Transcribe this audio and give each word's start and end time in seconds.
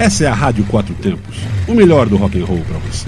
Essa 0.00 0.24
é 0.24 0.28
a 0.28 0.32
Rádio 0.32 0.64
Quatro 0.64 0.94
Tempos, 0.94 1.36
o 1.68 1.74
melhor 1.74 2.08
do 2.08 2.16
rock 2.16 2.40
and 2.40 2.46
roll 2.46 2.62
para 2.66 2.78
você. 2.78 3.06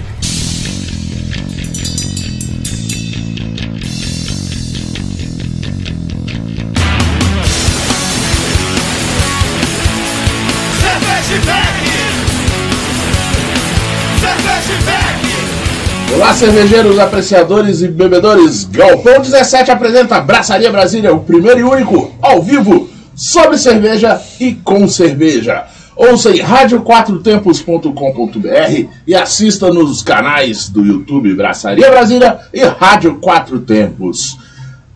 Olá, 16.13 16.31
cervejeiros, 16.35 16.99
apreciadores 16.99 17.81
e 17.81 17.87
bebedores. 17.87 18.65
Galpão 18.65 19.19
17 19.19 19.71
apresenta 19.71 20.21
Braçaria 20.21 20.71
Brasília, 20.71 21.11
o 21.11 21.21
primeiro 21.21 21.59
e 21.59 21.63
único, 21.63 22.13
ao 22.21 22.43
vivo, 22.43 22.87
sobre 23.15 23.57
cerveja 23.57 24.21
e 24.39 24.53
com 24.53 24.87
cerveja. 24.87 25.65
Ouça 25.95 26.31
em 26.31 26.41
radioquatrotempos.com.br 26.41 28.87
e 29.05 29.13
assista 29.13 29.71
nos 29.71 30.01
canais 30.01 30.67
do 30.69 30.83
YouTube 30.83 31.35
Braçaria 31.35 31.87
Brasília 31.89 32.39
e 32.53 32.63
Rádio 32.63 33.19
Quatro 33.19 33.59
Tempos. 33.59 34.39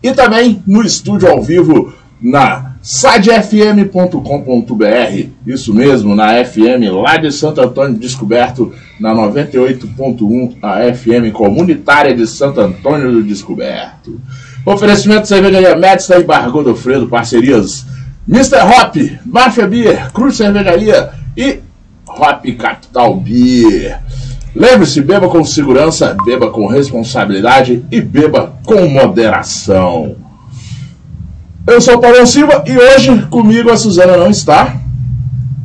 E 0.02 0.12
também 0.12 0.62
no 0.66 0.82
estúdio 0.82 1.28
ao 1.28 1.42
vivo 1.42 1.92
na 2.20 2.72
sidefm.com.br, 2.82 5.28
isso 5.46 5.72
mesmo, 5.74 6.16
na 6.16 6.44
FM 6.44 6.90
lá 6.92 7.16
de 7.16 7.30
Santo 7.30 7.60
Antônio 7.60 7.96
Descoberto, 7.96 8.72
na 8.98 9.14
98.1, 9.14 10.56
a 10.62 10.92
FM 10.92 11.32
comunitária 11.32 12.12
de 12.14 12.26
Santo 12.26 12.60
Antônio 12.60 13.12
do 13.12 13.22
Descoberto. 13.22 14.20
Oferecimento 14.64 15.22
de 15.22 15.28
cervejaria 15.28 15.76
Médica 15.76 16.18
e 16.18 16.24
Bar 16.24 16.50
Godofredo, 16.50 17.06
parcerias 17.06 17.86
Mr. 18.28 18.58
Hop, 18.58 18.94
Mafia 19.24 19.66
Beer, 19.66 20.12
Cruz 20.12 20.36
Cervejaria 20.36 21.10
e 21.34 21.60
Hop 22.06 22.44
Capital 22.58 23.14
Beer. 23.16 24.00
Lembre-se, 24.54 25.00
beba 25.00 25.28
com 25.28 25.42
segurança, 25.44 26.14
beba 26.26 26.50
com 26.50 26.66
responsabilidade 26.66 27.84
e 27.90 28.00
beba 28.02 28.52
com 28.66 28.86
moderação. 28.86 30.16
Eu 31.66 31.80
sou 31.80 31.94
o 31.94 32.00
Paulo 32.00 32.26
Silva 32.26 32.64
e 32.66 32.76
hoje 32.76 33.26
comigo 33.30 33.70
a 33.70 33.76
Suzana 33.76 34.16
não 34.16 34.30
está. 34.30 34.74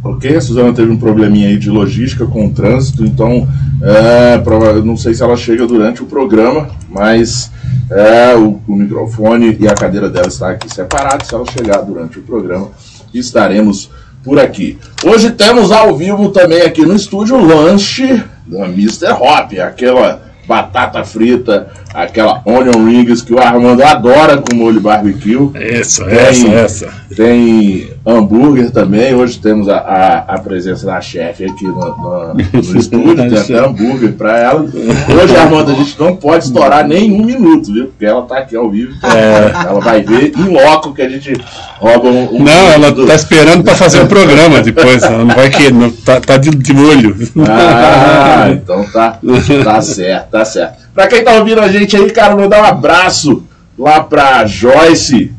Ok? 0.04 0.36
A 0.36 0.42
Suzana 0.42 0.74
teve 0.74 0.92
um 0.92 0.98
probleminha 0.98 1.48
aí 1.48 1.58
de 1.58 1.70
logística 1.70 2.26
com 2.26 2.48
o 2.48 2.52
trânsito, 2.52 3.06
então 3.06 3.48
é, 3.82 4.38
não 4.84 4.98
sei 4.98 5.14
se 5.14 5.24
ela 5.24 5.38
chega 5.38 5.66
durante 5.66 6.04
o 6.04 6.06
programa, 6.06 6.70
mas 6.90 7.50
é, 7.90 8.36
o, 8.36 8.60
o, 8.68 8.76
microfone 8.76 9.58
e 9.60 9.68
a 9.68 9.74
cadeira 9.74 10.10
dela 10.10 10.28
está 10.28 10.52
aqui 10.52 10.74
separados. 10.74 11.28
Se 11.28 11.36
ela 11.36 11.46
chegar 11.46 11.78
durante 11.82 12.20
o 12.20 12.22
programa, 12.22 12.70
estaremos 13.14 13.90
por 14.24 14.40
aqui. 14.40 14.78
Hoje 15.06 15.32
temos 15.32 15.72
ao 15.72 15.96
vivo 15.96 16.30
também 16.30 16.62
aqui 16.62 16.86
no 16.86 16.96
estúdio 16.96 17.38
o 17.38 17.46
lanche 17.46 18.24
da 18.46 18.66
Mr. 18.66 19.12
Hop, 19.14 19.54
aquela 19.60 20.22
batata 20.46 21.04
frita, 21.06 21.68
aquela 21.94 22.42
onion 22.46 22.86
rings 22.86 23.22
que 23.22 23.34
o 23.34 23.40
Armando 23.40 23.84
adora 23.84 24.38
com 24.38 24.56
molho 24.56 24.82
barbecue. 24.82 25.50
Essa, 25.54 26.06
tem, 26.06 26.18
essa, 26.18 26.48
essa. 26.50 26.94
Tem 27.16 27.93
hambúrguer 28.06 28.70
também. 28.72 29.16
Hoje 29.16 29.40
temos 29.40 29.70
a, 29.70 29.78
a, 29.78 30.18
a 30.36 30.40
presença 30.40 30.86
da 30.86 31.00
chefe 31.00 31.46
aqui 31.46 31.66
no, 31.66 31.74
no, 31.74 32.34
no 32.34 32.78
estúdio, 32.78 33.16
tem 33.30 33.38
até 33.38 33.58
hambúrguer 33.58 34.14
para 34.14 34.38
ela. 34.38 34.62
Hoje, 34.62 35.36
Armando, 35.36 35.72
a 35.72 35.76
gente 35.76 36.00
não 36.00 36.16
pode 36.16 36.46
estourar 36.46 36.86
nem 36.86 37.12
um 37.12 37.24
minuto, 37.26 37.74
viu? 37.74 37.88
Porque 37.88 38.06
ela 38.06 38.24
tá 38.24 38.40
aqui 38.40 38.56
ao 38.56 38.70
vivo. 38.70 38.94
É. 39.04 39.68
Ela 39.68 39.80
vai 39.80 40.02
ver 40.02 40.34
em 40.38 40.50
loco 40.50 40.94
que 40.94 41.02
a 41.02 41.10
gente 41.10 41.34
rouba 41.80 42.10
um. 42.10 42.36
um 42.36 42.44
não, 42.44 42.72
ela 42.72 42.92
do... 42.92 43.06
tá 43.06 43.16
esperando 43.16 43.64
para 43.64 43.76
fazer 43.76 44.02
o 44.02 44.08
programa 44.08 44.62
depois. 44.62 45.02
Ela 45.02 45.24
não 45.24 45.36
vai 45.36 45.50
que 45.50 45.72
não, 45.72 45.90
tá, 45.90 46.20
tá 46.20 46.38
de, 46.38 46.50
de 46.50 46.74
molho. 46.74 47.16
Ah, 47.48 48.50
então 48.52 48.84
tá, 48.92 49.20
tá 49.64 49.82
certo, 49.82 50.30
tá 50.30 50.46
certo. 50.46 50.84
Pra 50.94 51.08
quem 51.08 51.24
tá 51.24 51.34
ouvindo 51.34 51.62
a 51.62 51.70
gente 51.70 51.96
aí, 51.96 52.12
cara, 52.12 52.36
vou 52.36 52.50
dar 52.50 52.62
um 52.62 52.66
abraço 52.66 53.44
lá 53.78 54.02
pra 54.04 54.46
Joyce, 54.46 55.32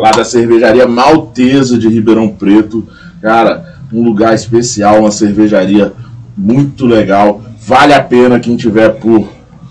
lá 0.00 0.10
da 0.12 0.24
cervejaria 0.24 0.88
Maltesa 0.88 1.78
de 1.78 1.86
Ribeirão 1.86 2.28
Preto. 2.28 2.88
Cara, 3.20 3.74
um 3.92 4.02
lugar 4.02 4.34
especial, 4.34 5.00
uma 5.00 5.10
cervejaria 5.10 5.92
muito 6.36 6.86
legal. 6.86 7.42
Vale 7.60 7.92
a 7.92 8.02
pena 8.02 8.40
quem 8.40 8.56
tiver 8.56 8.88
por 8.98 9.28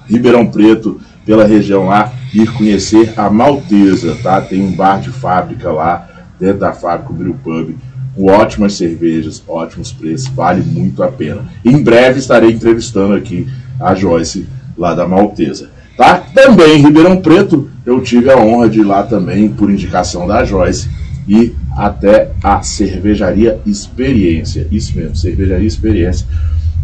Ribeirão 0.07 0.45
Preto, 0.45 1.01
pela 1.25 1.45
região 1.45 1.87
lá, 1.87 2.13
ir 2.31 2.51
conhecer 2.53 3.11
a 3.17 3.27
Maltesa, 3.27 4.15
tá? 4.21 4.39
Tem 4.39 4.61
um 4.61 4.71
bar 4.71 5.01
de 5.01 5.09
fábrica 5.09 5.71
lá, 5.71 6.07
dentro 6.39 6.59
da 6.59 6.73
fábrica, 6.73 7.11
o 7.11 7.15
Brew 7.15 7.35
Pub, 7.43 7.75
com 8.15 8.25
ótimas 8.25 8.73
cervejas, 8.73 9.43
ótimos 9.47 9.91
preços, 9.91 10.27
vale 10.27 10.61
muito 10.61 11.01
a 11.01 11.07
pena. 11.07 11.41
Em 11.65 11.81
breve 11.81 12.19
estarei 12.19 12.51
entrevistando 12.51 13.15
aqui 13.15 13.47
a 13.79 13.95
Joyce 13.95 14.47
lá 14.77 14.93
da 14.93 15.07
Maltesa. 15.07 15.71
Tá? 15.99 16.23
Também 16.33 16.77
em 16.77 16.81
Ribeirão 16.81 17.17
Preto, 17.17 17.69
eu 17.85 17.99
tive 17.99 18.31
a 18.31 18.37
honra 18.37 18.69
de 18.69 18.79
ir 18.79 18.85
lá 18.85 19.03
também, 19.03 19.49
por 19.49 19.69
indicação 19.69 20.25
da 20.25 20.45
Joyce, 20.45 20.89
e 21.27 21.53
até 21.75 22.31
a 22.41 22.61
Cervejaria 22.61 23.59
Experiência. 23.65 24.65
Isso 24.71 24.95
mesmo, 24.95 25.17
Cervejaria 25.17 25.67
Experiência. 25.67 26.25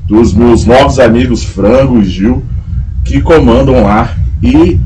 Dos 0.06 0.34
meus 0.34 0.66
novos 0.66 1.00
amigos 1.00 1.46
Frango 1.46 2.02
e 2.02 2.04
Gil, 2.04 2.44
que 3.06 3.22
comandam 3.22 3.84
lá. 3.84 4.14
E 4.44 4.78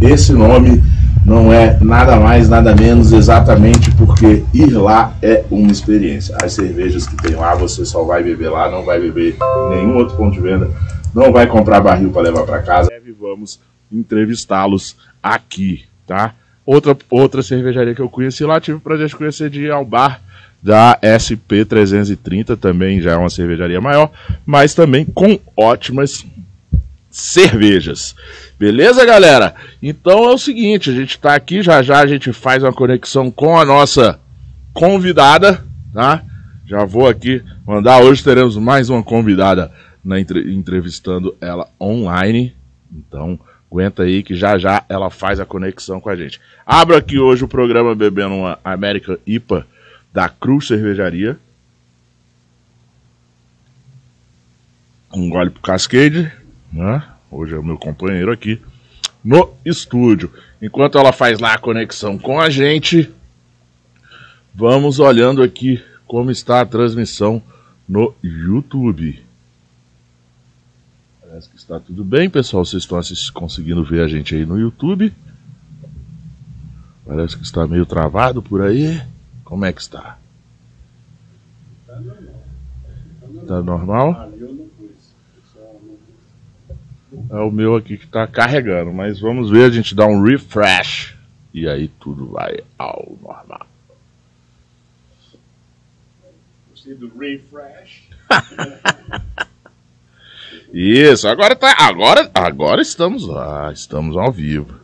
esse 0.00 0.32
nome 0.32 0.82
não 1.24 1.52
é 1.52 1.78
nada 1.80 2.18
mais, 2.18 2.48
nada 2.48 2.74
menos 2.74 3.12
exatamente 3.12 3.92
porque 3.92 4.42
ir 4.52 4.70
lá 4.70 5.14
é 5.22 5.44
uma 5.48 5.70
experiência. 5.70 6.36
As 6.42 6.54
cervejas 6.54 7.06
que 7.06 7.14
tem 7.14 7.36
lá, 7.36 7.54
você 7.54 7.84
só 7.84 8.02
vai 8.02 8.20
beber 8.20 8.50
lá, 8.50 8.68
não 8.68 8.84
vai 8.84 8.98
beber 8.98 9.36
em 9.38 9.76
nenhum 9.76 9.96
outro 9.96 10.16
ponto 10.16 10.32
de 10.32 10.40
venda 10.40 10.68
não 11.14 11.32
vai 11.32 11.46
comprar 11.46 11.80
barril 11.80 12.10
para 12.10 12.22
levar 12.22 12.44
para 12.44 12.62
casa. 12.62 12.90
Vamos 13.18 13.60
entrevistá-los 13.92 14.96
aqui, 15.22 15.84
tá? 16.06 16.34
Outra, 16.64 16.96
outra 17.10 17.42
cervejaria 17.42 17.94
que 17.94 18.00
eu 18.00 18.08
conheci 18.08 18.44
lá, 18.44 18.60
tive 18.60 18.78
o 18.78 18.80
prazer 18.80 19.08
de 19.08 19.16
conhecer 19.16 19.50
de 19.50 19.64
ir 19.64 19.70
ao 19.70 19.84
bar 19.84 20.20
da 20.62 20.98
SP330, 21.02 22.56
também 22.56 23.00
já 23.00 23.12
é 23.12 23.16
uma 23.16 23.30
cervejaria 23.30 23.80
maior, 23.80 24.10
mas 24.44 24.74
também 24.74 25.04
com 25.04 25.38
ótimas 25.56 26.24
cervejas. 27.10 28.14
Beleza, 28.58 29.04
galera? 29.04 29.54
Então 29.82 30.24
é 30.24 30.34
o 30.34 30.38
seguinte, 30.38 30.90
a 30.90 30.92
gente 30.92 31.10
está 31.10 31.34
aqui, 31.34 31.62
já 31.62 31.82
já 31.82 31.98
a 31.98 32.06
gente 32.06 32.32
faz 32.32 32.62
uma 32.62 32.72
conexão 32.72 33.30
com 33.30 33.58
a 33.58 33.64
nossa 33.64 34.20
convidada, 34.72 35.64
tá? 35.92 36.22
Já 36.66 36.84
vou 36.84 37.08
aqui 37.08 37.42
mandar, 37.66 38.00
hoje 38.02 38.22
teremos 38.22 38.56
mais 38.56 38.88
uma 38.90 39.02
convidada 39.02 39.72
na 40.04 40.18
entre, 40.18 40.52
entrevistando 40.52 41.36
ela 41.40 41.68
online. 41.80 42.54
Então, 42.92 43.38
aguenta 43.70 44.02
aí 44.02 44.22
que 44.22 44.34
já 44.34 44.58
já 44.58 44.84
ela 44.88 45.10
faz 45.10 45.38
a 45.38 45.46
conexão 45.46 46.00
com 46.00 46.08
a 46.08 46.16
gente. 46.16 46.40
Abro 46.66 46.96
aqui 46.96 47.18
hoje 47.18 47.44
o 47.44 47.48
programa 47.48 47.94
bebendo 47.94 48.34
uma 48.34 48.58
American 48.64 49.16
IPA 49.26 49.66
da 50.12 50.28
Cruz 50.28 50.66
Cervejaria. 50.66 51.38
Um 55.12 55.28
gole 55.28 55.50
pro 55.50 55.62
Cascade, 55.62 56.32
né? 56.72 57.02
Hoje 57.30 57.54
é 57.54 57.58
o 57.58 57.64
meu 57.64 57.78
companheiro 57.78 58.32
aqui 58.32 58.60
no 59.24 59.54
estúdio. 59.64 60.32
Enquanto 60.60 60.98
ela 60.98 61.12
faz 61.12 61.38
lá 61.38 61.54
a 61.54 61.58
conexão 61.58 62.18
com 62.18 62.40
a 62.40 62.50
gente, 62.50 63.10
vamos 64.54 64.98
olhando 64.98 65.42
aqui 65.42 65.82
como 66.06 66.30
está 66.30 66.60
a 66.60 66.66
transmissão 66.66 67.42
no 67.88 68.14
YouTube. 68.22 69.29
Está 71.70 71.78
tudo 71.78 72.02
bem, 72.02 72.28
pessoal. 72.28 72.64
Vocês 72.64 72.82
estão 72.82 73.00
conseguindo 73.32 73.84
ver 73.84 74.02
a 74.02 74.08
gente 74.08 74.34
aí 74.34 74.44
no 74.44 74.58
YouTube. 74.58 75.14
Parece 77.06 77.36
que 77.36 77.44
está 77.44 77.64
meio 77.64 77.86
travado 77.86 78.42
por 78.42 78.60
aí. 78.60 79.00
Como 79.44 79.64
é 79.64 79.72
que 79.72 79.80
está? 79.80 80.18
Está 83.40 83.62
normal? 83.62 84.32
É 87.30 87.36
o 87.36 87.52
meu 87.52 87.76
aqui 87.76 87.96
que 87.96 88.04
está 88.04 88.26
carregando, 88.26 88.92
mas 88.92 89.20
vamos 89.20 89.48
ver, 89.48 89.66
a 89.66 89.70
gente 89.70 89.94
dá 89.94 90.04
um 90.06 90.24
refresh 90.24 91.16
e 91.54 91.68
aí 91.68 91.86
tudo 91.86 92.30
vai 92.30 92.64
ao 92.76 93.16
normal. 93.22 93.64
Gostei 96.68 96.96
do 96.96 97.16
refresh. 97.16 98.10
Isso, 100.72 101.26
agora 101.26 101.56
tá. 101.56 101.74
Agora, 101.78 102.30
agora 102.34 102.80
estamos 102.80 103.26
lá, 103.26 103.72
estamos 103.72 104.16
ao 104.16 104.30
vivo. 104.30 104.80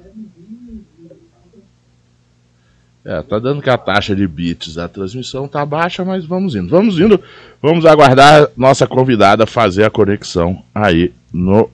É, 3.05 3.23
tá 3.23 3.39
dando 3.39 3.63
que 3.63 3.71
a 3.71 3.79
taxa 3.79 4.17
de 4.17 4.27
bits 4.27 4.75
da 4.75 4.89
transmissão 4.89 5.47
tá 5.47 5.65
baixa, 5.65 6.05
mas 6.05 6.25
vamos 6.25 6.57
indo. 6.57 6.69
Vamos 6.69 6.99
indo. 6.99 7.23
Vamos 7.63 7.87
aguardar 7.87 8.49
nossa 8.57 8.85
convidada 8.85 9.47
fazer 9.47 9.85
a 9.85 9.91
conexão 9.91 10.61
aí 10.75 11.13
no 11.33 11.71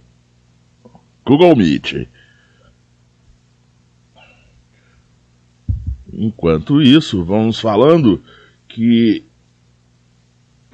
Google 1.25 1.57
Meet. 1.57 2.07
Enquanto 6.13 6.83
isso, 6.83 7.25
vamos 7.25 7.59
falando 7.59 8.23
que 8.69 9.25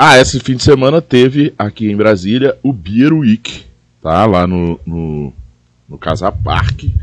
Ah, 0.00 0.16
esse 0.20 0.38
fim 0.38 0.54
de 0.54 0.62
semana 0.62 1.02
teve 1.02 1.52
aqui 1.58 1.90
em 1.90 1.96
Brasília 1.96 2.56
o 2.62 2.72
Beer 2.72 3.12
Week, 3.12 3.66
tá? 4.00 4.24
Lá 4.26 4.46
no, 4.46 4.78
no, 4.86 5.32
no 5.88 5.98
Casa 5.98 6.30
Parque, 6.30 6.94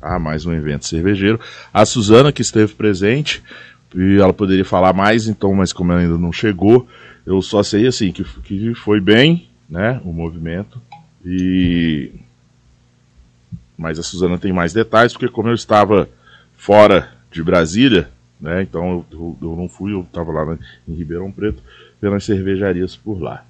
tá? 0.00 0.20
Mais 0.20 0.46
um 0.46 0.52
evento 0.52 0.86
cervejeiro. 0.86 1.40
A 1.72 1.84
Suzana, 1.84 2.30
que 2.30 2.42
esteve 2.42 2.72
presente, 2.72 3.42
e 3.92 4.20
ela 4.20 4.32
poderia 4.32 4.64
falar 4.64 4.92
mais, 4.92 5.26
então, 5.26 5.52
mas 5.52 5.72
como 5.72 5.90
ela 5.90 6.02
ainda 6.02 6.16
não 6.16 6.32
chegou, 6.32 6.86
eu 7.26 7.42
só 7.42 7.60
sei 7.60 7.88
assim 7.88 8.12
que, 8.12 8.22
que 8.44 8.72
foi 8.72 9.00
bem, 9.00 9.48
né? 9.68 10.00
O 10.04 10.12
movimento. 10.12 10.80
E. 11.26 12.12
Mas 13.76 13.98
a 13.98 14.02
Suzana 14.04 14.38
tem 14.38 14.52
mais 14.52 14.72
detalhes, 14.72 15.12
porque 15.12 15.28
como 15.28 15.48
eu 15.48 15.54
estava 15.54 16.08
fora 16.56 17.10
de 17.32 17.42
Brasília, 17.42 18.08
né? 18.40 18.62
Então 18.62 19.04
eu, 19.10 19.36
eu 19.42 19.56
não 19.56 19.68
fui, 19.68 19.92
eu 19.92 20.02
estava 20.02 20.30
lá 20.30 20.56
em 20.86 20.94
Ribeirão 20.94 21.32
Preto 21.32 21.60
pelas 22.04 22.24
cervejarias 22.24 22.94
por 22.94 23.18
lá. 23.18 23.46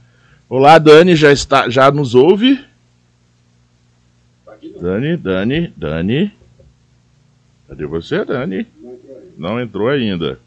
Olá, 0.48 0.78
Dani, 0.78 1.16
já 1.16 1.32
está, 1.32 1.68
já 1.68 1.90
nos 1.90 2.14
ouve? 2.14 2.64
Dani, 4.80 5.16
Dani, 5.16 5.72
Dani. 5.76 6.32
Cadê 7.66 7.84
você, 7.84 8.24
Dani? 8.24 8.64
Não 9.36 9.60
entrou 9.60 9.88
ainda. 9.88 10.38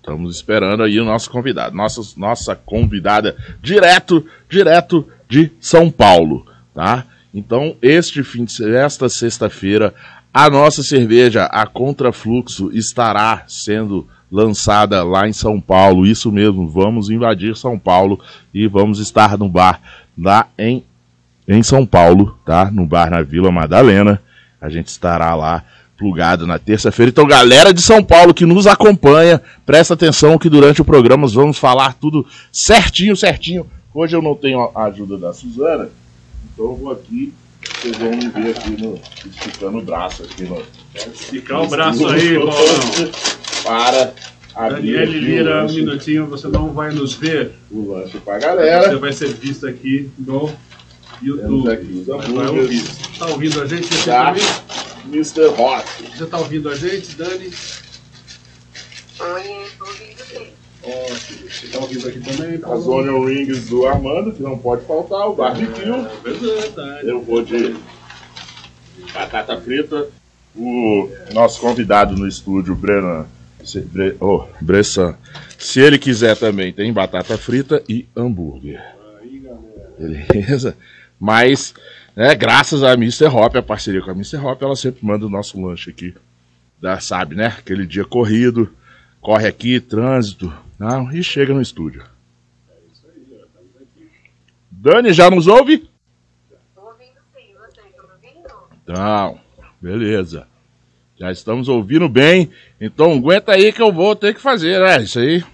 Estamos 0.00 0.34
esperando 0.34 0.82
aí 0.82 0.98
o 0.98 1.04
nosso 1.04 1.30
convidado, 1.30 1.76
nossa, 1.76 2.00
nossa 2.16 2.56
convidada 2.56 3.36
direto, 3.62 4.26
direto 4.48 5.08
de 5.28 5.52
São 5.60 5.88
Paulo, 5.88 6.44
tá? 6.74 7.06
Então, 7.32 7.76
este 7.80 8.24
fim 8.24 8.44
de 8.44 8.74
esta 8.74 9.08
sexta-feira, 9.08 9.94
a 10.32 10.48
nossa 10.48 10.82
cerveja, 10.82 11.44
a 11.44 11.66
Contrafluxo, 11.66 12.70
estará 12.72 13.44
sendo 13.48 14.06
lançada 14.30 15.02
lá 15.02 15.28
em 15.28 15.32
São 15.32 15.60
Paulo. 15.60 16.06
Isso 16.06 16.30
mesmo, 16.30 16.68
vamos 16.68 17.10
invadir 17.10 17.56
São 17.56 17.78
Paulo 17.78 18.20
e 18.54 18.66
vamos 18.68 19.00
estar 19.00 19.36
no 19.36 19.48
bar 19.48 19.80
lá 20.16 20.46
em, 20.56 20.84
em 21.48 21.62
São 21.62 21.84
Paulo, 21.84 22.38
tá? 22.46 22.70
No 22.70 22.86
bar 22.86 23.10
na 23.10 23.22
Vila 23.22 23.50
Madalena. 23.50 24.22
A 24.60 24.68
gente 24.68 24.86
estará 24.86 25.34
lá 25.34 25.64
plugado 25.96 26.46
na 26.46 26.58
terça-feira. 26.58 27.10
Então, 27.10 27.26
galera 27.26 27.74
de 27.74 27.82
São 27.82 28.02
Paulo 28.02 28.32
que 28.32 28.46
nos 28.46 28.66
acompanha, 28.66 29.42
presta 29.66 29.94
atenção 29.94 30.38
que 30.38 30.48
durante 30.48 30.80
o 30.80 30.84
programa 30.84 31.26
vamos 31.26 31.58
falar 31.58 31.94
tudo 31.94 32.24
certinho, 32.52 33.16
certinho. 33.16 33.66
Hoje 33.92 34.16
eu 34.16 34.22
não 34.22 34.34
tenho 34.34 34.70
a 34.74 34.84
ajuda 34.84 35.18
da 35.18 35.32
Suzana, 35.32 35.90
então 36.52 36.66
eu 36.66 36.76
vou 36.76 36.92
aqui 36.92 37.34
vocês 37.62 37.96
vão 37.96 38.10
me 38.10 38.28
ver 38.28 38.56
aqui 38.56 38.70
no, 38.70 39.00
esticando 39.26 39.78
o 39.78 39.82
braço 39.82 40.22
aqui 40.22 40.44
no. 40.44 40.62
Esticar 40.94 41.62
o 41.62 41.68
braço 41.68 42.06
aí, 42.08 42.34
Paulão. 42.34 43.12
Para 43.64 44.14
abrir. 44.54 44.92
Daniel 44.92 45.04
Lira, 45.06 45.66
um 45.66 45.72
minutinho, 45.72 46.26
você 46.26 46.48
não 46.48 46.72
vai 46.72 46.92
nos 46.92 47.14
ver. 47.14 47.52
O 47.70 47.92
lanche 47.92 48.18
pra 48.18 48.38
galera. 48.38 48.88
Você 48.90 48.96
vai 48.96 49.12
ser 49.12 49.28
visto 49.34 49.66
aqui 49.66 50.10
no 50.18 50.50
YouTube. 51.22 51.70
Aqui 51.70 52.04
vai 52.06 52.48
ouvir. 52.48 52.84
Tá 53.18 53.26
ouvindo 53.26 53.60
a 53.62 53.66
gente? 53.66 53.86
Você 53.86 54.10
Tá. 54.10 54.34
Mr. 55.06 55.46
Hot. 55.46 55.84
Você 56.16 56.26
tá 56.26 56.38
ouvindo 56.38 56.68
a 56.68 56.74
gente, 56.74 57.14
Dani? 57.16 57.50
Oi, 59.20 59.66
ouvindo. 59.80 60.09
Ótimo. 60.82 61.50
Você 61.50 61.66
tá 61.68 61.78
ouvindo 61.78 62.08
aqui 62.08 62.20
também, 62.20 62.54
As 62.54 62.60
Paulo? 62.60 62.92
onion 62.92 63.24
rings 63.24 63.68
do 63.68 63.86
Armando, 63.86 64.32
que 64.32 64.42
não 64.42 64.58
pode 64.58 64.84
faltar, 64.86 65.28
o 65.28 65.34
barbecue. 65.34 65.82
É 66.24 66.30
verdade. 66.30 67.08
Eu 67.08 67.22
vou 67.22 67.42
de 67.42 67.76
batata 69.12 69.60
frita. 69.60 70.08
O 70.56 71.08
nosso 71.32 71.60
convidado 71.60 72.16
no 72.16 72.26
estúdio, 72.26 72.74
Brennan. 72.74 73.26
Se, 73.62 73.80
Bre, 73.80 74.16
oh, 74.20 74.46
Bressan. 74.60 75.16
Se 75.58 75.80
ele 75.80 75.98
quiser 75.98 76.36
também, 76.36 76.72
tem 76.72 76.92
batata 76.92 77.36
frita 77.36 77.82
e 77.88 78.08
hambúrguer. 78.16 78.82
Beleza? 79.98 80.76
Mas, 81.18 81.74
né, 82.16 82.34
graças 82.34 82.82
a 82.82 82.94
Mr. 82.94 83.26
Hop, 83.26 83.54
a 83.56 83.62
parceria 83.62 84.00
com 84.00 84.10
a 84.10 84.14
Mr. 84.14 84.38
Hop, 84.38 84.62
ela 84.62 84.74
sempre 84.74 85.04
manda 85.04 85.26
o 85.26 85.30
nosso 85.30 85.60
lanche 85.60 85.90
aqui. 85.90 86.14
Da, 86.80 86.98
sabe, 86.98 87.34
né? 87.34 87.54
Aquele 87.58 87.86
dia 87.86 88.06
corrido, 88.06 88.70
corre 89.20 89.46
aqui, 89.46 89.78
trânsito, 89.78 90.50
não, 90.80 91.12
e 91.12 91.22
chega 91.22 91.52
no 91.52 91.60
estúdio. 91.60 92.02
Dani, 94.70 95.12
já 95.12 95.28
nos 95.28 95.46
ouve? 95.46 95.86
Tô 96.74 96.80
ouvindo 96.80 97.20
sim, 97.36 97.52
você 97.52 97.82
tá 97.82 97.82
me 97.84 98.10
ouvindo? 98.10 98.48
Então, 98.82 99.38
beleza. 99.78 100.48
Já 101.18 101.30
estamos 101.30 101.68
ouvindo 101.68 102.08
bem. 102.08 102.50
Então 102.80 103.12
aguenta 103.12 103.52
aí 103.52 103.74
que 103.74 103.82
eu 103.82 103.92
vou 103.92 104.16
ter 104.16 104.32
que 104.32 104.40
fazer, 104.40 104.80
né? 104.80 105.02
Isso 105.02 105.18
aí. 105.18 105.44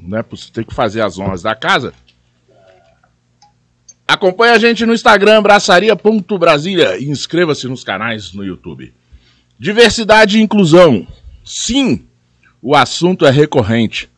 Não 0.00 0.16
é 0.16 0.22
possível 0.22 0.54
ter 0.54 0.64
que 0.64 0.74
fazer 0.74 1.02
as 1.02 1.18
honras 1.18 1.42
da 1.42 1.54
casa. 1.54 1.92
Acompanhe 4.08 4.54
a 4.54 4.58
gente 4.58 4.86
no 4.86 4.94
Instagram, 4.94 5.42
braçaria.brasília 5.42 6.96
e 6.96 7.04
inscreva-se 7.04 7.68
nos 7.68 7.84
canais 7.84 8.32
no 8.32 8.42
YouTube. 8.42 8.94
Diversidade 9.58 10.38
e 10.38 10.42
inclusão. 10.42 11.06
Sim, 11.44 12.06
o 12.62 12.74
assunto 12.74 13.26
é 13.26 13.30
recorrente. 13.30 14.08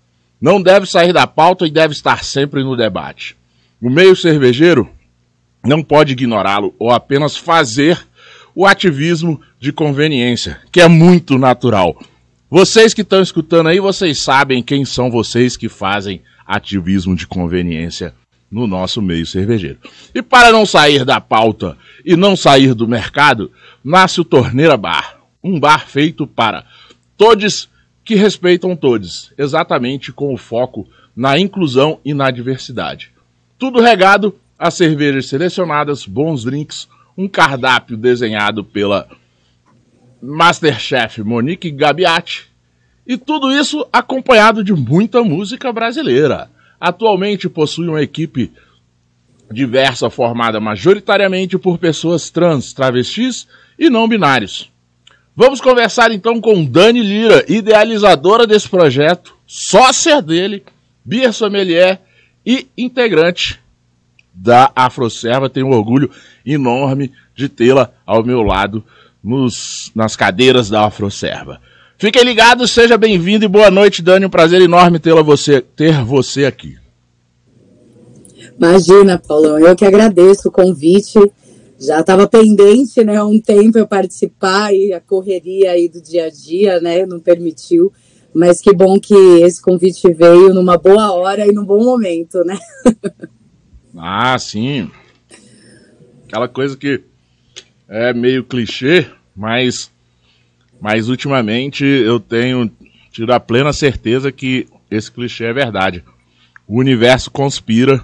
Não 0.43 0.61
deve 0.61 0.87
sair 0.87 1.13
da 1.13 1.25
pauta 1.25 1.65
e 1.65 1.71
deve 1.71 1.95
estar 1.95 2.25
sempre 2.25 2.65
no 2.65 2.77
debate. 2.77 3.37
O 3.81 3.89
meio 3.89 4.17
cervejeiro 4.17 4.91
não 5.65 5.85
pode 5.85 6.15
ignorá-lo 6.15 6.75
ou 6.81 6.91
apenas 6.91 7.37
fazer 7.37 8.05
o 8.53 8.67
ativismo 8.67 9.41
de 9.61 9.73
conveniência, 9.73 10.61
que 10.73 10.81
é 10.81 10.89
muito 10.89 11.39
natural. 11.39 11.97
Vocês 12.51 12.93
que 12.93 13.03
estão 13.03 13.23
escutando 13.23 13.69
aí, 13.69 13.79
vocês 13.79 14.19
sabem 14.19 14.65
quem 14.65 14.85
são 14.85 15.13
vocês 15.13 15.57
que 15.57 15.69
fazem 15.69 16.21
ativismo 16.45 17.15
de 17.15 17.25
conveniência 17.25 18.13
no 18.51 18.67
nosso 18.67 19.01
meio 19.01 19.25
cervejeiro. 19.25 19.79
E 20.13 20.21
para 20.21 20.51
não 20.51 20.67
sair 20.67 21.05
da 21.05 21.21
pauta 21.21 21.79
e 22.05 22.17
não 22.17 22.35
sair 22.35 22.75
do 22.75 22.89
mercado, 22.89 23.53
nasce 23.83 24.21
o 24.21 24.25
Torneira 24.25 24.77
Bar, 24.77 25.19
um 25.43 25.61
bar 25.61 25.87
feito 25.87 26.27
para 26.27 26.65
todos 27.17 27.71
que 28.05 28.15
respeitam 28.15 28.75
todos, 28.75 29.33
exatamente 29.39 30.13
com 30.13 30.35
o 30.35 30.37
foco 30.37 30.89
na 31.15 31.39
inclusão 31.39 32.01
e 32.05 32.13
na 32.15 32.31
diversidade. 32.31 33.13
Tudo 33.59 33.81
regado 33.81 34.35
a 34.59 34.71
cervejas 34.71 35.27
selecionadas, 35.27 36.07
bons 36.07 36.45
drinks, 36.45 36.89
um 37.17 37.29
cardápio 37.29 37.97
desenhado 37.97 38.65
pela 38.65 39.09
Masterchef 40.21 41.23
Monique 41.23 41.71
Gabiati. 41.71 42.51
E 43.07 43.17
tudo 43.17 43.53
isso 43.53 43.87
acompanhado 43.93 44.63
de 44.63 44.73
muita 44.73 45.23
música 45.23 45.73
brasileira. 45.73 46.49
Atualmente 46.81 47.49
possui 47.49 47.89
uma 47.89 48.03
equipe 48.03 48.53
diversa 49.53 50.09
formada 50.09 50.59
majoritariamente 50.61 51.59
por 51.59 51.79
pessoas 51.79 52.31
trans, 52.31 52.73
travestis 52.73 53.47
e 53.79 53.91
não 53.91 54.09
binários. 54.09 54.72
Vamos 55.35 55.63
conversar 55.63 56.13
então 56.13 56.41
com 56.41 56.63
Dani 56.63 57.03
Lira, 57.03 57.43
idealizadora 57.49 58.47
desse 58.47 58.69
projeto, 58.69 59.35
sócia 59.47 60.21
dele, 60.21 60.63
Bia 61.03 61.33
Sommelier 61.33 62.01
e 62.45 62.67
integrante 62.77 63.59
da 64.35 64.71
Afroserva. 64.77 65.49
Tenho 65.49 65.69
um 65.69 65.73
orgulho 65.73 66.11
enorme 66.45 67.11
de 67.35 67.49
tê-la 67.49 67.91
ao 68.05 68.23
meu 68.23 68.43
lado 68.43 68.85
nos, 69.25 69.91
nas 69.95 70.17
cadeiras 70.17 70.69
da 70.69 70.85
Afroserva. 70.85 71.61
Fiquem 71.97 72.25
ligados, 72.25 72.71
seja 72.71 72.99
bem-vindo 72.99 73.47
e 73.47 73.49
boa 73.49 73.71
noite, 73.71 74.03
Dani. 74.03 74.27
Um 74.27 74.31
prazer 74.31 74.61
enorme 74.61 74.99
tê-la 74.99 75.23
você, 75.23 75.63
ter 75.63 76.05
você 76.05 76.45
aqui. 76.45 76.77
Imagina, 78.59 79.19
Paulão, 79.19 79.59
eu 79.59 79.75
que 79.75 79.85
agradeço 79.85 80.49
o 80.49 80.53
convite. 80.53 81.19
Já 81.85 82.01
estava 82.01 82.29
pendente, 82.29 83.03
né, 83.03 83.17
há 83.17 83.25
um 83.25 83.41
tempo 83.41 83.77
eu 83.77 83.89
participar 83.89 84.73
e 84.73 84.93
a 84.93 85.01
correria 85.01 85.73
aí 85.73 85.89
do 85.89 86.01
dia 86.01 86.27
a 86.27 86.31
dia, 86.31 86.81
né, 86.81 87.05
não 87.05 87.19
permitiu. 87.19 87.93
Mas 88.33 88.61
que 88.61 88.73
bom 88.73 88.99
que 89.01 89.15
esse 89.43 89.61
convite 89.61 90.13
veio 90.13 90.55
numa 90.55 90.79
boa 90.79 91.13
hora 91.13 91.47
e 91.47 91.53
num 91.53 91.65
bom 91.65 91.85
momento, 91.85 92.45
né? 92.45 92.59
Ah, 93.95 94.39
sim. 94.39 94.91
Aquela 96.25 96.49
coisa 96.49 96.75
que 96.79 97.03
é 97.87 98.15
meio 98.15 98.43
clichê, 98.43 99.07
mas, 99.37 99.93
mas 100.81 101.11
ultimamente 101.11 101.85
eu 101.85 102.19
tenho 102.19 102.71
tido 103.11 103.33
a 103.33 103.39
plena 103.39 103.71
certeza 103.71 104.33
que 104.33 104.67
esse 104.91 105.13
clichê 105.13 105.45
é 105.45 105.53
verdade. 105.53 106.03
O 106.67 106.81
universo 106.81 107.31
conspira 107.31 108.03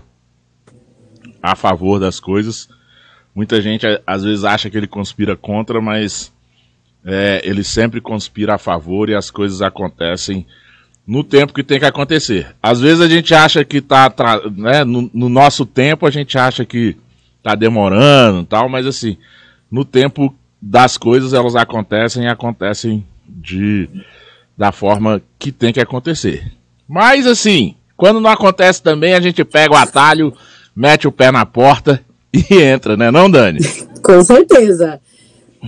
a 1.42 1.56
favor 1.56 1.98
das 1.98 2.20
coisas. 2.20 2.68
Muita 3.34 3.60
gente 3.60 3.86
às 4.06 4.24
vezes 4.24 4.44
acha 4.44 4.68
que 4.68 4.76
ele 4.76 4.86
conspira 4.86 5.36
contra, 5.36 5.80
mas 5.80 6.32
é, 7.04 7.40
ele 7.44 7.62
sempre 7.62 8.00
conspira 8.00 8.54
a 8.54 8.58
favor 8.58 9.08
e 9.08 9.14
as 9.14 9.30
coisas 9.30 9.62
acontecem 9.62 10.46
no 11.06 11.24
tempo 11.24 11.54
que 11.54 11.64
tem 11.64 11.78
que 11.78 11.86
acontecer. 11.86 12.54
Às 12.62 12.80
vezes 12.80 13.00
a 13.00 13.08
gente 13.08 13.34
acha 13.34 13.64
que 13.64 13.80
tá, 13.80 14.12
né, 14.54 14.84
no, 14.84 15.10
no, 15.14 15.28
nosso 15.28 15.64
tempo 15.64 16.06
a 16.06 16.10
gente 16.10 16.36
acha 16.36 16.66
que 16.66 16.96
tá 17.42 17.54
demorando, 17.54 18.44
tal, 18.44 18.68
mas 18.68 18.86
assim, 18.86 19.16
no 19.70 19.84
tempo 19.84 20.34
das 20.60 20.98
coisas 20.98 21.32
elas 21.32 21.56
acontecem 21.56 22.24
e 22.24 22.28
acontecem 22.28 23.06
de 23.26 23.88
da 24.56 24.72
forma 24.72 25.22
que 25.38 25.52
tem 25.52 25.72
que 25.72 25.80
acontecer. 25.80 26.52
Mas 26.86 27.26
assim, 27.26 27.76
quando 27.96 28.20
não 28.20 28.28
acontece 28.28 28.82
também, 28.82 29.14
a 29.14 29.20
gente 29.20 29.42
pega 29.44 29.72
o 29.72 29.78
atalho, 29.78 30.34
mete 30.74 31.06
o 31.08 31.12
pé 31.12 31.30
na 31.30 31.46
porta 31.46 32.04
e 32.32 32.54
entra, 32.54 32.96
né, 32.96 33.10
não, 33.10 33.30
Dani? 33.30 33.60
Com 34.02 34.22
certeza. 34.22 35.00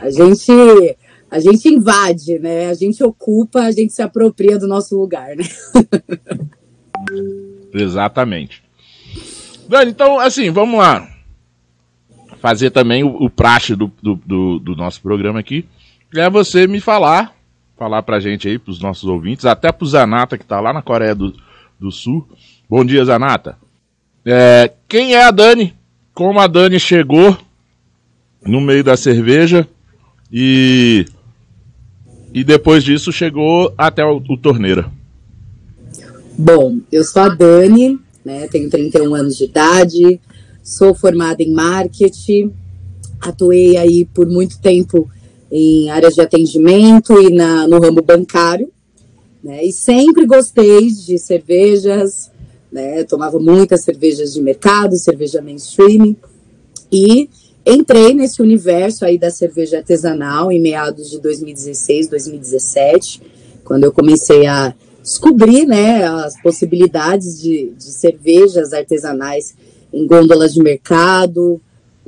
A 0.00 0.10
gente 0.10 0.96
a 1.30 1.38
gente 1.38 1.68
invade, 1.68 2.40
né? 2.40 2.68
A 2.68 2.74
gente 2.74 3.02
ocupa, 3.04 3.60
a 3.60 3.70
gente 3.70 3.92
se 3.92 4.02
apropria 4.02 4.58
do 4.58 4.66
nosso 4.66 4.98
lugar, 4.98 5.36
né? 5.36 5.44
Exatamente. 7.72 8.62
Dani, 9.68 9.92
então, 9.92 10.18
assim, 10.18 10.50
vamos 10.50 10.80
lá. 10.80 11.08
Fazer 12.40 12.70
também 12.70 13.04
o, 13.04 13.24
o 13.24 13.30
praxe 13.30 13.76
do, 13.76 13.92
do, 14.02 14.16
do, 14.26 14.58
do, 14.58 14.74
nosso 14.74 15.00
programa 15.00 15.38
aqui. 15.38 15.64
É 16.14 16.28
você 16.28 16.66
me 16.66 16.80
falar, 16.80 17.32
falar 17.78 18.02
pra 18.02 18.18
gente 18.18 18.48
aí, 18.48 18.58
pros 18.58 18.80
nossos 18.80 19.04
ouvintes, 19.04 19.44
até 19.44 19.70
pro 19.70 19.86
Zanata, 19.86 20.36
que 20.36 20.44
tá 20.44 20.58
lá 20.58 20.72
na 20.72 20.82
Coreia 20.82 21.14
do, 21.14 21.32
do 21.78 21.92
Sul. 21.92 22.28
Bom 22.68 22.84
dia, 22.84 23.04
Zanata. 23.04 23.56
É, 24.24 24.72
quem 24.88 25.14
é 25.14 25.22
a 25.22 25.30
Dani? 25.30 25.74
Como 26.14 26.38
a 26.38 26.46
Dani 26.46 26.78
chegou 26.78 27.36
no 28.44 28.60
meio 28.60 28.82
da 28.82 28.96
cerveja 28.96 29.68
e 30.32 31.06
e 32.32 32.44
depois 32.44 32.84
disso 32.84 33.12
chegou 33.12 33.72
até 33.76 34.04
o, 34.04 34.16
o 34.16 34.36
Torneira. 34.36 34.90
Bom, 36.38 36.78
eu 36.90 37.04
sou 37.04 37.22
a 37.22 37.28
Dani, 37.28 37.98
né, 38.24 38.46
tenho 38.48 38.70
31 38.70 39.14
anos 39.14 39.36
de 39.36 39.44
idade, 39.44 40.20
sou 40.62 40.94
formada 40.94 41.42
em 41.42 41.52
marketing, 41.52 42.52
atuei 43.20 43.76
aí 43.76 44.04
por 44.04 44.26
muito 44.26 44.58
tempo 44.60 45.10
em 45.50 45.90
áreas 45.90 46.14
de 46.14 46.20
atendimento 46.20 47.20
e 47.20 47.30
na, 47.30 47.66
no 47.66 47.80
ramo 47.80 48.00
bancário, 48.00 48.70
né, 49.42 49.64
e 49.64 49.72
sempre 49.72 50.24
gostei 50.24 50.86
de 50.90 51.18
cervejas, 51.18 52.30
né, 52.70 53.04
tomava 53.04 53.38
muitas 53.38 53.82
cervejas 53.82 54.32
de 54.32 54.40
mercado, 54.40 54.96
cerveja 54.96 55.42
mainstream, 55.42 56.16
e 56.90 57.28
entrei 57.66 58.14
nesse 58.14 58.40
universo 58.40 59.04
aí 59.04 59.18
da 59.18 59.30
cerveja 59.30 59.78
artesanal 59.78 60.50
em 60.50 60.60
meados 60.60 61.10
de 61.10 61.20
2016, 61.20 62.08
2017, 62.08 63.22
quando 63.64 63.84
eu 63.84 63.92
comecei 63.92 64.46
a 64.46 64.74
descobrir 65.02 65.66
né, 65.66 66.04
as 66.04 66.40
possibilidades 66.42 67.40
de, 67.40 67.72
de 67.76 67.84
cervejas 67.84 68.72
artesanais 68.72 69.54
em 69.92 70.06
gôndolas 70.06 70.52
de 70.54 70.62
mercado. 70.62 71.60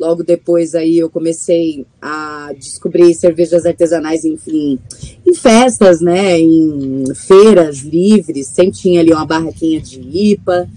Logo 0.03 0.25
depois 0.25 0.75
aí 0.75 0.99
eu 0.99 1.09
comecei 1.09 1.87
a 2.01 2.53
descobrir 2.59 3.15
cervejas 3.15 3.65
artesanais, 3.65 4.25
enfim, 4.25 4.77
em 5.25 5.33
festas, 5.33 6.01
né, 6.01 6.41
em 6.41 7.05
feiras 7.15 7.83
livres, 7.83 8.49
sempre 8.49 8.73
tinha 8.73 8.99
ali 8.99 9.13
uma 9.13 9.25
barraquinha 9.25 9.81
de 9.81 10.01
IPA. 10.01 10.69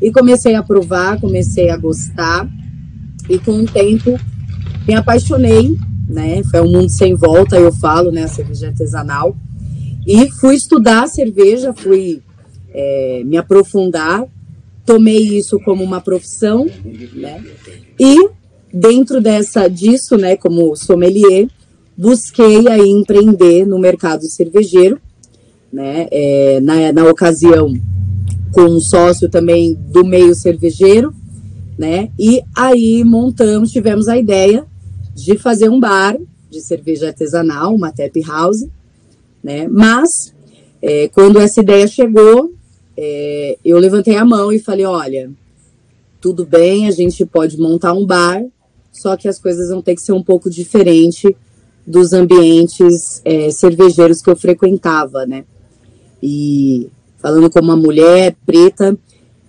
E 0.00 0.10
comecei 0.10 0.56
a 0.56 0.64
provar, 0.64 1.20
comecei 1.20 1.70
a 1.70 1.76
gostar. 1.76 2.50
E 3.30 3.38
com 3.38 3.52
o 3.52 3.66
tempo 3.66 4.18
me 4.84 4.94
apaixonei, 4.94 5.76
né? 6.08 6.42
Foi 6.50 6.60
um 6.60 6.72
mundo 6.72 6.88
sem 6.88 7.14
volta, 7.14 7.54
eu 7.54 7.72
falo, 7.72 8.10
né? 8.10 8.24
A 8.24 8.28
cerveja 8.28 8.66
artesanal. 8.66 9.36
E 10.04 10.28
fui 10.28 10.56
estudar 10.56 11.06
cerveja, 11.06 11.72
fui 11.72 12.20
é, 12.74 13.22
me 13.24 13.36
aprofundar, 13.36 14.24
tomei 14.84 15.38
isso 15.38 15.60
como 15.60 15.84
uma 15.84 16.00
profissão, 16.00 16.66
né? 17.14 17.40
E 18.00 18.41
dentro 18.72 19.20
dessa 19.20 19.68
disso, 19.68 20.16
né, 20.16 20.36
como 20.36 20.74
sommelier, 20.76 21.48
busquei 21.96 22.66
aí 22.68 22.88
empreender 22.88 23.66
no 23.66 23.78
mercado 23.78 24.24
cervejeiro, 24.28 25.00
né? 25.72 26.06
É, 26.10 26.60
na, 26.60 26.92
na 26.92 27.04
ocasião, 27.08 27.72
com 28.52 28.62
um 28.62 28.80
sócio 28.80 29.28
também 29.28 29.74
do 29.74 30.04
meio 30.04 30.34
cervejeiro, 30.34 31.14
né? 31.78 32.10
E 32.18 32.42
aí 32.56 33.02
montamos, 33.04 33.70
tivemos 33.70 34.08
a 34.08 34.16
ideia 34.16 34.64
de 35.14 35.38
fazer 35.38 35.68
um 35.68 35.80
bar 35.80 36.16
de 36.50 36.60
cerveja 36.60 37.08
artesanal, 37.08 37.74
uma 37.74 37.90
tap 37.90 38.14
house, 38.26 38.66
né? 39.42 39.66
Mas 39.68 40.34
é, 40.80 41.08
quando 41.08 41.38
essa 41.40 41.60
ideia 41.60 41.86
chegou, 41.86 42.52
é, 42.96 43.56
eu 43.64 43.78
levantei 43.78 44.16
a 44.16 44.24
mão 44.24 44.52
e 44.52 44.58
falei, 44.58 44.84
olha, 44.84 45.30
tudo 46.20 46.44
bem, 46.44 46.86
a 46.86 46.90
gente 46.90 47.24
pode 47.24 47.58
montar 47.58 47.94
um 47.94 48.04
bar, 48.04 48.42
só 48.92 49.16
que 49.16 49.26
as 49.26 49.38
coisas 49.38 49.70
vão 49.70 49.80
ter 49.80 49.94
que 49.94 50.02
ser 50.02 50.12
um 50.12 50.22
pouco 50.22 50.50
diferente 50.50 51.34
dos 51.86 52.12
ambientes 52.12 53.20
é, 53.24 53.50
cervejeiros 53.50 54.20
que 54.20 54.30
eu 54.30 54.36
frequentava, 54.36 55.26
né? 55.26 55.44
E 56.22 56.88
falando 57.18 57.50
como 57.50 57.68
uma 57.68 57.76
mulher 57.76 58.36
preta, 58.46 58.96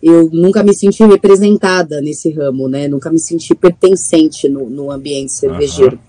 eu 0.01 0.29
nunca 0.31 0.63
me 0.63 0.73
senti 0.73 1.03
representada 1.05 2.01
nesse 2.01 2.31
ramo, 2.31 2.67
né? 2.67 2.87
Nunca 2.87 3.11
me 3.11 3.19
senti 3.19 3.53
pertencente 3.53 4.49
no, 4.49 4.69
no 4.69 4.91
ambiente 4.91 5.31
cervejeiro. 5.31 5.99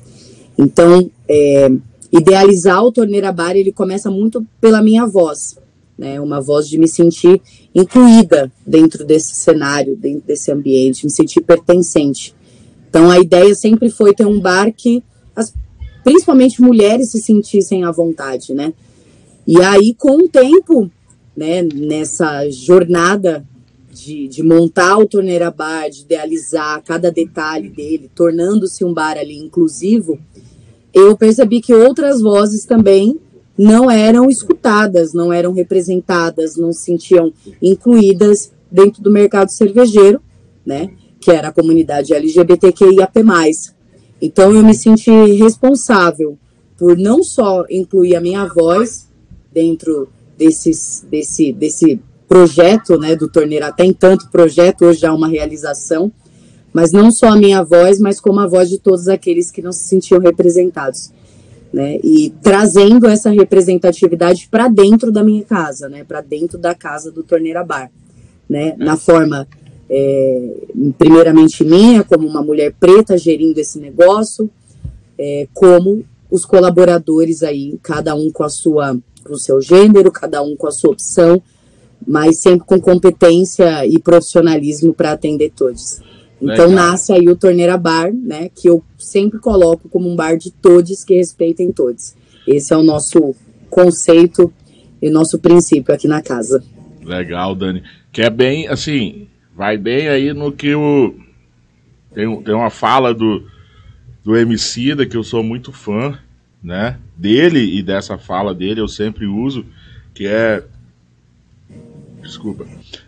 Uhum. 0.59 0.64
Então, 0.64 1.11
é, 1.29 1.71
idealizar 2.11 2.83
o 2.83 2.93
Torneira 2.93 3.31
Bar, 3.31 3.57
ele 3.57 3.73
começa 3.73 4.11
muito 4.11 4.45
pela 4.61 4.83
minha 4.83 5.07
voz, 5.07 5.57
né? 5.97 6.21
Uma 6.21 6.41
voz 6.41 6.69
de 6.69 6.79
me 6.79 6.88
sentir 6.88 7.41
incluída 7.75 8.50
dentro 8.67 9.05
desse 9.05 9.35
cenário, 9.35 9.97
dentro 9.97 10.26
desse 10.26 10.50
ambiente, 10.50 11.05
me 11.05 11.11
sentir 11.11 11.43
pertencente. 11.43 12.34
Então, 12.94 13.10
a 13.10 13.18
ideia 13.18 13.52
sempre 13.56 13.90
foi 13.90 14.14
ter 14.14 14.24
um 14.24 14.38
bar 14.38 14.72
que 14.72 15.02
as, 15.34 15.52
principalmente 16.04 16.62
mulheres 16.62 17.10
se 17.10 17.20
sentissem 17.20 17.82
à 17.82 17.90
vontade, 17.90 18.54
né? 18.54 18.72
E 19.44 19.60
aí, 19.60 19.92
com 19.98 20.18
o 20.18 20.28
tempo, 20.28 20.88
né, 21.36 21.60
nessa 21.60 22.48
jornada 22.50 23.44
de, 23.92 24.28
de 24.28 24.44
montar 24.44 24.96
o 24.96 25.08
Torneira 25.08 25.50
Bar, 25.50 25.90
de 25.90 26.02
idealizar 26.02 26.84
cada 26.84 27.10
detalhe 27.10 27.68
dele, 27.68 28.08
tornando-se 28.14 28.84
um 28.84 28.94
bar 28.94 29.18
ali 29.18 29.38
inclusivo, 29.38 30.16
eu 30.94 31.16
percebi 31.16 31.60
que 31.60 31.74
outras 31.74 32.22
vozes 32.22 32.64
também 32.64 33.18
não 33.58 33.90
eram 33.90 34.30
escutadas, 34.30 35.12
não 35.12 35.32
eram 35.32 35.52
representadas, 35.52 36.54
não 36.56 36.72
se 36.72 36.84
sentiam 36.84 37.32
incluídas 37.60 38.52
dentro 38.70 39.02
do 39.02 39.10
mercado 39.10 39.50
cervejeiro, 39.50 40.20
né? 40.64 40.90
Que 41.25 41.31
era 41.31 41.49
a 41.49 41.52
comunidade 41.52 42.12
LGBTQIAP+. 42.12 43.25
Então 44.21 44.54
eu 44.54 44.62
me 44.62 44.75
senti 44.75 45.11
responsável 45.11 46.38
por 46.76 46.99
não 46.99 47.23
só 47.23 47.64
incluir 47.71 48.14
a 48.14 48.21
minha 48.21 48.45
voz 48.47 49.09
dentro 49.50 50.07
desses, 50.37 51.02
desse, 51.11 51.50
desse 51.50 51.99
projeto 52.28 52.99
né, 52.99 53.16
do 53.16 53.26
Torneira, 53.26 53.69
até 53.69 53.87
entanto 53.87 54.28
projeto, 54.31 54.85
hoje 54.85 55.00
já 55.00 55.09
é 55.09 55.12
uma 55.12 55.28
realização, 55.28 56.12
mas 56.75 56.93
não 56.93 57.11
só 57.11 57.28
a 57.28 57.37
minha 57.37 57.62
voz, 57.62 57.99
mas 57.99 58.21
como 58.21 58.40
a 58.40 58.47
voz 58.47 58.69
de 58.69 58.78
todos 58.78 59.09
aqueles 59.09 59.50
que 59.50 59.62
não 59.62 59.73
se 59.73 59.85
sentiam 59.85 60.21
representados. 60.21 61.11
Né, 61.73 61.99
e 62.04 62.33
trazendo 62.43 63.09
essa 63.09 63.31
representatividade 63.31 64.47
para 64.50 64.69
dentro 64.69 65.11
da 65.11 65.25
minha 65.25 65.43
casa, 65.43 65.88
né, 65.88 66.04
para 66.04 66.21
dentro 66.21 66.59
da 66.59 66.75
casa 66.75 67.11
do 67.11 67.23
Torneira 67.23 67.64
Bar, 67.64 67.90
né, 68.47 68.76
na 68.78 68.97
forma 68.97 69.49
é, 69.96 70.50
primeiramente 70.98 71.62
minha, 71.62 72.02
como 72.02 72.26
uma 72.26 72.42
mulher 72.42 72.74
preta 72.80 73.16
gerindo 73.16 73.60
esse 73.60 73.78
negócio, 73.78 74.50
é, 75.16 75.46
como 75.54 76.04
os 76.28 76.44
colaboradores 76.44 77.44
aí, 77.44 77.78
cada 77.80 78.12
um 78.16 78.28
com 78.32 78.42
a 78.42 78.48
sua, 78.48 78.98
com 79.22 79.34
o 79.34 79.38
seu 79.38 79.60
gênero, 79.60 80.10
cada 80.10 80.42
um 80.42 80.56
com 80.56 80.66
a 80.66 80.72
sua 80.72 80.90
opção, 80.90 81.40
mas 82.04 82.40
sempre 82.40 82.66
com 82.66 82.80
competência 82.80 83.86
e 83.86 84.00
profissionalismo 84.00 84.92
para 84.92 85.12
atender 85.12 85.52
todos. 85.54 86.00
Então 86.42 86.66
Legal. 86.66 86.70
nasce 86.70 87.12
aí 87.12 87.28
o 87.28 87.36
Torneira 87.36 87.78
Bar, 87.78 88.12
né, 88.12 88.50
que 88.52 88.68
eu 88.68 88.82
sempre 88.98 89.38
coloco 89.38 89.88
como 89.88 90.10
um 90.10 90.16
bar 90.16 90.36
de 90.36 90.50
todos 90.50 91.04
que 91.04 91.14
respeitem 91.14 91.70
todos. 91.70 92.14
Esse 92.48 92.74
é 92.74 92.76
o 92.76 92.82
nosso 92.82 93.32
conceito 93.70 94.52
e 95.00 95.08
nosso 95.08 95.38
princípio 95.38 95.94
aqui 95.94 96.08
na 96.08 96.20
casa. 96.20 96.64
Legal, 97.04 97.54
Dani. 97.54 97.84
Que 98.12 98.22
é 98.22 98.30
bem, 98.30 98.66
assim, 98.66 99.28
vai 99.54 99.76
bem 99.76 100.08
aí 100.08 100.32
no 100.32 100.52
que 100.52 100.75
o... 100.75 101.14
Tem, 102.12 102.42
tem 102.42 102.54
uma 102.54 102.70
fala 102.70 103.12
do, 103.12 103.46
do 104.23 104.37
Emicida 104.37 105.04
que 105.04 105.16
eu 105.16 105.25
sou 105.25 105.42
muito 105.42 105.73
fã, 105.73 106.18
né, 106.62 106.99
dele 107.16 107.76
e 107.76 107.82
dessa 107.82 108.16
fala 108.16 108.54
dele 108.54 108.80
eu 108.80 108.88
sempre 108.88 109.26
uso, 109.26 109.66
que 110.14 110.26
é 110.26 110.64
desculpa. 112.25 112.66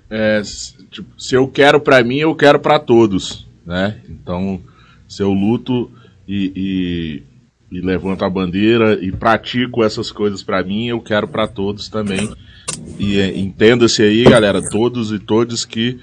É, 0.08 0.42
tipo, 0.90 1.08
se 1.20 1.34
eu 1.34 1.48
quero 1.48 1.80
para 1.80 2.02
mim, 2.04 2.18
eu 2.18 2.34
quero 2.34 2.60
para 2.60 2.78
todos, 2.78 3.46
né? 3.64 3.98
Então, 4.08 4.60
se 5.08 5.22
eu 5.22 5.32
luto 5.32 5.90
e, 6.28 7.22
e, 7.70 7.76
e, 7.76 7.80
levanto 7.80 8.24
a 8.24 8.30
bandeira 8.30 8.98
e 9.02 9.10
pratico 9.10 9.82
essas 9.82 10.12
coisas 10.12 10.42
para 10.42 10.62
mim, 10.62 10.86
eu 10.86 11.00
quero 11.00 11.26
para 11.26 11.48
todos 11.48 11.88
também. 11.88 12.30
E 12.98 13.18
é, 13.18 13.36
entenda-se 13.36 14.02
aí, 14.02 14.24
galera, 14.24 14.62
todos 14.62 15.10
e 15.12 15.18
todas 15.18 15.64
que 15.64 15.98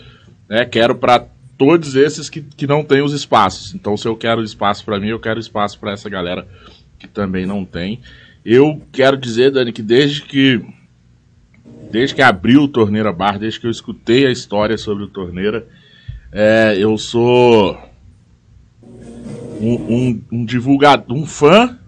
né, 0.54 0.66
quero 0.66 0.94
para 0.94 1.26
todos 1.58 1.96
esses 1.96 2.30
que, 2.30 2.40
que 2.40 2.68
não 2.68 2.84
têm 2.84 3.02
os 3.02 3.12
espaços. 3.12 3.74
Então, 3.74 3.98
se 3.98 4.08
eu 4.08 4.16
quero 4.16 4.44
espaço 4.44 4.86
para 4.86 5.00
mim, 5.00 5.08
eu 5.08 5.20
quero 5.20 5.40
espaço 5.40 5.80
para 5.80 5.94
essa 5.94 6.08
galera 6.08 6.48
que 7.00 7.08
também 7.08 7.44
não 7.44 7.66
tem. 7.66 8.02
Eu 8.46 8.80
quero 8.92 9.18
dizer, 9.18 9.50
Dani, 9.50 9.74
que 9.74 9.82
desde 9.82 10.22
que 10.22 10.64
desde 11.90 12.14
que 12.14 12.22
abriu 12.22 12.62
o 12.62 12.68
Torneira 12.68 13.12
Bar, 13.12 13.40
desde 13.40 13.60
que 13.60 13.66
eu 13.66 13.72
escutei 13.72 14.28
a 14.28 14.32
história 14.32 14.78
sobre 14.78 15.04
o 15.04 15.08
Torneira, 15.08 15.66
é, 16.32 16.76
eu 16.78 17.00
sou 17.00 17.76
um, 19.60 19.74
um, 19.74 20.22
um 20.32 20.46
divulgador, 20.46 21.18
um 21.18 21.26
fã, 21.26 21.80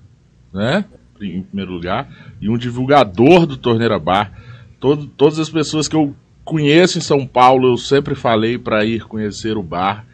né? 0.51 0.86
Em 1.22 1.43
primeiro 1.43 1.72
lugar, 1.72 2.10
e 2.41 2.50
um 2.50 2.57
divulgador 2.57 3.45
do 3.45 3.57
Torneira 3.57 4.00
Bar. 4.00 4.31
Todo, 4.79 5.05
todas 5.05 5.38
as 5.38 5.51
pessoas 5.51 5.88
que 5.88 5.95
eu 5.95 6.15
conheço 6.45 6.99
em 6.99 7.01
São 7.01 7.25
Paulo, 7.25 7.73
eu 7.73 7.77
sempre 7.77 8.13
falei 8.13 8.57
para 8.57 8.85
ir 8.85 9.03
conhecer 9.05 9.57
o 9.57 9.63
bar. 9.63 10.05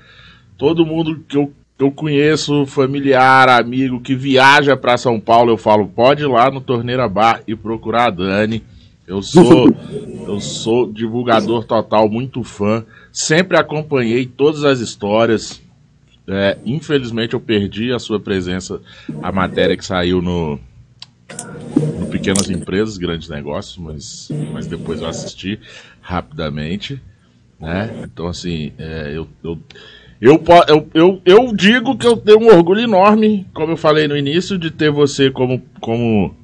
Todo 0.57 0.85
mundo 0.85 1.23
que 1.27 1.37
eu, 1.37 1.51
que 1.77 1.83
eu 1.83 1.91
conheço, 1.91 2.65
familiar, 2.65 3.49
amigo, 3.49 3.99
que 3.99 4.15
viaja 4.15 4.77
para 4.77 4.97
São 4.97 5.19
Paulo, 5.19 5.51
eu 5.51 5.57
falo, 5.57 5.87
pode 5.87 6.23
ir 6.23 6.27
lá 6.27 6.49
no 6.49 6.61
Torneira 6.61 7.07
Bar 7.09 7.43
e 7.45 7.55
procurar 7.55 8.07
a 8.07 8.11
Dani. 8.11 8.63
Eu 9.05 9.21
sou, 9.21 9.67
eu 10.25 10.39
sou 10.39 10.91
divulgador 10.91 11.65
total, 11.65 12.09
muito 12.09 12.43
fã. 12.43 12.85
Sempre 13.11 13.57
acompanhei 13.57 14.25
todas 14.25 14.63
as 14.63 14.79
histórias. 14.79 15.61
É, 16.27 16.57
infelizmente 16.65 17.33
eu 17.33 17.41
perdi 17.41 17.91
a 17.91 17.99
sua 17.99 18.19
presença, 18.19 18.79
a 19.21 19.31
matéria 19.31 19.75
que 19.75 19.83
saiu 19.83 20.21
no, 20.21 20.59
no 21.75 21.90
Pequenas 22.11 22.49
Empresas, 22.49 22.97
Grandes 22.97 23.29
Negócios, 23.29 23.77
mas, 23.77 24.29
mas 24.51 24.67
depois 24.67 25.01
eu 25.01 25.07
assisti 25.07 25.59
rapidamente. 26.01 27.01
Né? 27.59 27.89
Então, 28.03 28.27
assim, 28.27 28.73
é, 28.77 29.13
eu, 29.15 29.27
eu, 29.43 29.59
eu, 30.19 30.43
eu, 30.67 30.89
eu, 30.93 31.21
eu 31.25 31.55
digo 31.55 31.97
que 31.97 32.05
eu 32.05 32.17
tenho 32.17 32.41
um 32.41 32.55
orgulho 32.55 32.81
enorme, 32.81 33.47
como 33.53 33.73
eu 33.73 33.77
falei 33.77 34.07
no 34.07 34.17
início, 34.17 34.57
de 34.57 34.69
ter 34.69 34.91
você 34.91 35.31
como, 35.31 35.61
como 35.79 36.35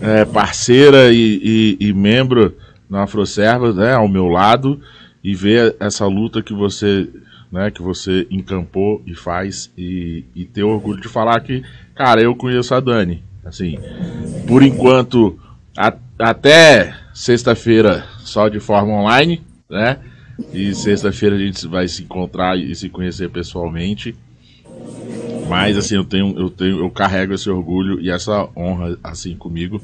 é, 0.00 0.24
parceira 0.24 1.12
e, 1.12 1.76
e, 1.80 1.88
e, 1.88 1.92
membro 1.92 2.54
na 2.88 3.02
Afroserva, 3.02 3.72
né, 3.72 3.92
ao 3.92 4.08
meu 4.08 4.28
lado, 4.28 4.80
e 5.22 5.34
ver 5.34 5.76
essa 5.80 6.06
luta 6.06 6.42
que 6.42 6.54
você, 6.54 7.08
né, 7.50 7.70
que 7.70 7.82
você 7.82 8.26
encampou 8.30 9.02
e 9.06 9.14
faz, 9.14 9.70
e, 9.76 10.24
e 10.34 10.44
ter 10.44 10.62
orgulho 10.62 11.00
de 11.00 11.08
falar 11.08 11.40
que, 11.40 11.62
cara, 11.94 12.22
eu 12.22 12.34
conheço 12.34 12.74
a 12.74 12.80
Dani. 12.80 13.22
Assim, 13.44 13.78
por 14.46 14.62
enquanto, 14.62 15.38
a, 15.76 15.92
até 16.18 16.94
sexta-feira 17.14 18.04
só 18.18 18.48
de 18.48 18.60
forma 18.60 18.92
online, 18.92 19.42
né? 19.68 19.98
E 20.52 20.74
sexta-feira 20.74 21.36
a 21.36 21.38
gente 21.38 21.66
vai 21.66 21.86
se 21.86 22.02
encontrar 22.02 22.58
e 22.58 22.74
se 22.74 22.88
conhecer 22.88 23.30
pessoalmente. 23.30 24.14
Mas 25.48 25.76
assim, 25.76 25.96
eu 25.96 26.04
tenho, 26.04 26.38
eu 26.38 26.48
tenho, 26.48 26.78
eu 26.78 26.90
carrego 26.90 27.34
esse 27.34 27.50
orgulho 27.50 28.00
e 28.00 28.10
essa 28.10 28.48
honra 28.56 28.96
assim 29.02 29.36
comigo. 29.36 29.82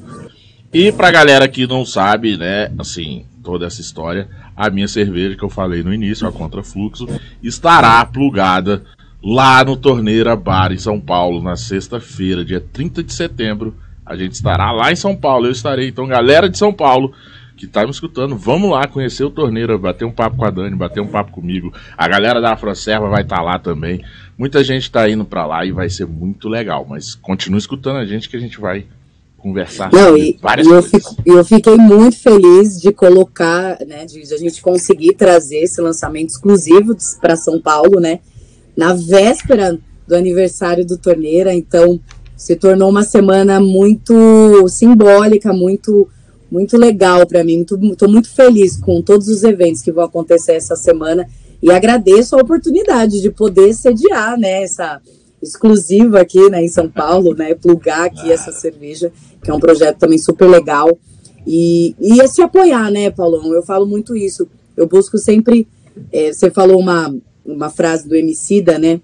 E 0.73 0.91
pra 0.91 1.11
galera 1.11 1.47
que 1.47 1.65
não 1.65 1.85
sabe, 1.85 2.37
né, 2.37 2.71
assim, 2.77 3.25
toda 3.43 3.65
essa 3.65 3.79
história, 3.79 4.27
a 4.55 4.69
minha 4.69 4.87
cerveja 4.87 5.35
que 5.35 5.43
eu 5.43 5.49
falei 5.49 5.81
no 5.81 5.93
início, 5.93 6.27
a 6.27 6.31
Contrafluxo, 6.31 7.07
estará 7.41 8.05
plugada 8.05 8.83
lá 9.23 9.63
no 9.63 9.75
Torneira 9.75 10.35
Bar 10.35 10.71
em 10.71 10.77
São 10.77 10.99
Paulo 10.99 11.41
na 11.41 11.55
sexta-feira, 11.55 12.45
dia 12.45 12.61
30 12.61 13.03
de 13.03 13.13
setembro. 13.13 13.75
A 14.05 14.15
gente 14.15 14.33
estará 14.33 14.71
lá 14.71 14.91
em 14.91 14.95
São 14.95 15.15
Paulo, 15.15 15.47
eu 15.47 15.51
estarei. 15.51 15.89
Então, 15.89 16.07
galera 16.07 16.49
de 16.49 16.57
São 16.57 16.71
Paulo, 16.71 17.13
que 17.57 17.67
tá 17.67 17.83
me 17.83 17.91
escutando, 17.91 18.37
vamos 18.37 18.71
lá 18.71 18.87
conhecer 18.87 19.25
o 19.25 19.29
Torneira, 19.29 19.77
bater 19.77 20.05
um 20.05 20.11
papo 20.11 20.37
com 20.37 20.45
a 20.45 20.49
Dani, 20.49 20.75
bater 20.75 21.01
um 21.01 21.07
papo 21.07 21.31
comigo. 21.31 21.73
A 21.97 22.07
galera 22.07 22.39
da 22.39 22.53
Afroserva 22.53 23.09
vai 23.09 23.23
estar 23.23 23.37
tá 23.37 23.41
lá 23.41 23.59
também. 23.59 24.03
Muita 24.37 24.63
gente 24.63 24.89
tá 24.89 25.09
indo 25.09 25.25
para 25.25 25.45
lá 25.45 25.65
e 25.65 25.71
vai 25.71 25.89
ser 25.89 26.05
muito 26.05 26.47
legal, 26.47 26.85
mas 26.87 27.15
continue 27.15 27.59
escutando 27.59 27.97
a 27.97 28.05
gente 28.05 28.29
que 28.29 28.37
a 28.37 28.39
gente 28.39 28.61
vai 28.61 28.85
conversar 29.37 29.91
Não, 29.93 30.17
e, 30.17 30.37
várias 30.41 30.67
e 30.67 30.69
eu, 30.69 30.81
fico, 30.81 31.15
eu 31.25 31.45
fiquei 31.45 31.75
muito 31.75 32.17
feliz 32.17 32.81
de 32.81 32.91
colocar, 32.91 33.77
né, 33.85 34.05
de, 34.05 34.21
de 34.21 34.33
a 34.33 34.37
gente 34.37 34.61
conseguir 34.61 35.13
trazer 35.13 35.59
esse 35.59 35.79
lançamento 35.79 36.29
exclusivo 36.29 36.95
para 37.21 37.35
São 37.35 37.61
Paulo, 37.61 37.99
né, 37.99 38.19
na 38.77 38.93
véspera 38.93 39.77
do 40.07 40.15
aniversário 40.15 40.85
do 40.85 40.97
Torneira, 40.97 41.53
então 41.53 41.99
se 42.35 42.55
tornou 42.55 42.89
uma 42.89 43.03
semana 43.03 43.59
muito 43.59 44.67
simbólica, 44.69 45.51
muito 45.51 46.07
muito 46.49 46.77
legal 46.77 47.27
para 47.27 47.43
mim. 47.43 47.61
Estou 47.61 48.09
muito 48.09 48.33
feliz 48.33 48.77
com 48.77 49.01
todos 49.01 49.27
os 49.27 49.43
eventos 49.43 49.81
que 49.81 49.91
vão 49.91 50.05
acontecer 50.05 50.53
essa 50.53 50.77
semana 50.77 51.27
e 51.61 51.71
agradeço 51.71 52.35
a 52.35 52.41
oportunidade 52.41 53.21
de 53.21 53.29
poder 53.29 53.73
sediar 53.73 54.39
né, 54.39 54.63
essa 54.63 55.01
exclusiva 55.41 56.21
aqui 56.21 56.49
né, 56.49 56.63
em 56.63 56.69
São 56.69 56.89
Paulo, 56.89 57.33
né, 57.33 57.53
plugar 57.53 58.05
aqui 58.05 58.31
essa 58.31 58.51
cerveja, 58.51 59.11
que 59.43 59.51
é 59.51 59.53
um 59.53 59.59
projeto 59.59 59.97
também 59.97 60.17
super 60.17 60.47
legal. 60.47 60.97
E, 61.45 61.95
e 61.99 62.21
é 62.21 62.27
se 62.27 62.41
apoiar, 62.41 62.91
né, 62.91 63.09
Paulão? 63.09 63.53
Eu 63.53 63.63
falo 63.63 63.85
muito 63.85 64.15
isso. 64.15 64.47
Eu 64.75 64.87
busco 64.87 65.17
sempre. 65.17 65.67
É, 66.11 66.31
você 66.31 66.51
falou 66.51 66.79
uma, 66.79 67.13
uma 67.47 67.69
frase 67.69 68.07
do 68.07 68.15
Emicida, 68.15 68.77
né? 68.77 68.99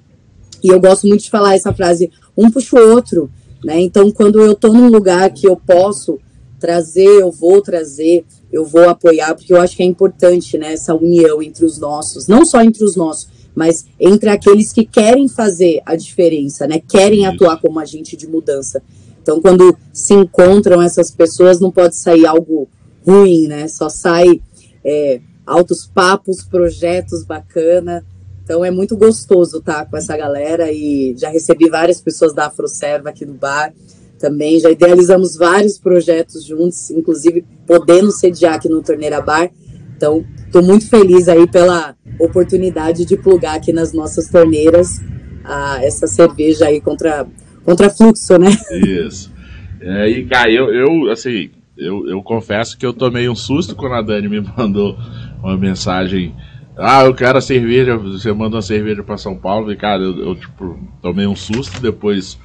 E 0.63 0.69
eu 0.69 0.79
gosto 0.79 1.07
muito 1.07 1.23
de 1.23 1.29
falar 1.29 1.55
essa 1.55 1.73
frase, 1.73 2.11
um 2.37 2.51
puxa 2.51 2.77
o 2.77 2.91
outro, 2.93 3.29
né? 3.63 3.79
Então, 3.79 4.11
quando 4.11 4.39
eu 4.41 4.51
estou 4.51 4.73
num 4.73 4.89
lugar 4.89 5.31
que 5.31 5.47
eu 5.47 5.55
posso 5.55 6.19
trazer, 6.59 7.21
eu 7.21 7.31
vou 7.31 7.61
trazer, 7.61 8.25
eu 8.51 8.63
vou 8.63 8.87
apoiar, 8.87 9.35
porque 9.35 9.53
eu 9.53 9.59
acho 9.59 9.75
que 9.75 9.83
é 9.83 9.85
importante 9.85 10.57
né, 10.57 10.73
essa 10.73 10.95
união 10.95 11.41
entre 11.41 11.65
os 11.65 11.77
nossos, 11.77 12.27
não 12.27 12.45
só 12.45 12.61
entre 12.61 12.85
os 12.85 12.95
nossos, 12.95 13.27
mas 13.53 13.85
entre 13.99 14.29
aqueles 14.29 14.71
que 14.71 14.85
querem 14.85 15.27
fazer 15.27 15.81
a 15.85 15.95
diferença, 15.95 16.65
né, 16.65 16.79
querem 16.79 17.25
atuar 17.25 17.59
como 17.59 17.79
agente 17.79 18.15
de 18.15 18.27
mudança. 18.27 18.81
Então, 19.21 19.41
quando 19.41 19.75
se 19.91 20.13
encontram 20.13 20.81
essas 20.81 21.09
pessoas, 21.09 21.59
não 21.59 21.71
pode 21.71 21.95
sair 21.95 22.25
algo 22.25 22.67
ruim, 23.05 23.47
né? 23.47 23.69
Só 23.69 23.87
sai 23.87 24.41
é, 24.83 25.21
altos 25.45 25.85
papos, 25.85 26.43
projetos 26.43 27.23
bacana. 27.23 28.05
Então, 28.43 28.63
é 28.63 28.69
muito 28.69 28.97
gostoso 28.97 29.59
estar 29.59 29.85
com 29.85 29.95
essa 29.95 30.15
galera 30.17 30.71
e 30.71 31.15
já 31.17 31.29
recebi 31.29 31.69
várias 31.69 32.01
pessoas 32.01 32.33
da 32.33 32.47
Afroserva 32.47 33.09
aqui 33.09 33.25
no 33.25 33.33
bar 33.33 33.73
também. 34.19 34.59
Já 34.59 34.69
idealizamos 34.69 35.37
vários 35.37 35.77
projetos 35.77 36.45
juntos, 36.45 36.91
inclusive 36.91 37.45
podendo 37.65 38.11
sediar 38.11 38.55
aqui 38.55 38.67
no 38.67 38.81
Torneira 38.81 39.21
Bar. 39.21 39.49
Então, 39.95 40.25
estou 40.45 40.61
muito 40.61 40.89
feliz 40.89 41.27
aí 41.29 41.47
pela 41.47 41.95
oportunidade 42.19 43.05
de 43.05 43.15
plugar 43.15 43.55
aqui 43.55 43.71
nas 43.71 43.93
nossas 43.93 44.29
torneiras 44.29 44.99
a, 45.43 45.83
essa 45.83 46.07
cerveja 46.07 46.67
aí 46.67 46.81
contra, 46.81 47.25
contra 47.63 47.89
fluxo, 47.89 48.37
né? 48.37 48.49
Isso. 48.71 49.31
É, 49.79 50.09
e, 50.09 50.25
cara, 50.25 50.51
eu, 50.51 50.73
eu 50.73 51.11
assim, 51.11 51.49
eu, 51.77 52.07
eu 52.07 52.21
confesso 52.21 52.77
que 52.77 52.85
eu 52.85 52.93
tomei 52.93 53.27
um 53.27 53.35
susto 53.35 53.75
quando 53.75 53.95
a 53.95 54.01
Dani 54.01 54.29
me 54.29 54.41
mandou 54.57 54.97
uma 55.41 55.57
mensagem. 55.57 56.33
Ah, 56.77 57.03
eu 57.03 57.13
quero 57.13 57.37
a 57.37 57.41
cerveja. 57.41 57.97
Você 57.97 58.31
manda 58.33 58.55
uma 58.55 58.61
cerveja 58.61 59.03
para 59.03 59.17
São 59.17 59.35
Paulo. 59.35 59.71
E, 59.71 59.75
cara, 59.75 60.01
eu, 60.01 60.19
eu, 60.19 60.35
tipo, 60.35 60.79
tomei 61.01 61.27
um 61.27 61.35
susto. 61.35 61.81
Depois 61.81 62.37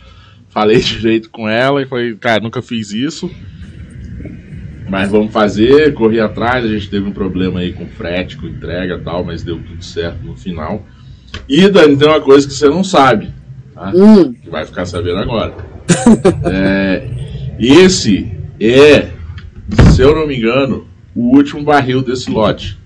falei 0.49 0.81
direito 0.81 1.31
com 1.31 1.49
ela 1.49 1.83
e 1.83 1.87
falei, 1.87 2.15
cara, 2.17 2.43
nunca 2.43 2.63
fiz 2.63 2.93
isso. 2.93 3.31
Mas 4.89 5.11
vamos 5.11 5.33
fazer, 5.33 5.93
corri 5.93 6.19
atrás, 6.19 6.65
a 6.65 6.69
gente 6.69 6.89
teve 6.89 7.07
um 7.07 7.13
problema 7.13 7.61
aí 7.61 7.75
com 7.75 7.87
frete, 7.87 8.39
com 8.39 8.47
entrega 8.47 8.95
e 8.95 9.01
tal, 9.01 9.23
mas 9.23 9.43
deu 9.43 9.59
tudo 9.59 9.85
certo 9.85 10.25
no 10.25 10.35
final. 10.35 10.83
E 11.47 11.69
Dani, 11.69 11.95
tem 11.95 12.09
uma 12.09 12.23
coisa 12.23 12.49
que 12.49 12.55
você 12.55 12.71
não 12.71 12.83
sabe, 12.83 13.29
tá? 13.75 13.93
Hum. 13.95 14.33
Que 14.33 14.49
vai 14.49 14.65
ficar 14.65 14.87
sabendo 14.87 15.19
agora. 15.19 15.55
é, 16.51 17.07
esse 17.59 18.33
é, 18.59 19.11
se 19.93 20.01
eu 20.01 20.15
não 20.15 20.27
me 20.27 20.39
engano, 20.39 20.87
o 21.15 21.37
último 21.37 21.63
barril 21.63 22.03
desse 22.03 22.31
lote. 22.31 22.78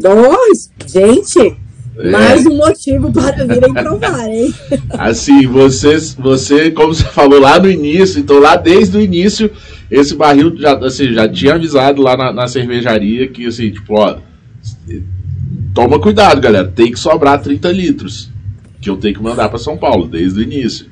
Dois? 0.00 0.70
Gente, 0.86 1.56
é. 1.98 2.10
Mais 2.10 2.46
um 2.46 2.56
motivo 2.56 3.12
para 3.12 3.44
virem 3.44 3.74
provar, 3.74 4.26
hein? 4.28 4.54
Assim, 4.90 5.46
você, 5.46 5.98
você, 6.18 6.70
como 6.70 6.94
você 6.94 7.04
falou 7.04 7.38
lá 7.38 7.58
no 7.58 7.70
início, 7.70 8.18
então 8.18 8.38
lá 8.38 8.56
desde 8.56 8.96
o 8.96 9.00
início, 9.00 9.50
esse 9.90 10.14
barril 10.14 10.56
já, 10.56 10.78
assim, 10.78 11.12
já 11.12 11.28
tinha 11.28 11.54
avisado 11.54 12.00
lá 12.00 12.16
na, 12.16 12.32
na 12.32 12.48
cervejaria 12.48 13.28
que, 13.28 13.46
assim, 13.46 13.70
tipo, 13.70 13.94
ó, 13.94 14.18
toma 15.74 16.00
cuidado, 16.00 16.40
galera, 16.40 16.68
tem 16.68 16.90
que 16.90 16.98
sobrar 16.98 17.42
30 17.42 17.70
litros, 17.70 18.30
que 18.80 18.88
eu 18.88 18.96
tenho 18.96 19.14
que 19.14 19.22
mandar 19.22 19.48
para 19.50 19.58
São 19.58 19.76
Paulo, 19.76 20.08
desde 20.08 20.40
o 20.40 20.42
início. 20.42 20.86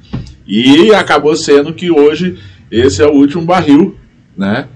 E 0.46 0.92
acabou 0.94 1.34
sendo 1.36 1.72
que 1.72 1.90
hoje 1.90 2.36
esse 2.70 3.02
é 3.02 3.06
o 3.06 3.12
último 3.14 3.44
barril, 3.44 3.96
né? 4.36 4.68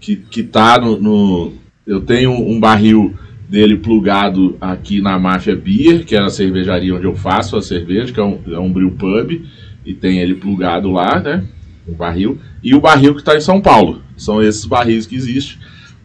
Que, 0.00 0.16
que 0.16 0.42
tá 0.42 0.80
no, 0.80 0.98
no 1.00 1.52
eu 1.86 2.00
tenho 2.00 2.32
um 2.32 2.58
barril 2.58 3.14
dele 3.52 3.76
plugado 3.76 4.56
aqui 4.58 5.02
na 5.02 5.18
Máfia 5.18 5.54
Beer, 5.54 6.06
que 6.06 6.16
é 6.16 6.20
a 6.20 6.30
cervejaria 6.30 6.94
onde 6.94 7.04
eu 7.04 7.14
faço 7.14 7.54
a 7.54 7.60
cerveja, 7.60 8.10
que 8.10 8.18
é 8.18 8.24
um, 8.24 8.40
é 8.46 8.58
um 8.58 8.72
brew 8.72 8.92
pub, 8.92 9.44
e 9.84 9.92
tem 9.92 10.20
ele 10.20 10.36
plugado 10.36 10.90
lá, 10.90 11.20
né? 11.20 11.44
O 11.86 11.92
barril. 11.92 12.38
E 12.62 12.74
o 12.74 12.80
barril 12.80 13.12
que 13.12 13.20
está 13.20 13.36
em 13.36 13.42
São 13.42 13.60
Paulo. 13.60 14.00
São 14.16 14.42
esses 14.42 14.64
barris 14.64 15.04
que 15.04 15.16
existem. 15.16 15.58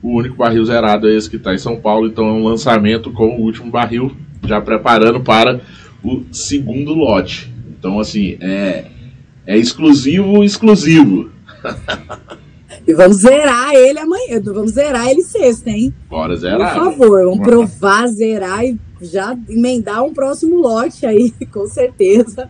O 0.03 0.17
único 0.17 0.35
barril 0.35 0.65
zerado 0.65 1.07
é 1.07 1.15
esse 1.15 1.29
que 1.29 1.37
está 1.37 1.53
em 1.53 1.57
São 1.57 1.77
Paulo, 1.77 2.07
então 2.07 2.27
é 2.27 2.33
um 2.33 2.43
lançamento 2.43 3.13
com 3.13 3.37
o 3.37 3.41
último 3.43 3.71
barril, 3.71 4.11
já 4.45 4.59
preparando 4.59 5.21
para 5.21 5.61
o 6.03 6.25
segundo 6.33 6.93
lote. 6.93 7.49
Então, 7.69 7.97
assim, 7.97 8.35
é, 8.41 8.87
é 9.45 9.57
exclusivo, 9.57 10.43
exclusivo. 10.43 11.31
E 12.87 12.93
vamos 12.93 13.17
zerar 13.17 13.73
ele 13.73 13.99
amanhã. 13.99 14.41
Vamos 14.41 14.71
zerar 14.71 15.09
ele 15.09 15.21
sexta, 15.21 15.69
hein? 15.69 15.93
Bora 16.09 16.29
Por 16.29 16.39
zerar. 16.39 16.73
favor, 16.73 17.25
vamos 17.25 17.39
provar, 17.45 18.07
zerar 18.07 18.63
e 18.63 18.79
já 19.01 19.37
emendar 19.49 20.03
um 20.03 20.13
próximo 20.13 20.55
lote 20.55 21.05
aí, 21.05 21.31
com 21.51 21.67
certeza. 21.67 22.49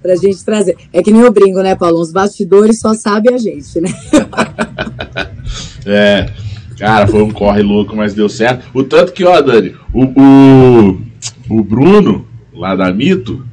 Pra 0.00 0.16
gente 0.16 0.42
trazer. 0.44 0.76
É 0.92 1.02
que 1.02 1.12
nem 1.12 1.20
eu 1.20 1.30
brinco, 1.30 1.62
né, 1.62 1.76
Paulo? 1.76 2.00
Os 2.00 2.10
bastidores 2.10 2.80
só 2.80 2.94
sabe 2.94 3.32
a 3.32 3.36
gente, 3.38 3.80
né? 3.80 3.90
É, 5.84 6.30
cara, 6.78 7.08
foi 7.08 7.22
um 7.22 7.30
corre 7.32 7.60
louco, 7.60 7.96
mas 7.96 8.14
deu 8.14 8.28
certo. 8.28 8.64
O 8.72 8.84
tanto 8.84 9.12
que, 9.12 9.24
ó, 9.24 9.40
Dani, 9.40 9.74
o, 9.92 10.04
o, 10.04 11.02
o 11.50 11.64
Bruno, 11.64 12.24
lá 12.54 12.76
da 12.76 12.92
Mito, 12.92 13.44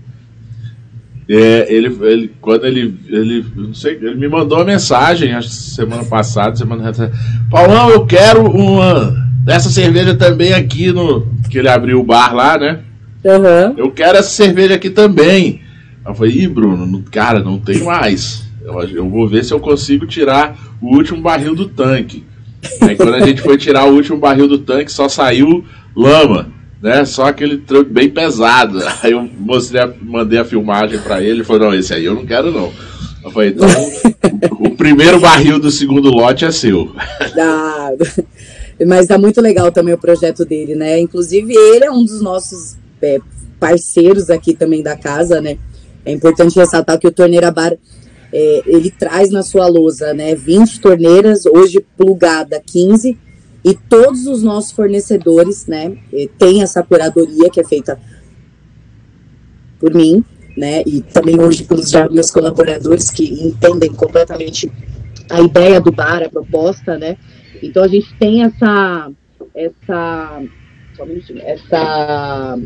é, 1.29 1.71
ele, 1.71 1.95
ele, 2.01 2.31
quando 2.41 2.65
ele, 2.65 2.97
ele, 3.07 3.45
não 3.55 3.71
sei, 3.71 3.93
ele 4.01 4.15
me 4.15 4.27
mandou 4.27 4.57
uma 4.57 4.65
mensagem, 4.65 5.33
acho 5.33 5.49
que 5.49 5.55
semana 5.55 6.03
passada, 6.03 6.55
semana 6.55 6.83
retrasada, 6.83 7.15
Paulão, 7.51 7.91
eu 7.91 8.03
quero 8.07 8.49
uma 8.49 9.15
dessa 9.43 9.69
cerveja 9.69 10.15
também 10.15 10.53
aqui 10.53 10.91
no, 10.91 11.27
que 11.47 11.59
ele 11.59 11.69
abriu 11.69 11.99
o 11.99 12.03
bar 12.03 12.33
lá, 12.33 12.57
né? 12.57 12.79
Aham. 13.23 13.75
Eu 13.77 13.91
quero 13.91 14.17
essa 14.17 14.29
cerveja 14.29 14.73
aqui 14.73 14.89
também. 14.89 15.61
Eu 16.03 16.15
falei, 16.15 16.33
ih, 16.33 16.47
Bruno, 16.47 17.03
cara, 17.11 17.39
não 17.39 17.59
tem 17.59 17.83
mais. 17.83 18.43
Eu, 18.63 18.81
eu 18.81 19.09
vou 19.09 19.27
ver 19.27 19.43
se 19.43 19.53
eu 19.53 19.59
consigo 19.59 20.07
tirar 20.07 20.57
o 20.81 20.95
último 20.95 21.21
barril 21.21 21.53
do 21.53 21.67
tanque. 21.67 22.23
Aí 22.81 22.95
quando 22.95 23.13
a 23.13 23.21
gente 23.21 23.41
foi 23.41 23.57
tirar 23.57 23.85
o 23.85 23.93
último 23.93 24.17
barril 24.17 24.47
do 24.47 24.57
tanque, 24.57 24.91
só 24.91 25.07
saiu 25.07 25.63
lama, 25.95 26.47
né? 26.81 27.05
Só 27.05 27.25
aquele 27.25 27.57
tranco 27.57 27.89
bem 27.91 28.09
pesado. 28.09 28.79
Aí 29.03 29.11
eu 29.11 29.21
mostrei, 29.37 29.81
a- 29.81 29.93
mandei 30.01 30.39
a 30.39 30.45
filmagem 30.45 30.99
pra 30.99 31.21
ele, 31.21 31.29
ele 31.31 31.43
falou, 31.43 31.67
não, 31.67 31.73
esse 31.75 31.93
aí 31.93 32.05
eu 32.05 32.15
não 32.15 32.25
quero 32.25 32.51
não. 32.51 32.71
Eu 33.23 33.31
falei, 33.31 33.49
então, 33.49 33.67
o, 34.59 34.71
primeiro 34.75 35.19
barril 35.19 35.59
do 35.59 35.69
segundo 35.69 36.09
lote 36.09 36.45
é 36.45 36.51
seu. 36.51 36.95
Dá- 37.35 37.91
Mas 38.87 39.07
dá 39.07 39.17
muito 39.17 39.41
legal 39.41 39.71
também 39.73 39.93
o 39.93 39.97
projeto 39.97 40.45
dele, 40.45 40.73
né? 40.73 40.97
Inclusive, 40.99 41.53
ele 41.53 41.83
é 41.83 41.91
um 41.91 42.03
dos 42.05 42.21
nossos 42.21 42.77
é, 43.01 43.19
parceiros 43.59 44.29
aqui 44.29 44.53
também 44.53 44.81
da 44.81 44.95
casa, 44.95 45.41
né? 45.41 45.57
É 46.05 46.13
importante 46.13 46.55
ressaltar 46.57 46.97
que 46.97 47.07
o 47.07 47.11
Torneira 47.11 47.51
Bar, 47.51 47.73
é, 48.31 48.61
ele 48.65 48.89
traz 48.89 49.31
na 49.31 49.43
sua 49.43 49.67
lousa, 49.67 50.13
né? 50.13 50.33
20 50.33 50.79
torneiras, 50.79 51.45
hoje 51.45 51.85
plugada 51.97 52.61
15, 52.65 53.17
e 53.63 53.73
todos 53.73 54.25
os 54.25 54.41
nossos 54.41 54.71
fornecedores, 54.71 55.67
né? 55.67 55.97
Tem 56.37 56.61
essa 56.61 56.81
curadoria 56.81 57.49
que 57.49 57.59
é 57.59 57.63
feita 57.63 57.99
por 59.79 59.93
mim, 59.93 60.23
né? 60.55 60.81
E 60.85 61.01
também 61.01 61.39
hoje 61.39 61.63
pelos 61.63 61.91
meus 62.11 62.31
colaboradores 62.31 63.09
que 63.09 63.25
entendem 63.45 63.93
completamente 63.93 64.71
a 65.29 65.41
ideia 65.41 65.79
do 65.79 65.91
bar, 65.91 66.23
a 66.23 66.29
proposta, 66.29 66.97
né? 66.97 67.17
Então 67.61 67.83
a 67.83 67.87
gente 67.87 68.13
tem 68.17 68.43
essa 68.43 69.11
essa 69.53 70.43
essa, 71.45 72.59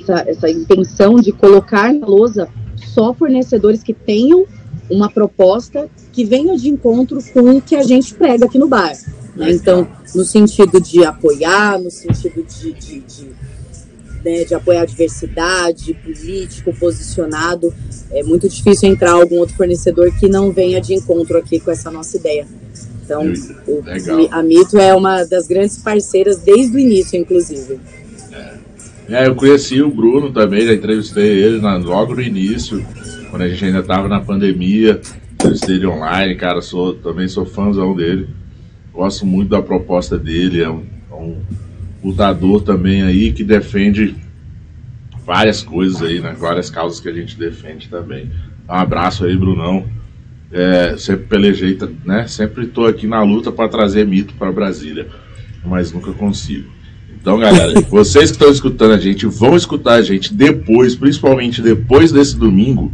essa 0.00 0.30
essa 0.30 0.50
intenção 0.50 1.16
de 1.16 1.32
colocar 1.32 1.92
na 1.92 2.06
lousa 2.06 2.48
só 2.76 3.14
fornecedores 3.14 3.82
que 3.82 3.94
tenham 3.94 4.46
uma 4.90 5.10
proposta 5.10 5.88
que 6.12 6.24
venha 6.24 6.56
de 6.56 6.68
encontro 6.68 7.22
com 7.32 7.50
o 7.56 7.60
que 7.60 7.74
a 7.76 7.82
gente 7.82 8.14
prega 8.14 8.44
aqui 8.46 8.58
no 8.58 8.68
bar. 8.68 8.92
né? 9.34 9.52
Então, 9.52 9.86
no 10.14 10.24
sentido 10.24 10.80
de 10.80 11.04
apoiar, 11.04 11.78
no 11.78 11.90
sentido 11.90 12.42
de, 12.42 12.72
de, 12.72 13.00
de, 13.00 13.26
né, 14.24 14.44
de 14.44 14.54
apoiar 14.54 14.82
a 14.82 14.86
diversidade, 14.86 15.92
político, 15.94 16.72
posicionado, 16.74 17.72
é 18.10 18.22
muito 18.22 18.48
difícil 18.48 18.88
entrar 18.88 19.12
algum 19.12 19.38
outro 19.38 19.54
fornecedor 19.56 20.10
que 20.18 20.28
não 20.28 20.50
venha 20.52 20.80
de 20.80 20.94
encontro 20.94 21.36
aqui 21.38 21.60
com 21.60 21.70
essa 21.70 21.90
nossa 21.90 22.16
ideia. 22.16 22.46
Então, 23.04 23.22
o- 23.68 23.82
a 24.32 24.42
Mito 24.42 24.78
é 24.78 24.94
uma 24.94 25.22
das 25.24 25.46
grandes 25.46 25.78
parceiras 25.78 26.38
desde 26.38 26.76
o 26.76 26.78
início, 26.80 27.16
inclusive. 27.18 27.78
É, 29.08 29.28
eu 29.28 29.36
conheci 29.36 29.80
o 29.80 29.88
Bruno 29.88 30.32
também, 30.32 30.66
já 30.66 30.74
entrevistei 30.74 31.24
ele 31.44 31.60
na- 31.60 31.76
logo 31.76 32.14
no 32.16 32.20
início, 32.20 32.84
quando 33.36 33.42
a 33.42 33.48
gente 33.50 33.66
ainda 33.66 33.80
estava 33.80 34.08
na 34.08 34.18
pandemia. 34.18 34.98
Entrevistei 35.34 35.76
ele 35.76 35.86
online, 35.86 36.34
cara, 36.36 36.62
sou, 36.62 36.94
também 36.94 37.28
sou 37.28 37.44
fãzão 37.44 37.94
dele. 37.94 38.28
Gosto 38.94 39.26
muito 39.26 39.50
da 39.50 39.60
proposta 39.60 40.18
dele, 40.18 40.62
é 40.62 40.70
um, 40.70 40.82
é 41.10 41.14
um 41.14 41.42
lutador 42.02 42.62
também 42.62 43.02
aí 43.02 43.34
que 43.34 43.44
defende 43.44 44.16
várias 45.26 45.62
coisas 45.62 46.00
aí, 46.00 46.18
né? 46.18 46.34
Várias 46.38 46.70
causas 46.70 46.98
que 46.98 47.10
a 47.10 47.12
gente 47.12 47.38
defende 47.38 47.90
também. 47.90 48.30
Um 48.66 48.72
abraço 48.72 49.26
aí, 49.26 49.36
Brunão. 49.36 49.84
É, 50.50 50.96
sempre 50.96 51.26
pelejei, 51.26 51.78
né? 52.06 52.26
Sempre 52.26 52.66
tô 52.68 52.86
aqui 52.86 53.06
na 53.06 53.22
luta 53.22 53.52
para 53.52 53.68
trazer 53.68 54.06
mito 54.06 54.32
para 54.34 54.50
Brasília, 54.50 55.08
mas 55.62 55.92
nunca 55.92 56.10
consigo. 56.12 56.70
Então, 57.20 57.38
galera, 57.38 57.82
vocês 57.90 58.30
que 58.30 58.36
estão 58.36 58.50
escutando 58.50 58.94
a 58.94 58.98
gente, 58.98 59.26
vão 59.26 59.54
escutar 59.54 59.94
a 59.94 60.02
gente 60.02 60.32
depois, 60.32 60.94
principalmente 60.94 61.60
depois 61.60 62.10
desse 62.10 62.34
domingo. 62.34 62.90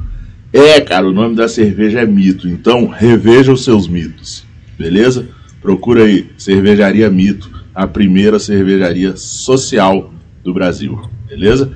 É, 0.52 0.80
cara, 0.80 1.06
o 1.06 1.12
nome 1.12 1.34
da 1.34 1.48
cerveja 1.48 2.00
é 2.00 2.06
Mito, 2.06 2.46
então 2.46 2.86
reveja 2.86 3.52
os 3.52 3.64
seus 3.64 3.88
mitos, 3.88 4.44
beleza? 4.78 5.26
Procura 5.62 6.04
aí, 6.04 6.26
Cervejaria 6.36 7.08
Mito, 7.08 7.50
a 7.74 7.86
primeira 7.86 8.38
cervejaria 8.38 9.16
social 9.16 10.12
do 10.44 10.52
Brasil, 10.52 11.00
beleza? 11.26 11.72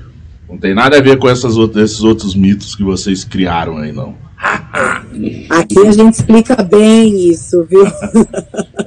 Não 0.47 0.57
tem 0.57 0.75
nada 0.75 0.97
a 0.97 1.01
ver 1.01 1.17
com 1.17 1.27
essas 1.27 1.57
outras, 1.57 1.91
esses 1.91 2.03
outros 2.03 2.35
mitos 2.35 2.75
que 2.75 2.83
vocês 2.83 3.23
criaram 3.23 3.77
aí, 3.77 3.91
não. 3.91 4.15
Aqui 5.49 5.79
a 5.79 5.91
gente 5.91 6.13
explica 6.13 6.61
bem 6.61 7.29
isso, 7.29 7.65
viu? 7.65 7.83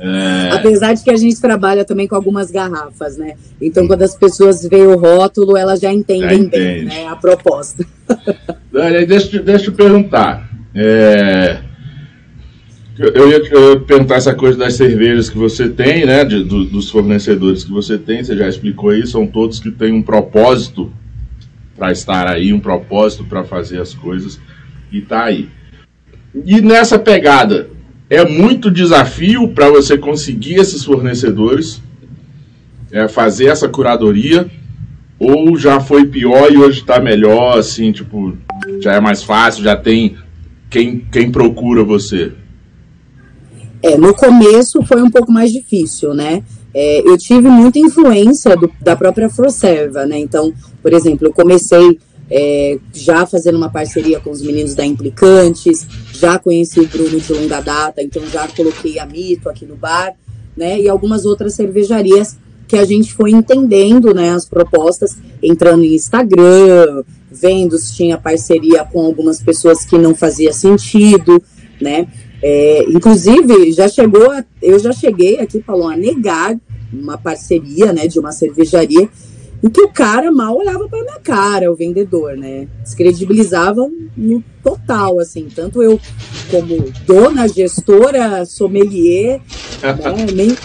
É, 0.03 0.51
Apesar 0.53 0.95
de 0.95 1.03
que 1.03 1.11
a 1.11 1.17
gente 1.17 1.41
trabalha 1.41 1.85
também 1.85 2.07
com 2.07 2.15
algumas 2.15 2.51
garrafas, 2.51 3.17
né? 3.17 3.35
Então, 3.61 3.87
quando 3.87 4.03
as 4.03 4.15
pessoas 4.15 4.67
veem 4.67 4.87
o 4.87 4.97
rótulo, 4.97 5.57
elas 5.57 5.81
já 5.81 5.93
entendem 5.93 6.45
Já 6.45 6.49
bem 6.51 6.85
né, 6.85 7.07
a 7.09 7.17
proposta. 7.17 7.85
Deixa, 8.73 9.43
deixa 9.43 9.67
eu 9.71 9.73
perguntar. 9.75 10.49
É, 10.75 11.59
eu, 12.99 13.29
ia 13.29 13.39
eu 13.51 13.71
ia 13.73 13.81
perguntar 13.81 14.17
essa 14.17 14.35
coisa 14.35 14.57
das 14.59 14.75
cervejas 14.75 15.29
que 15.29 15.37
você 15.37 15.69
tem, 15.69 16.07
né? 16.07 16.25
de- 16.25 16.45
do- 16.45 16.65
dos 16.67 16.91
fornecedores 16.91 17.65
que 17.65 17.71
você 17.71 17.99
tem, 17.99 18.23
você 18.23 18.37
já 18.37 18.49
explicou 18.49 18.91
aí, 18.91 19.07
são 19.07 19.27
todos 19.27 19.59
que 19.59 19.71
têm 19.71 19.93
um 19.93 20.03
propósito 20.03 20.93
para 21.77 21.91
estar 21.91 22.29
aí, 22.29 22.53
um 22.53 22.61
propósito 22.61 23.25
para 23.25 23.43
fazer 23.43 23.81
as 23.81 23.95
coisas 23.95 24.39
e 24.93 25.01
tá 25.01 25.25
aí. 25.25 25.49
E 26.47 26.61
nessa 26.61 26.99
pegada, 26.99 27.69
é 28.09 28.25
muito 28.25 28.71
desafio 28.71 29.49
para 29.49 29.69
você 29.69 29.97
conseguir 29.99 30.57
esses 30.57 30.85
fornecedores, 30.85 31.83
é, 32.93 33.09
fazer 33.09 33.47
essa 33.47 33.69
curadoria, 33.69 34.47
ou 35.21 35.55
já 35.59 35.79
foi 35.79 36.07
pior 36.07 36.51
e 36.51 36.57
hoje 36.57 36.83
tá 36.83 36.99
melhor, 36.99 37.59
assim, 37.59 37.93
tipo, 37.93 38.37
já 38.81 38.95
é 38.95 39.01
mais 39.01 39.23
fácil, 39.23 39.63
já 39.63 39.77
tem 39.77 40.17
quem, 40.71 41.01
quem 41.13 41.31
procura 41.31 41.85
você. 41.85 42.33
É, 43.83 43.99
no 43.99 44.15
começo 44.15 44.83
foi 44.85 45.03
um 45.03 45.11
pouco 45.11 45.31
mais 45.31 45.53
difícil, 45.53 46.15
né? 46.15 46.43
É, 46.73 47.01
eu 47.07 47.19
tive 47.19 47.49
muita 47.49 47.79
influência 47.79 48.57
do- 48.57 48.71
da 48.81 48.97
própria 48.97 49.29
Froserva, 49.29 50.07
né? 50.07 50.19
Então, 50.19 50.55
por 50.83 50.93
exemplo, 50.93 51.27
eu 51.29 51.33
comecei 51.33 51.99
é, 52.33 52.79
já 52.95 53.27
fazendo 53.27 53.57
uma 53.57 53.69
parceria 53.69 54.21
com 54.21 54.31
os 54.31 54.41
meninos 54.41 54.73
da 54.77 54.87
Implicantes, 54.87 55.85
já 56.13 56.39
conheci 56.39 56.79
o 56.79 56.87
Bruno 56.87 57.19
de 57.19 57.33
longa 57.33 57.61
data, 57.61 58.01
então 58.01 58.25
já 58.29 58.47
coloquei 58.47 59.01
a 59.01 59.05
Mito 59.05 59.49
aqui 59.49 59.67
no 59.67 59.75
bar, 59.75 60.13
né? 60.57 60.79
E 60.81 60.89
algumas 60.89 61.25
outras 61.27 61.55
cervejarias 61.55 62.39
que 62.71 62.79
a 62.79 62.85
gente 62.85 63.13
foi 63.13 63.33
entendendo, 63.33 64.15
né, 64.15 64.31
as 64.31 64.47
propostas, 64.47 65.17
entrando 65.43 65.83
em 65.83 65.93
Instagram, 65.95 67.03
vendo 67.31 67.77
se 67.77 67.95
tinha 67.97 68.17
parceria 68.17 68.85
com 68.85 69.01
algumas 69.05 69.41
pessoas 69.43 69.85
que 69.85 69.99
não 69.99 70.15
fazia 70.15 70.53
sentido, 70.53 71.43
né? 71.81 72.07
É, 72.41 72.85
inclusive, 72.89 73.73
já 73.73 73.89
chegou, 73.89 74.31
a- 74.31 74.45
eu 74.63 74.79
já 74.79 74.93
cheguei 74.93 75.41
aqui, 75.41 75.61
falou, 75.61 75.89
a 75.89 75.97
negar 75.97 76.57
uma 76.93 77.19
parceria, 77.19 77.93
né, 77.93 78.07
de 78.07 78.21
uma 78.21 78.31
cervejaria, 78.31 79.09
em 79.63 79.69
que 79.69 79.83
o 79.83 79.89
cara 79.89 80.31
mal 80.31 80.57
olhava 80.57 80.89
para 80.89 81.03
minha 81.03 81.19
cara, 81.19 81.71
o 81.71 81.75
vendedor, 81.77 82.35
né? 82.37 82.67
Descredibilizava 82.83 83.87
no 84.17 84.43
total, 84.63 85.19
assim, 85.21 85.49
tanto 85.55 85.83
eu 85.83 86.01
como 86.51 86.85
dona, 87.07 87.47
gestora, 87.47 88.47
sommelier, 88.47 89.41
né, 89.83 90.27
nem, 90.35 90.57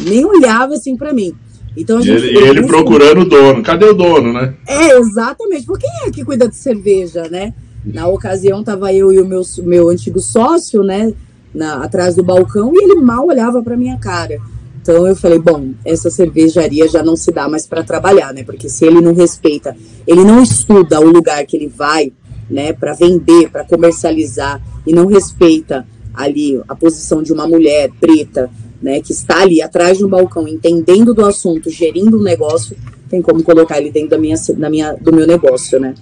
nem 0.00 0.24
olhava 0.24 0.74
assim 0.74 0.96
para 0.96 1.12
mim. 1.12 1.34
Então 1.76 1.98
a 1.98 2.00
E 2.00 2.04
gente 2.04 2.24
ele, 2.24 2.38
ele 2.38 2.66
procurando 2.66 3.22
o 3.22 3.24
dono. 3.24 3.62
Cadê 3.62 3.86
o 3.86 3.94
dono, 3.94 4.32
né? 4.32 4.54
é, 4.66 4.96
exatamente. 4.98 5.66
Por 5.66 5.78
quem 5.78 5.90
é 6.06 6.10
que 6.10 6.24
cuida 6.24 6.48
de 6.48 6.56
cerveja, 6.56 7.28
né? 7.28 7.52
Na 7.84 8.06
ocasião, 8.06 8.64
tava 8.64 8.92
eu 8.92 9.12
e 9.12 9.20
o 9.20 9.26
meu, 9.26 9.42
meu 9.62 9.88
antigo 9.88 10.20
sócio, 10.20 10.82
né? 10.82 11.12
Na, 11.54 11.84
atrás 11.84 12.14
do 12.14 12.22
balcão, 12.22 12.72
e 12.74 12.82
ele 12.82 12.94
mal 12.96 13.26
olhava 13.26 13.62
para 13.62 13.76
minha 13.76 13.96
cara. 13.98 14.38
Então 14.80 15.06
eu 15.06 15.16
falei, 15.16 15.38
bom, 15.38 15.70
essa 15.84 16.10
cervejaria 16.10 16.86
já 16.88 17.02
não 17.02 17.16
se 17.16 17.32
dá 17.32 17.48
mais 17.48 17.66
para 17.66 17.82
trabalhar, 17.82 18.34
né? 18.34 18.42
Porque 18.44 18.68
se 18.68 18.84
ele 18.84 19.00
não 19.00 19.14
respeita, 19.14 19.76
ele 20.06 20.22
não 20.24 20.42
estuda 20.42 21.00
o 21.00 21.10
lugar 21.10 21.44
que 21.46 21.56
ele 21.56 21.68
vai, 21.68 22.12
né, 22.50 22.72
para 22.72 22.92
vender, 22.92 23.48
para 23.50 23.64
comercializar 23.64 24.60
e 24.86 24.92
não 24.92 25.06
respeita 25.06 25.86
ali 26.12 26.60
a 26.68 26.74
posição 26.74 27.22
de 27.22 27.32
uma 27.32 27.46
mulher 27.46 27.90
preta, 27.98 28.50
né, 28.84 29.00
que 29.00 29.12
está 29.12 29.40
ali 29.40 29.62
atrás 29.62 29.96
de 29.96 30.04
um 30.04 30.08
balcão, 30.08 30.46
entendendo 30.46 31.14
do 31.14 31.24
assunto, 31.24 31.70
gerindo 31.70 32.18
o 32.18 32.22
negócio, 32.22 32.76
tem 33.08 33.22
como 33.22 33.42
colocar 33.42 33.78
ele 33.78 33.90
dentro 33.90 34.10
da 34.10 34.18
minha, 34.18 34.36
da 34.58 34.68
minha, 34.68 34.92
do 34.92 35.10
meu 35.10 35.26
negócio, 35.26 35.80
né? 35.80 35.94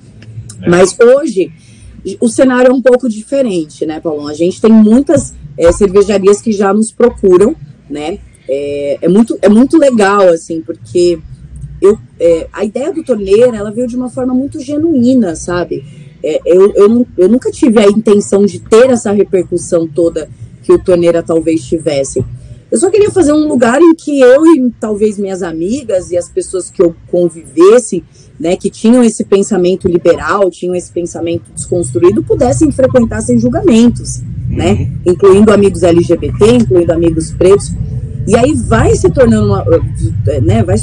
É. 0.61 0.68
Mas 0.68 0.97
hoje 1.01 1.53
o 2.21 2.29
cenário 2.29 2.71
é 2.71 2.75
um 2.75 2.83
pouco 2.83 3.09
diferente, 3.09 3.87
né, 3.87 4.01
Paulão? 4.01 4.27
A 4.27 4.35
gente 4.35 4.61
tem 4.61 4.73
muitas 4.73 5.33
é, 5.57 5.71
cervejarias 5.71 6.42
que 6.42 6.51
já 6.51 6.75
nos 6.75 6.90
procuram, 6.90 7.55
né? 7.88 8.18
É, 8.49 8.99
é, 9.03 9.09
muito, 9.09 9.38
é 9.40 9.49
muito 9.49 9.79
legal, 9.79 10.23
assim, 10.29 10.61
porque 10.61 11.21
eu, 11.81 11.97
é, 12.18 12.49
a 12.53 12.64
ideia 12.64 12.92
do 12.92 13.05
torneira, 13.05 13.57
ela 13.57 13.71
veio 13.71 13.87
de 13.87 13.95
uma 13.95 14.11
forma 14.11 14.35
muito 14.35 14.59
genuína, 14.59 15.37
sabe? 15.37 15.85
É, 16.21 16.40
eu, 16.45 16.73
eu, 16.75 17.07
eu 17.16 17.29
nunca 17.29 17.49
tive 17.53 17.79
a 17.79 17.87
intenção 17.87 18.45
de 18.45 18.59
ter 18.59 18.90
essa 18.90 19.12
repercussão 19.12 19.87
toda 19.87 20.29
que 20.64 20.73
o 20.73 20.83
torneira 20.83 21.23
talvez 21.23 21.62
tivesse. 21.64 22.25
Eu 22.72 22.78
só 22.78 22.88
queria 22.88 23.11
fazer 23.11 23.35
um 23.35 23.46
lugar 23.46 23.82
em 23.82 23.94
que 23.94 24.18
eu 24.18 24.46
e 24.46 24.72
talvez 24.80 25.18
minhas 25.18 25.42
amigas 25.42 26.11
e 26.11 26.16
as 26.16 26.30
pessoas 26.30 26.70
que 26.70 26.82
eu 26.82 26.96
convivesse, 27.08 28.02
né, 28.40 28.56
que 28.56 28.70
tinham 28.70 29.04
esse 29.04 29.24
pensamento 29.24 29.87
liberal, 29.87 30.50
tinham 30.50 30.74
esse 30.74 30.90
pensamento 30.90 31.52
desconstruído, 31.54 32.22
pudessem 32.22 32.72
frequentar 32.72 33.20
sem 33.20 33.38
julgamentos, 33.38 34.22
né, 34.48 34.72
uhum. 34.72 35.12
incluindo 35.12 35.52
amigos 35.52 35.82
LGBT, 35.82 36.50
incluindo 36.50 36.90
amigos 36.94 37.30
pretos. 37.30 37.70
E 38.26 38.35
aí 38.35 38.54
vai 38.54 38.94
se 38.96 39.11
tornando 39.11 39.48
uma, 39.48 39.66
né, 40.42 40.62
vai 40.62 40.76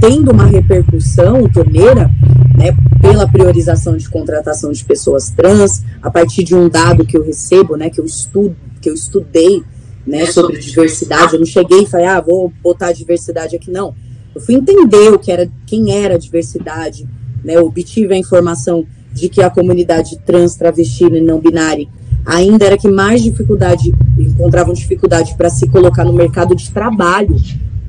tendo 0.00 0.30
uma 0.30 0.46
repercussão 0.46 1.48
torneira, 1.48 2.08
né, 2.56 2.76
pela 3.02 3.26
priorização 3.26 3.96
de 3.96 4.08
contratação 4.08 4.70
de 4.70 4.84
pessoas 4.84 5.30
trans, 5.30 5.82
a 6.00 6.12
partir 6.12 6.44
de 6.44 6.54
um 6.54 6.68
dado 6.68 7.04
que 7.04 7.16
eu 7.16 7.24
recebo, 7.24 7.76
né, 7.76 7.90
que 7.90 8.00
eu 8.00 8.04
estudo, 8.04 8.54
que 8.80 8.88
eu 8.88 8.94
estudei, 8.94 9.64
né, 10.06 10.26
sobre 10.26 10.58
diversidade. 10.58 11.34
Eu 11.34 11.40
não 11.40 11.46
cheguei 11.46 11.82
e 11.82 11.86
falei, 11.86 12.06
ah, 12.06 12.20
vou 12.20 12.52
botar 12.62 12.92
diversidade 12.92 13.56
aqui, 13.56 13.70
não. 13.70 13.94
Eu 14.34 14.40
fui 14.40 14.54
entender 14.54 15.12
o 15.12 15.18
que 15.18 15.30
era, 15.30 15.50
quem 15.66 15.92
era 15.92 16.14
a 16.14 16.18
diversidade, 16.18 17.08
né, 17.42 17.58
obtive 17.58 18.14
a 18.14 18.16
informação 18.16 18.86
de 19.12 19.28
que 19.28 19.42
a 19.42 19.50
comunidade 19.50 20.18
trans, 20.26 20.56
travesti 20.56 21.04
e 21.04 21.20
não 21.20 21.38
binária 21.38 21.86
ainda 22.24 22.64
era 22.64 22.78
que 22.78 22.88
mais 22.88 23.22
dificuldade, 23.22 23.92
encontravam 24.18 24.72
dificuldade 24.72 25.36
para 25.36 25.50
se 25.50 25.68
colocar 25.68 26.04
no 26.04 26.12
mercado 26.12 26.54
de 26.54 26.70
trabalho 26.70 27.36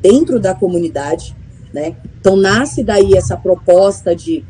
dentro 0.02 0.40
da 0.40 0.54
comunidade, 0.54 1.36
né? 1.74 1.96
Então 2.20 2.36
nasce 2.36 2.84
daí 2.84 3.14
essa 3.14 3.38
proposta 3.38 4.16
de, 4.16 4.44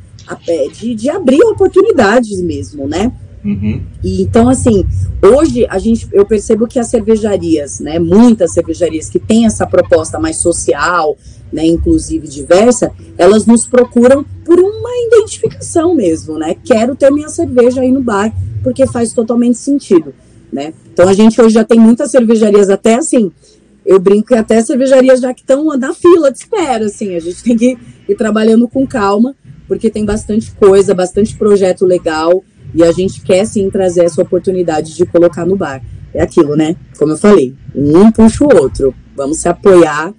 de, 0.80 0.96
de 0.96 1.10
abrir 1.10 1.42
oportunidades 1.44 2.42
mesmo, 2.42 2.88
né? 2.88 3.12
Uhum. 3.46 3.80
E, 4.04 4.24
então, 4.24 4.50
assim, 4.50 4.84
hoje 5.22 5.68
a 5.70 5.78
gente, 5.78 6.08
eu 6.12 6.26
percebo 6.26 6.68
que 6.68 6.80
as 6.80 6.88
cervejarias, 6.88 7.80
né, 7.80 8.00
muitas 8.00 8.54
cervejarias 8.54 9.08
que 9.08 9.20
têm 9.20 9.46
essa 9.46 9.68
proposta 9.68 10.20
mais 10.20 10.38
social, 10.38 11.16
né, 11.54 11.64
inclusive 11.64 12.28
diversa, 12.28 12.92
elas 13.18 13.46
nos 13.46 13.68
procuram 13.68 14.26
por 14.44 14.60
uma 14.60 14.90
identificação 15.08 15.94
mesmo, 15.94 16.40
né? 16.40 16.56
Quero 16.64 16.96
ter 16.96 17.12
minha 17.12 17.30
cerveja 17.30 17.82
aí 17.82 17.92
no 17.92 18.02
bar, 18.02 18.34
porque 18.64 18.88
faz 18.88 19.14
totalmente 19.14 19.60
sentido, 19.60 20.14
né? 20.52 20.74
Então 20.92 21.08
a 21.08 21.14
gente 21.14 21.40
hoje 21.40 21.54
já 21.54 21.64
tem 21.64 21.80
muitas 21.80 22.10
cervejarias 22.10 22.70
até 22.70 22.96
assim, 22.96 23.32
eu 23.86 24.00
brinco 24.00 24.30
que 24.30 24.36
até 24.36 24.60
cervejarias 24.62 25.22
já 25.22 25.34
que 25.34 25.42
estão 25.42 25.66
na 25.78 25.94
fila 25.94 26.32
de 26.32 26.40
espera, 26.40 26.86
assim, 26.86 27.16
a 27.16 27.20
gente 27.20 27.44
tem 27.44 27.56
que 27.56 27.78
ir 28.10 28.16
trabalhando 28.16 28.68
com 28.68 28.88
calma, 28.88 29.36
porque 29.68 29.90
tem 29.90 30.04
bastante 30.04 30.52
coisa, 30.52 30.96
bastante 30.96 31.36
projeto 31.38 31.86
legal, 31.86 32.44
e 32.76 32.84
a 32.84 32.92
gente 32.92 33.22
quer 33.22 33.46
sim 33.46 33.70
trazer 33.70 34.04
essa 34.04 34.22
oportunidade 34.22 34.94
de 34.96 35.06
colocar 35.06 35.46
no 35.46 35.56
bar. 35.56 35.82
É 36.14 36.22
aquilo, 36.22 36.58
né? 36.58 36.76
Como 37.00 37.14
eu 37.14 37.18
falei, 37.18 37.56
um 37.74 38.12
puxa 38.12 38.44
o 38.44 38.54
outro. 38.54 38.94
Vamos 39.16 39.38
se 39.38 39.48
apoiar, 39.48 40.14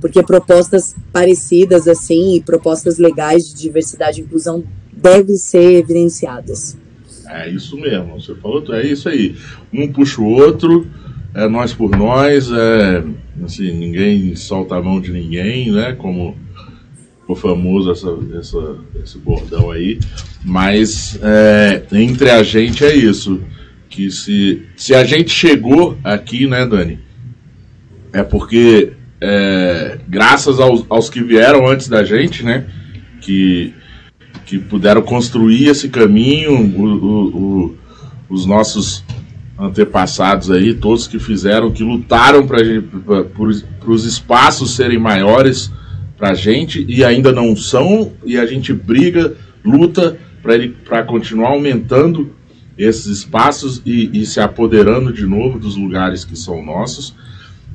porque 0.00 0.20
propostas 0.20 0.96
parecidas 1.12 1.86
assim, 1.86 2.34
e 2.34 2.40
propostas 2.40 2.98
legais 2.98 3.48
de 3.48 3.54
diversidade 3.54 4.20
e 4.20 4.24
inclusão 4.24 4.64
devem 4.92 5.36
ser 5.36 5.76
evidenciadas. 5.76 6.76
É 7.28 7.48
isso 7.48 7.76
mesmo, 7.76 8.20
você 8.20 8.34
falou, 8.34 8.64
é 8.74 8.84
isso 8.84 9.08
aí. 9.08 9.36
Um 9.72 9.86
puxa 9.92 10.20
o 10.20 10.26
outro, 10.26 10.84
é 11.32 11.48
nós 11.48 11.72
por 11.72 11.96
nós, 11.96 12.50
é, 12.50 13.04
assim, 13.44 13.72
ninguém 13.72 14.34
solta 14.34 14.74
a 14.74 14.82
mão 14.82 15.00
de 15.00 15.12
ninguém, 15.12 15.70
né? 15.70 15.92
Como 15.92 16.36
ficou 17.30 17.36
famoso 17.36 17.90
essa, 17.90 18.18
essa, 18.38 18.76
esse 19.02 19.18
bordão 19.18 19.70
aí. 19.70 19.98
Mas 20.44 21.18
é, 21.22 21.82
entre 21.92 22.30
a 22.30 22.42
gente 22.42 22.84
é 22.84 22.94
isso. 22.94 23.40
Que 23.88 24.10
se, 24.10 24.62
se 24.76 24.94
a 24.94 25.04
gente 25.04 25.30
chegou 25.30 25.98
aqui, 26.04 26.46
né, 26.46 26.66
Dani? 26.66 27.00
É 28.12 28.22
porque 28.22 28.92
é, 29.20 29.98
graças 30.08 30.60
aos, 30.60 30.84
aos 30.88 31.10
que 31.10 31.22
vieram 31.22 31.66
antes 31.66 31.88
da 31.88 32.04
gente, 32.04 32.44
né? 32.44 32.66
Que, 33.20 33.74
que 34.46 34.58
puderam 34.58 35.02
construir 35.02 35.68
esse 35.68 35.88
caminho, 35.88 36.52
o, 36.52 36.86
o, 36.86 37.36
o, 37.36 37.76
os 38.28 38.46
nossos 38.46 39.04
antepassados 39.58 40.50
aí, 40.50 40.72
todos 40.72 41.06
que 41.06 41.18
fizeram, 41.18 41.70
que 41.70 41.82
lutaram 41.82 42.46
para 42.46 42.62
os 43.86 44.06
espaços 44.06 44.74
serem 44.74 44.98
maiores 44.98 45.70
para 46.20 46.32
a 46.32 46.34
gente 46.34 46.84
e 46.86 47.02
ainda 47.02 47.32
não 47.32 47.56
são, 47.56 48.12
e 48.26 48.36
a 48.36 48.44
gente 48.44 48.74
briga, 48.74 49.34
luta 49.64 50.18
para 50.84 51.02
continuar 51.02 51.48
aumentando 51.48 52.30
esses 52.76 53.06
espaços 53.06 53.80
e, 53.86 54.10
e, 54.12 54.26
se 54.26 54.38
apoderando 54.38 55.12
de 55.12 55.24
novo 55.24 55.58
dos 55.58 55.76
lugares 55.76 56.22
que 56.24 56.36
são 56.36 56.62
nossos. 56.62 57.14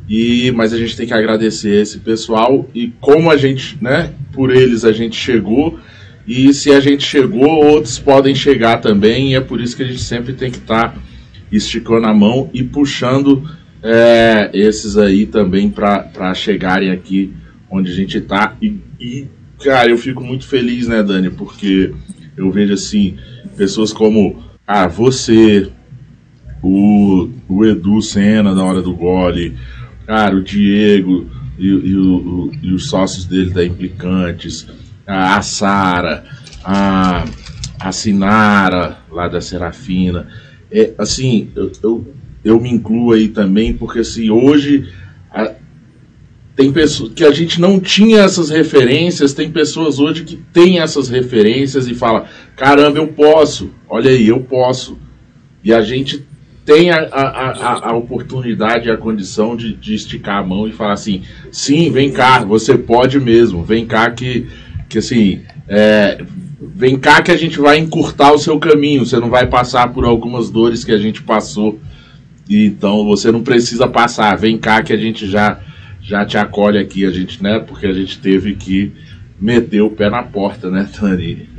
E 0.08 0.52
mas 0.52 0.74
a 0.74 0.78
gente 0.78 0.96
tem 0.96 1.08
que 1.08 1.14
agradecer 1.14 1.82
esse 1.82 2.00
pessoal 2.00 2.70
e 2.74 2.94
como 3.02 3.32
a 3.32 3.38
gente, 3.38 3.78
né, 3.82 4.14
por 4.32 4.56
eles 4.56 4.86
a 4.86 4.92
gente 4.92 5.16
chegou 5.16 5.80
e 6.28 6.54
se 6.54 6.72
a 6.72 6.80
gente 6.80 7.04
chegou, 7.04 7.50
outros 7.66 7.98
podem 7.98 8.36
chegar 8.36 8.78
também, 8.78 9.32
e 9.32 9.36
é 9.36 9.42
por 9.42 9.60
isso 9.60 9.76
que 9.76 9.84
a 9.84 9.88
gente 9.88 10.02
sempre 10.02 10.34
tem 10.34 10.52
que 10.52 10.58
estar 10.58 10.94
tá 10.94 11.00
esticando 11.52 12.06
a 12.06 12.14
mão 12.14 12.50
e 12.54 12.64
puxando 12.64 13.48
é, 13.82 14.52
esses 14.54 14.98
aí 14.98 15.26
também 15.26 15.70
para 15.70 16.34
chegarem 16.34 16.92
aqui 16.92 17.34
onde 17.76 17.92
a 17.92 17.96
gente 17.96 18.18
está. 18.18 18.56
E, 18.62 18.80
e, 19.00 19.28
cara, 19.64 19.90
eu 19.90 19.98
fico 19.98 20.24
muito 20.24 20.48
feliz, 20.48 20.88
né, 20.88 21.02
Dani, 21.04 21.30
porque 21.30 21.94
eu 22.36 22.52
vejo 22.52 22.74
assim, 22.74 23.18
pessoas 23.58 23.94
como 23.94 24.44
ah, 24.68 24.88
você, 24.88 25.70
o, 26.62 27.30
o 27.48 27.66
Edu 27.66 28.02
Senna 28.02 28.54
na 28.54 28.64
hora 28.64 28.82
do 28.82 28.94
gole, 28.94 29.56
cara, 30.06 30.36
o 30.36 30.44
Diego 30.44 31.30
e, 31.58 31.68
e, 31.68 31.98
o, 31.98 32.52
e 32.62 32.74
os 32.74 32.88
sócios 32.90 33.26
dele 33.26 33.52
da 33.52 33.66
Implicantes, 33.66 34.68
a, 35.06 35.38
a 35.38 35.42
Sara, 35.42 36.26
a, 36.64 37.26
a 37.80 37.92
Sinara 37.92 39.00
lá 39.12 39.28
da 39.28 39.40
Serafina 39.40 40.28
é, 40.72 40.94
assim, 40.98 41.50
eu, 41.56 41.72
eu, 41.82 42.14
eu, 42.44 42.60
me 42.60 42.70
incluo 42.70 43.14
aí 43.14 43.30
também, 43.30 43.74
porque 43.74 44.00
assim, 44.00 44.30
hoje 44.30 44.92
tem 46.56 46.72
pessoas 46.72 47.12
que 47.14 47.26
a 47.26 47.32
gente 47.32 47.60
não 47.60 47.80
tinha 47.80 48.22
essas 48.22 48.50
referências, 48.50 49.34
tem 49.34 49.52
pessoas 49.52 50.00
hoje 50.00 50.24
que 50.24 50.38
têm 50.54 50.80
essas 50.80 51.10
referências 51.10 51.88
e 51.88 51.94
fala, 51.94 52.26
caramba, 52.56 52.98
eu 52.98 53.08
posso, 53.08 53.72
olha 53.90 54.10
aí, 54.10 54.30
eu 54.30 54.40
posso. 54.40 54.98
E 55.62 55.74
a 55.74 55.82
gente 55.82 56.26
tem 56.66 56.92
a, 56.92 56.98
a, 57.12 57.50
a, 57.50 57.90
a 57.90 57.96
oportunidade, 57.96 58.90
a 58.90 58.96
condição 58.96 59.56
de, 59.56 59.74
de 59.74 59.94
esticar 59.94 60.38
a 60.38 60.44
mão 60.44 60.68
e 60.68 60.72
falar 60.72 60.94
assim, 60.94 61.24
sim, 61.52 61.92
vem 61.92 62.12
cá, 62.12 62.40
você 62.46 62.78
pode 62.78 63.20
mesmo, 63.20 63.62
vem 63.62 63.86
cá 63.86 64.10
que, 64.10 64.48
que 64.88 65.00
assim, 65.00 65.42
é, 65.68 66.24
vem 66.60 66.98
cá 66.98 67.22
que 67.22 67.32
a 67.32 67.38
gente 67.38 67.60
vai 67.60 67.78
encurtar 67.78 68.32
o 68.32 68.40
seu 68.40 68.58
caminho, 68.58 69.06
você 69.06 69.20
não 69.20 69.30
vai 69.30 69.46
passar 69.46 69.92
por 69.92 70.06
algumas 70.06 70.50
dores 70.50 70.86
que 70.86 70.94
a 70.94 70.98
gente 70.98 71.22
passou. 71.22 71.78
E, 72.50 72.66
então 72.66 73.04
você 73.04 73.30
não 73.30 73.44
precisa 73.44 73.88
passar, 73.88 74.38
vem 74.38 74.58
cá 74.58 74.82
que 74.82 74.94
a 74.94 74.98
gente 74.98 75.28
já 75.28 75.60
já 76.06 76.26
te 76.26 76.38
acolhe 76.38 76.78
aqui, 76.78 77.06
a 77.06 77.12
gente, 77.12 77.42
né? 77.42 77.60
Porque 77.60 77.88
a 77.88 77.94
gente 77.94 78.20
teve 78.20 78.56
que 78.56 78.92
meter 79.40 79.82
o 79.82 79.90
pé 79.90 80.10
na 80.10 80.24
porta, 80.24 80.70
né, 80.70 80.88
Tani? 80.98 81.50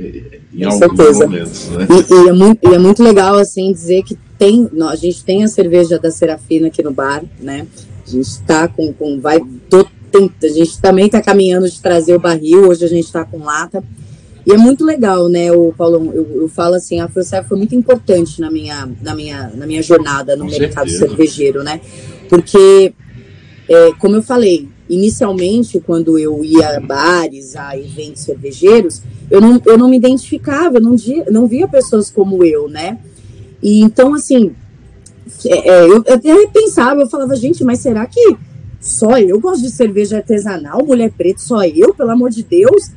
Em 0.53 0.63
Com 0.63 0.71
alguns 0.71 0.79
certeza. 0.79 1.25
momentos, 1.25 1.69
né? 1.69 1.87
E, 1.89 2.13
e, 2.13 2.29
é 2.29 2.33
muito, 2.33 2.69
e 2.69 2.73
é 2.73 2.79
muito 2.79 3.03
legal, 3.03 3.35
assim, 3.35 3.71
dizer 3.71 4.03
que 4.03 4.17
tem, 4.37 4.69
a 4.89 4.95
gente 4.95 5.23
tem 5.23 5.43
a 5.43 5.47
cerveja 5.47 5.99
da 5.99 6.09
Serafina 6.09 6.67
aqui 6.67 6.81
no 6.81 6.91
bar, 6.91 7.23
né? 7.39 7.67
A 8.05 8.09
gente 8.09 8.25
está 8.25 8.67
com, 8.67 8.93
com, 8.93 9.19
vai, 9.19 9.39
tô, 9.69 9.85
tem, 10.11 10.31
a 10.41 10.47
gente 10.47 10.81
também 10.81 11.07
está 11.07 11.21
caminhando 11.21 11.69
de 11.69 11.81
trazer 11.81 12.15
o 12.15 12.19
barril, 12.19 12.69
hoje 12.69 12.85
a 12.85 12.87
gente 12.87 13.05
está 13.05 13.25
com 13.25 13.43
lata. 13.43 13.83
E 14.45 14.53
é 14.53 14.57
muito 14.57 14.85
legal, 14.85 15.27
né, 15.27 15.51
o 15.51 15.73
Paulo, 15.77 16.09
eu, 16.15 16.43
eu 16.43 16.47
falo 16.47 16.75
assim, 16.75 17.01
a 17.01 17.05
AfroServe 17.05 17.49
foi 17.49 17.57
muito 17.57 17.75
importante 17.75 18.39
na 18.39 18.49
minha, 18.49 18.89
na 19.01 19.13
minha, 19.13 19.51
na 19.53 19.67
minha 19.67 19.83
jornada 19.83 20.37
no 20.37 20.45
Com 20.45 20.51
mercado 20.51 20.89
certeza. 20.89 21.09
cervejeiro, 21.09 21.63
né? 21.63 21.81
Porque, 22.29 22.93
é, 23.69 23.91
como 23.99 24.15
eu 24.15 24.21
falei, 24.21 24.67
inicialmente, 24.89 25.79
quando 25.79 26.17
eu 26.17 26.43
ia 26.43 26.77
a 26.77 26.79
bares, 26.79 27.55
a 27.55 27.77
eventos 27.77 28.23
cervejeiros, 28.23 29.01
eu 29.29 29.41
não, 29.41 29.61
eu 29.65 29.77
não 29.77 29.89
me 29.89 29.97
identificava, 29.97 30.77
eu 30.77 30.81
não, 30.81 30.95
não 31.29 31.47
via 31.47 31.67
pessoas 31.67 32.09
como 32.09 32.43
eu, 32.43 32.69
né? 32.69 32.97
E 33.61 33.81
então, 33.81 34.13
assim, 34.13 34.55
é, 35.45 35.69
é, 35.69 35.85
eu 35.85 35.97
até 35.97 36.47
pensava, 36.47 37.01
eu 37.01 37.09
falava, 37.09 37.35
gente, 37.35 37.63
mas 37.63 37.79
será 37.79 38.05
que 38.05 38.37
só 38.79 39.17
eu 39.17 39.39
gosto 39.39 39.63
de 39.63 39.71
cerveja 39.71 40.17
artesanal, 40.17 40.85
mulher 40.85 41.11
preta, 41.11 41.39
só 41.39 41.63
eu, 41.65 41.93
pelo 41.93 42.11
amor 42.11 42.29
de 42.29 42.43
Deus? 42.43 42.91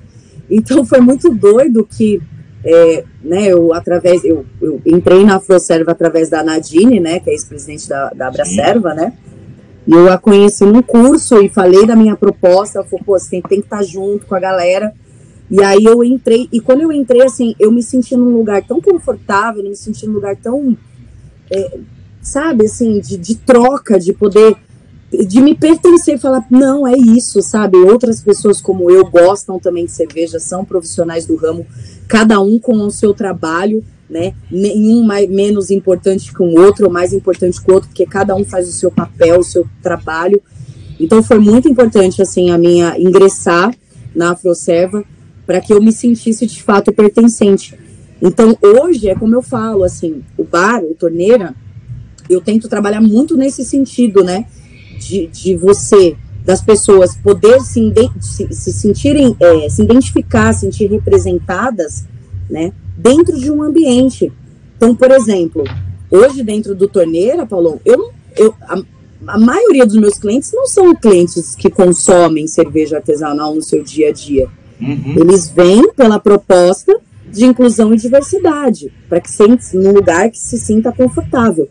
Então 0.48 0.84
foi 0.84 1.00
muito 1.00 1.34
doido 1.34 1.86
que, 1.86 2.20
é, 2.64 3.04
né, 3.22 3.48
eu 3.48 3.74
através, 3.74 4.24
eu, 4.24 4.44
eu 4.60 4.80
entrei 4.86 5.24
na 5.24 5.36
Afroserva 5.36 5.92
através 5.92 6.28
da 6.28 6.42
Nadine, 6.42 7.00
né, 7.00 7.18
que 7.18 7.30
é 7.30 7.32
ex-presidente 7.32 7.88
da, 7.88 8.10
da 8.10 8.28
Abracerva, 8.28 8.94
né, 8.94 9.12
eu 9.90 10.12
a 10.12 10.18
conheci 10.18 10.64
num 10.64 10.82
curso 10.82 11.40
e 11.42 11.48
falei 11.48 11.86
da 11.86 11.96
minha 11.96 12.16
proposta, 12.16 12.78
ela 12.78 12.86
falou, 12.86 13.04
pô, 13.04 13.18
você 13.18 13.30
tem, 13.30 13.42
tem 13.42 13.60
que 13.60 13.66
estar 13.66 13.82
junto 13.82 14.26
com 14.26 14.34
a 14.34 14.40
galera, 14.40 14.92
e 15.50 15.62
aí 15.62 15.84
eu 15.84 16.04
entrei, 16.04 16.48
e 16.52 16.60
quando 16.60 16.82
eu 16.82 16.92
entrei, 16.92 17.22
assim, 17.22 17.54
eu 17.58 17.72
me 17.72 17.82
senti 17.82 18.16
num 18.16 18.36
lugar 18.36 18.62
tão 18.62 18.80
confortável, 18.80 19.62
me 19.62 19.74
senti 19.74 20.06
num 20.06 20.14
lugar 20.14 20.36
tão, 20.36 20.76
é, 21.50 21.78
sabe, 22.22 22.66
assim, 22.66 23.00
de, 23.00 23.16
de 23.16 23.34
troca, 23.36 23.98
de 23.98 24.12
poder 24.12 24.56
de 25.10 25.40
me 25.40 25.56
pertencer 25.56 26.14
e 26.14 26.18
falar, 26.18 26.46
não, 26.48 26.86
é 26.86 26.96
isso, 26.96 27.42
sabe? 27.42 27.76
Outras 27.76 28.22
pessoas 28.22 28.60
como 28.60 28.88
eu 28.90 29.04
gostam 29.06 29.58
também 29.58 29.84
de 29.84 29.90
cerveja, 29.90 30.38
são 30.38 30.64
profissionais 30.64 31.26
do 31.26 31.34
ramo, 31.34 31.66
cada 32.06 32.40
um 32.40 32.60
com 32.60 32.76
o 32.76 32.90
seu 32.92 33.12
trabalho, 33.12 33.84
né? 34.10 34.34
Nenhum 34.50 35.04
mais, 35.04 35.28
menos 35.28 35.70
importante 35.70 36.32
que 36.32 36.42
o 36.42 36.60
outro, 36.60 36.86
ou 36.86 36.92
mais 36.92 37.12
importante 37.12 37.62
que 37.62 37.70
o 37.70 37.74
outro, 37.74 37.88
porque 37.88 38.04
cada 38.04 38.34
um 38.34 38.44
faz 38.44 38.68
o 38.68 38.72
seu 38.72 38.90
papel, 38.90 39.38
o 39.38 39.44
seu 39.44 39.66
trabalho. 39.82 40.42
Então 40.98 41.22
foi 41.22 41.38
muito 41.38 41.68
importante, 41.68 42.20
assim, 42.20 42.50
a 42.50 42.58
minha 42.58 42.98
ingressar 42.98 43.74
na 44.14 44.32
Afroserva 44.32 45.04
para 45.46 45.60
que 45.60 45.72
eu 45.72 45.80
me 45.80 45.92
sentisse 45.92 46.46
de 46.46 46.62
fato 46.62 46.92
pertencente. 46.92 47.74
Então 48.20 48.56
hoje 48.60 49.08
é 49.08 49.14
como 49.14 49.34
eu 49.34 49.42
falo, 49.42 49.84
assim, 49.84 50.22
o 50.36 50.44
bar, 50.44 50.82
o 50.82 50.94
torneira, 50.94 51.54
eu 52.28 52.40
tento 52.40 52.68
trabalhar 52.68 53.00
muito 53.00 53.36
nesse 53.36 53.64
sentido, 53.64 54.22
né? 54.22 54.46
de, 55.00 55.26
de 55.28 55.56
você, 55.56 56.16
das 56.44 56.60
pessoas, 56.60 57.16
poder 57.16 57.60
se, 57.60 57.92
se, 58.20 58.52
se 58.52 58.72
sentirem, 58.72 59.34
é, 59.40 59.68
se 59.68 59.82
identificar, 59.82 60.52
sentir 60.52 60.90
representadas, 60.90 62.04
né, 62.48 62.72
dentro 63.00 63.38
de 63.38 63.50
um 63.50 63.62
ambiente. 63.62 64.32
Então, 64.76 64.94
por 64.94 65.10
exemplo, 65.10 65.64
hoje 66.10 66.42
dentro 66.42 66.74
do 66.74 66.86
Torneira, 66.86 67.46
Paulo, 67.46 67.80
eu, 67.84 68.10
eu 68.36 68.54
a, 68.62 68.82
a 69.26 69.38
maioria 69.38 69.86
dos 69.86 69.96
meus 69.96 70.18
clientes 70.18 70.52
não 70.52 70.66
são 70.66 70.94
clientes 70.94 71.54
que 71.54 71.70
consomem 71.70 72.46
cerveja 72.46 72.96
artesanal 72.96 73.54
no 73.54 73.62
seu 73.62 73.82
dia 73.82 74.08
a 74.08 74.12
dia. 74.12 74.48
Uhum. 74.80 75.14
Eles 75.18 75.50
vêm 75.50 75.92
pela 75.92 76.18
proposta 76.18 76.98
de 77.30 77.44
inclusão 77.44 77.94
e 77.94 77.96
diversidade, 77.96 78.92
para 79.08 79.20
que 79.20 79.30
sente 79.30 79.76
num 79.76 79.92
lugar 79.92 80.30
que 80.30 80.38
se 80.38 80.58
sinta 80.58 80.90
confortável. 80.92 81.68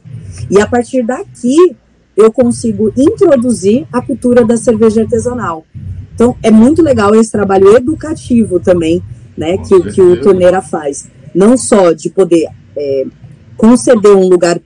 E 0.50 0.60
a 0.62 0.68
partir 0.68 1.04
daqui, 1.06 1.76
eu 2.16 2.32
consigo 2.32 2.94
introduzir 2.96 3.86
a 3.92 4.02
cultura 4.02 4.46
da 4.46 4.58
cerveja 4.58 5.02
artesanal. 5.02 5.66
Então, 6.14 6.36
é 6.44 6.52
muito 6.52 6.82
legal 6.82 7.16
esse 7.16 7.32
trabalho 7.32 7.76
educativo 7.76 8.60
também, 8.60 9.02
né, 9.38 9.58
que, 9.58 9.92
que 9.92 10.02
o 10.02 10.22
Torneira 10.22 10.62
faz. 10.62 11.10
Não 11.34 11.58
só 11.58 11.92
de 11.92 12.10
poder 12.10 12.48
é, 12.76 13.06
conceder 13.58 14.12
um 14.12 14.28
lugar 14.28 14.60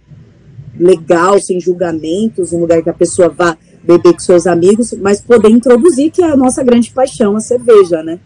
legal, 0.80 1.40
sem 1.40 1.60
julgamentos, 1.60 2.54
um 2.54 2.60
lugar 2.60 2.82
que 2.82 2.90
a 2.90 2.94
pessoa 2.94 3.30
vá 3.30 3.58
beber 3.84 4.14
com 4.14 4.20
seus 4.20 4.48
amigos, 4.48 4.94
mas 4.94 5.22
poder 5.22 5.50
introduzir, 5.50 6.12
que 6.12 6.24
é 6.24 6.32
a 6.32 6.38
nossa 6.38 6.64
grande 6.64 6.92
paixão, 6.92 7.36
a 7.36 7.40
cerveja, 7.40 8.02
né? 8.02 8.20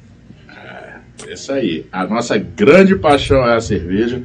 É, 0.50 1.34
isso 1.34 1.52
aí. 1.52 1.86
A 1.91 2.06
nossa 2.06 2.38
grande 2.38 2.95
paixão 2.95 3.45
é 3.47 3.56
a 3.56 3.62
cerveja. 3.62 4.21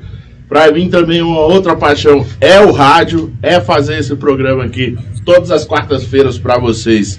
Para 0.48 0.70
mim 0.70 0.90
também 0.90 1.22
uma 1.22 1.40
outra 1.40 1.74
paixão 1.74 2.26
é 2.38 2.60
o 2.60 2.72
rádio, 2.72 3.32
é 3.42 3.58
fazer 3.58 3.98
esse 3.98 4.14
programa 4.14 4.64
aqui 4.64 4.98
todas 5.24 5.50
as 5.50 5.64
quartas-feiras 5.64 6.38
para 6.38 6.58
vocês 6.58 7.18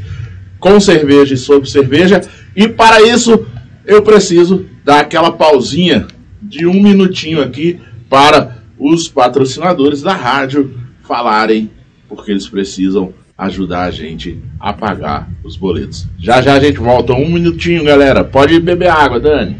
com 0.59 0.79
cerveja 0.79 1.33
e 1.33 1.37
sobre 1.37 1.67
cerveja. 1.67 2.21
E 2.55 2.67
para 2.67 3.01
isso 3.01 3.45
eu 3.85 4.03
preciso 4.03 4.67
dar 4.85 4.99
aquela 4.99 5.31
pausinha 5.31 6.07
de 6.43 6.65
um 6.65 6.81
minutinho 6.81 7.41
aqui 7.41 7.79
para 8.09 8.57
os 8.77 9.07
patrocinadores 9.07 10.01
da 10.01 10.13
rádio 10.13 10.73
falarem, 11.03 11.71
porque 12.07 12.31
eles 12.31 12.47
precisam 12.47 13.13
ajudar 13.37 13.83
a 13.83 13.91
gente 13.91 14.39
a 14.59 14.71
pagar 14.71 15.29
os 15.43 15.57
boletos. 15.57 16.07
Já 16.19 16.41
já 16.41 16.53
a 16.55 16.59
gente 16.59 16.79
volta. 16.79 17.13
Um 17.13 17.29
minutinho, 17.29 17.83
galera. 17.83 18.23
Pode 18.23 18.59
beber 18.59 18.89
água, 18.89 19.19
Dani. 19.19 19.57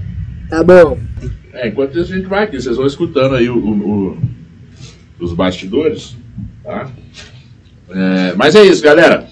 Tá 0.49 0.63
bom. 0.63 0.97
É, 1.53 1.67
enquanto 1.67 1.97
isso 1.97 2.13
a 2.13 2.15
gente 2.15 2.27
vai 2.27 2.43
aqui, 2.43 2.61
vocês 2.61 2.77
vão 2.77 2.85
escutando 2.85 3.35
aí 3.35 3.49
o, 3.49 3.57
o, 3.57 4.09
o 4.09 4.17
os 5.19 5.33
bastidores, 5.33 6.17
tá? 6.63 6.89
É, 7.89 8.33
mas 8.35 8.55
é 8.55 8.63
isso, 8.63 8.83
galera. 8.83 9.27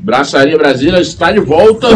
Braçaria 0.00 0.56
Brasília 0.56 1.00
está 1.00 1.32
de 1.32 1.40
volta. 1.40 1.88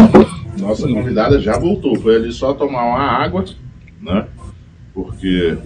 Nossa 0.59 0.87
convidada 0.87 1.39
já 1.39 1.57
voltou. 1.57 1.95
Foi 1.95 2.15
ali 2.15 2.31
só 2.31 2.53
tomar 2.53 2.85
uma 2.85 3.01
água, 3.01 3.45
né? 4.01 4.25
Porque. 4.95 5.57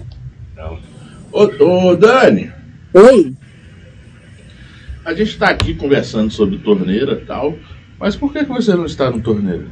Ô, 1.32 1.44
ô 1.44 1.96
Dani. 1.96 2.52
Oi. 2.94 3.34
A 5.06 5.14
gente 5.14 5.30
está 5.30 5.50
aqui 5.50 5.76
conversando 5.76 6.32
sobre 6.32 6.58
torneira 6.58 7.14
e 7.14 7.26
tal. 7.26 7.54
Mas 8.00 8.16
por 8.16 8.34
que, 8.34 8.44
que 8.44 8.52
você 8.52 8.74
não 8.74 8.86
está 8.86 9.12
no 9.12 9.22
torneira? 9.22 9.66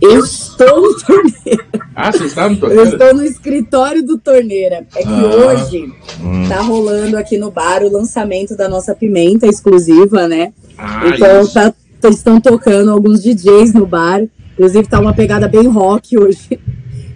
Eu 0.00 0.24
estou 0.24 0.82
no 0.82 0.98
torneira. 0.98 1.64
Ah, 1.94 2.12
você 2.12 2.24
está 2.24 2.48
no 2.48 2.56
torneira? 2.56 2.82
Eu 2.82 2.92
estou 2.92 3.14
no 3.14 3.24
escritório 3.24 4.04
do 4.04 4.18
torneira. 4.18 4.86
É 4.94 5.02
que 5.02 5.08
ah, 5.08 5.26
hoje 5.26 5.92
hum. 6.20 6.48
tá 6.48 6.60
rolando 6.60 7.16
aqui 7.16 7.38
no 7.38 7.50
bar 7.50 7.82
o 7.82 7.90
lançamento 7.90 8.56
da 8.56 8.68
nossa 8.68 8.94
pimenta 8.94 9.46
exclusiva, 9.46 10.28
né? 10.28 10.52
Ah, 10.76 11.02
então 11.06 11.46
tá, 11.46 11.72
estão 12.10 12.40
tocando 12.40 12.90
alguns 12.90 13.22
DJs 13.22 13.72
no 13.72 13.86
bar. 13.86 14.22
Inclusive 14.54 14.86
tá 14.88 15.00
uma 15.00 15.14
pegada 15.14 15.48
bem 15.48 15.66
rock 15.68 16.18
hoje. 16.18 16.58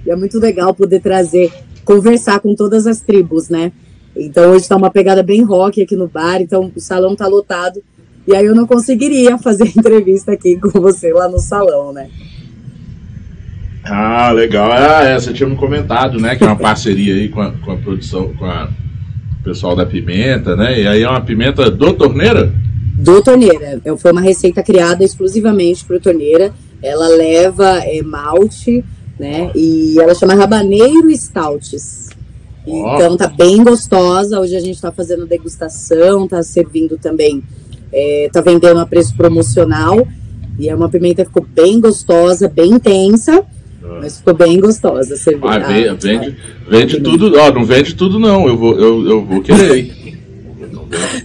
E 0.06 0.10
é 0.10 0.16
muito 0.16 0.38
legal 0.38 0.72
poder 0.72 1.00
trazer, 1.00 1.52
conversar 1.84 2.38
com 2.38 2.54
todas 2.54 2.86
as 2.86 3.00
tribos, 3.00 3.48
né? 3.48 3.72
Então 4.16 4.52
hoje 4.52 4.68
tá 4.68 4.76
uma 4.76 4.90
pegada 4.90 5.22
bem 5.22 5.42
rock 5.42 5.82
aqui 5.82 5.96
no 5.96 6.06
bar, 6.06 6.40
então 6.40 6.72
o 6.74 6.80
salão 6.80 7.16
tá 7.16 7.26
lotado. 7.26 7.82
E 8.26 8.34
aí 8.34 8.46
eu 8.46 8.54
não 8.54 8.66
conseguiria 8.66 9.36
fazer 9.42 9.66
entrevista 9.66 10.32
aqui 10.32 10.56
com 10.56 10.80
você 10.80 11.12
lá 11.12 11.28
no 11.28 11.38
salão, 11.38 11.92
né? 11.92 12.08
Ah, 13.84 14.32
legal. 14.32 14.70
Ah, 14.72 15.04
é, 15.04 15.18
você 15.18 15.32
tinha 15.32 15.48
me 15.48 15.56
comentado, 15.56 16.18
né? 16.18 16.34
Que 16.34 16.44
é 16.44 16.46
uma 16.46 16.56
parceria 16.56 17.14
aí 17.14 17.28
com 17.28 17.40
a, 17.40 17.52
com 17.52 17.72
a 17.72 17.76
produção, 17.76 18.32
com 18.34 18.44
a, 18.44 18.68
o 19.40 19.44
pessoal 19.44 19.76
da 19.76 19.86
pimenta, 19.86 20.56
né? 20.56 20.80
E 20.80 20.86
aí 20.86 21.02
é 21.02 21.08
uma 21.08 21.20
pimenta 21.20 21.70
do 21.70 21.92
torneira? 21.92 22.52
Do 22.96 23.22
torneira. 23.22 23.80
É, 23.84 23.96
foi 23.96 24.10
uma 24.10 24.20
receita 24.20 24.62
criada 24.62 25.04
exclusivamente 25.04 25.84
para 25.84 25.96
o 25.96 26.00
torneira. 26.00 26.52
Ela 26.82 27.08
leva 27.08 27.78
é, 27.84 28.02
malte, 28.02 28.84
né? 29.18 29.50
E 29.54 29.98
ela 29.98 30.14
chama 30.14 30.34
Rabaneiro 30.34 31.10
Stouts. 31.10 32.06
Então 32.66 33.16
tá 33.16 33.28
bem 33.28 33.62
gostosa. 33.62 34.40
Hoje 34.40 34.56
a 34.56 34.60
gente 34.60 34.74
está 34.74 34.90
fazendo 34.90 35.24
degustação, 35.24 36.26
tá 36.26 36.42
servindo 36.42 36.98
também, 36.98 37.42
é, 37.92 38.28
tá 38.32 38.40
vendendo 38.40 38.80
a 38.80 38.86
preço 38.86 39.14
promocional. 39.16 40.06
E 40.58 40.68
é 40.68 40.74
uma 40.74 40.88
pimenta 40.88 41.22
que 41.22 41.28
ficou 41.28 41.46
bem 41.54 41.80
gostosa, 41.80 42.48
bem 42.48 42.72
intensa. 42.72 43.44
Mas 44.00 44.18
ficou 44.18 44.34
bem 44.34 44.58
gostosa. 44.58 45.16
Você 45.16 45.38
ah, 45.42 45.58
vende, 45.58 46.06
vende, 46.06 46.36
vende 46.68 47.00
tudo. 47.00 47.38
Ó, 47.38 47.52
não 47.52 47.64
vende 47.64 47.94
tudo, 47.94 48.18
não. 48.18 48.48
Eu 48.48 48.56
vou, 48.56 48.78
eu, 48.78 49.06
eu 49.06 49.24
vou 49.24 49.40
querer. 49.40 49.94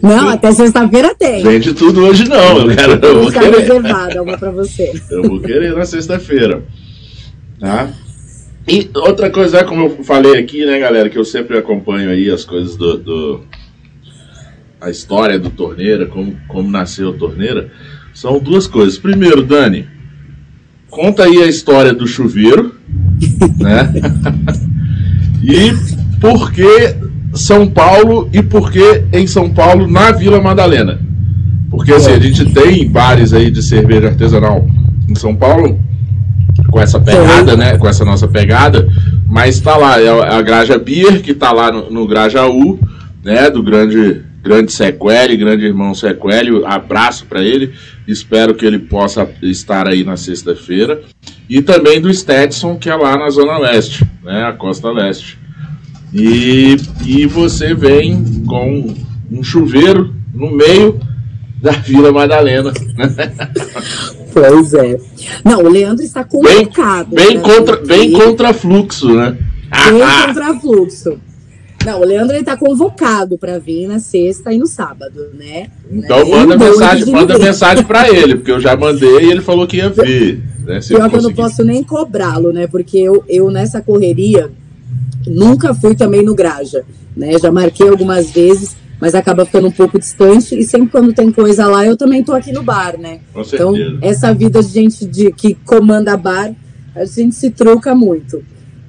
Não, 0.02 0.30
até 0.30 0.52
sexta-feira 0.52 1.16
tem. 1.16 1.44
Vende 1.44 1.74
tudo 1.74 2.06
hoje 2.06 2.28
não, 2.28 2.60
eu 2.60 2.76
quero. 2.76 3.06
Eu 3.06 3.22
vou 3.24 3.32
querer. 3.32 3.60
reservada, 3.60 4.22
uma 4.22 4.38
pra 4.38 4.52
você. 4.52 4.92
Eu 5.10 5.24
vou 5.24 5.40
querer 5.40 5.74
na 5.76 5.86
sexta-feira. 5.86 6.64
Tá? 7.62 7.92
E 8.68 8.90
outra 8.96 9.30
coisa, 9.30 9.60
é 9.60 9.64
como 9.64 9.84
eu 9.84 10.04
falei 10.04 10.40
aqui, 10.40 10.66
né, 10.66 10.80
galera, 10.80 11.10
que 11.10 11.18
eu 11.18 11.24
sempre 11.24 11.60
acompanho 11.60 12.10
aí 12.10 12.28
as 12.28 12.44
coisas 12.44 12.76
do. 12.76 12.98
do 12.98 13.42
a 14.80 14.90
história 14.90 15.38
do 15.38 15.52
Torneira, 15.52 16.08
como, 16.08 16.36
como 16.48 16.72
nasceu 16.72 17.12
a 17.12 17.14
Torneira, 17.14 17.72
são 18.16 18.40
duas 18.40 18.66
coisas. 18.66 18.98
Primeiro, 18.98 19.44
Dani, 19.44 19.88
conta 20.90 21.26
aí 21.26 21.38
a 21.38 21.46
história 21.46 21.94
do 21.94 22.08
chuveiro, 22.08 22.74
né? 23.62 23.94
e 25.44 25.72
por 26.20 26.52
que 26.52 26.96
São 27.36 27.70
Paulo 27.70 28.28
e 28.34 28.42
por 28.42 28.72
que 28.72 29.04
em 29.14 29.28
São 29.28 29.52
Paulo 29.52 29.88
na 29.88 30.12
Vila 30.12 30.42
Madalena? 30.42 31.00
Porque 31.70 31.94
assim, 31.94 32.12
a 32.12 32.20
gente 32.20 32.52
tem 32.52 32.90
bares 32.90 33.34
aí 33.34 33.52
de 33.52 33.62
cerveja 33.62 34.08
artesanal 34.08 34.68
em 35.08 35.14
São 35.14 35.36
Paulo 35.36 35.80
com 36.72 36.80
essa 36.80 37.00
pegada, 37.00 37.56
né? 37.56 37.78
Com 37.78 37.88
essa 37.88 38.06
nossa 38.06 38.28
pegada, 38.28 38.88
mas 39.28 39.60
tá 39.60 39.76
lá, 39.76 40.02
é 40.02 40.08
a 40.10 40.42
Graja 40.42 40.80
Beer, 40.80 41.22
que 41.22 41.34
tá 41.34 41.52
lá 41.52 41.72
no, 41.72 41.92
no 41.92 42.08
Grajaú, 42.08 42.80
né? 43.24 43.50
Do 43.50 43.62
grande 43.62 44.22
grande 44.42 44.72
Sequeli, 44.72 45.38
grande 45.38 45.66
irmão 45.66 45.94
Sequeli, 45.94 46.66
abraço 46.66 47.28
para 47.28 47.44
ele, 47.44 47.74
espero 48.08 48.56
que 48.56 48.66
ele 48.66 48.80
possa 48.80 49.30
estar 49.44 49.88
aí 49.88 50.04
na 50.04 50.18
sexta-feira. 50.18 51.02
E 51.48 51.62
também 51.62 52.02
do 52.02 52.12
Stetson, 52.12 52.76
que 52.76 52.90
é 52.90 52.96
lá 52.96 53.16
na 53.18 53.30
Zona 53.30 53.60
Leste, 53.60 54.04
né, 54.24 54.46
a 54.46 54.54
Costa 54.54 54.90
Leste. 54.90 55.38
E, 56.12 56.76
e 57.06 57.28
você 57.28 57.76
vem 57.76 58.44
com 58.48 58.96
um 59.30 59.44
chuveiro 59.44 60.14
no 60.34 60.50
meio 60.50 61.00
da 61.62 61.72
Vila 61.72 62.12
Madalena. 62.12 62.74
Pois 64.34 64.74
é. 64.74 64.98
Não, 65.44 65.60
o 65.60 65.70
Leandro 65.70 66.04
está 66.04 66.24
Bem, 66.24 66.66
convocado. 66.66 67.16
bem, 67.16 67.36
né? 67.38 67.42
contra, 67.42 67.78
bem 67.78 68.12
contra 68.12 68.54
fluxo, 68.54 69.14
né? 69.14 69.38
Bem 69.90 70.00
contra 70.28 70.60
fluxo. 70.60 71.18
Não, 71.86 72.00
o 72.00 72.06
Leandro 72.06 72.36
ele 72.36 72.46
tá 72.46 72.56
convocado 72.56 73.38
para 73.40 73.58
vir 73.58 73.88
na 73.88 74.00
sexta 74.00 74.54
e 74.54 74.58
no 74.60 74.68
sábado, 74.68 75.30
né? 75.34 75.68
Então 75.92 76.20
Né? 76.20 76.26
manda 76.30 76.58
mensagem, 76.58 77.12
manda 77.12 77.40
mensagem 77.40 77.84
pra 77.84 78.08
ele, 78.10 78.36
porque 78.36 78.52
eu 78.52 78.60
já 78.60 78.76
mandei 78.78 79.26
e 79.26 79.32
ele 79.32 79.42
falou 79.42 79.66
que 79.66 79.78
ia 79.78 79.90
vir. 79.90 80.44
Né, 80.64 80.76
ele 80.90 81.10
que 81.10 81.16
eu 81.16 81.22
não 81.24 81.34
posso 81.34 81.64
nem 81.64 81.84
cobrá-lo, 81.84 82.54
né? 82.54 82.68
Porque 82.68 83.00
eu, 83.00 83.24
eu 83.28 83.50
nessa 83.50 83.82
correria 83.82 84.52
nunca 85.26 85.74
fui 85.74 85.96
também 85.96 86.24
no 86.24 86.36
Graja, 86.36 86.84
né? 87.18 87.38
Já 87.40 87.52
marquei 87.52 87.90
algumas 87.90 88.30
vezes, 88.30 88.76
mas 89.02 89.16
acaba 89.16 89.46
ficando 89.46 89.68
um 89.68 89.72
pouco 89.72 89.98
distante 89.98 90.56
e 90.58 90.64
sempre 90.64 90.90
quando 90.90 91.12
tem 91.12 91.32
coisa 91.32 91.66
lá 91.66 91.84
eu 91.84 91.98
também 91.98 92.24
tô 92.24 92.34
aqui 92.34 92.52
no 92.52 92.62
bar, 92.62 93.00
né? 93.00 93.20
Com 93.34 93.42
Então, 93.42 93.76
certeza. 93.76 93.98
essa 94.04 94.34
vida 94.34 94.62
de 94.62 94.70
gente 94.70 95.06
de, 95.06 95.32
que 95.32 95.56
comanda 95.56 96.16
bar, 96.16 96.56
a 96.96 97.04
gente 97.04 97.34
se 97.34 97.50
truca 97.50 97.96
muito. 97.96 98.44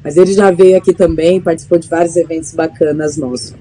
Mas 0.05 0.19
ele 0.19 0.35
já 0.35 0.51
veio 0.51 0.77
aqui 0.77 0.93
também, 0.93 1.41
participou 1.41 1.79
de 1.79 1.89
vários 1.89 2.15
eventos 2.17 2.53
bacanas 2.53 3.17
nossos. 3.17 3.55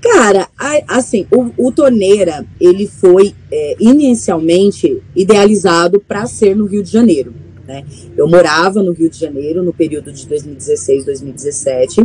Cara, 0.00 0.48
assim, 0.88 1.26
o, 1.30 1.68
o 1.68 1.70
Torneira, 1.70 2.44
ele 2.60 2.88
foi 2.88 3.32
é, 3.50 3.76
inicialmente 3.78 5.00
idealizado 5.14 6.00
para 6.00 6.26
ser 6.26 6.56
no 6.56 6.66
Rio 6.66 6.82
de 6.82 6.90
Janeiro. 6.90 7.32
Né? 7.66 7.84
Eu 8.16 8.28
morava 8.28 8.82
no 8.82 8.92
Rio 8.92 9.08
de 9.08 9.18
Janeiro 9.18 9.62
no 9.62 9.72
período 9.72 10.12
de 10.12 10.26
2016, 10.26 11.04
2017. 11.04 12.04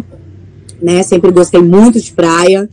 Né? 0.82 1.02
Sempre 1.04 1.32
gostei 1.32 1.62
muito 1.62 2.00
de 2.00 2.12
praia. 2.14 2.70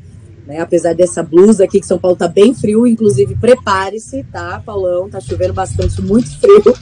Né? 0.46 0.60
Apesar 0.60 0.94
dessa 0.94 1.22
blusa 1.22 1.64
aqui, 1.64 1.80
que 1.80 1.86
São 1.86 1.98
Paulo 1.98 2.16
tá 2.16 2.28
bem 2.28 2.54
frio, 2.54 2.86
inclusive 2.86 3.34
prepare-se, 3.34 4.24
tá, 4.30 4.62
Paulão? 4.64 5.08
Tá 5.10 5.20
chovendo 5.20 5.52
bastante, 5.52 6.00
muito 6.00 6.38
frio. 6.38 6.74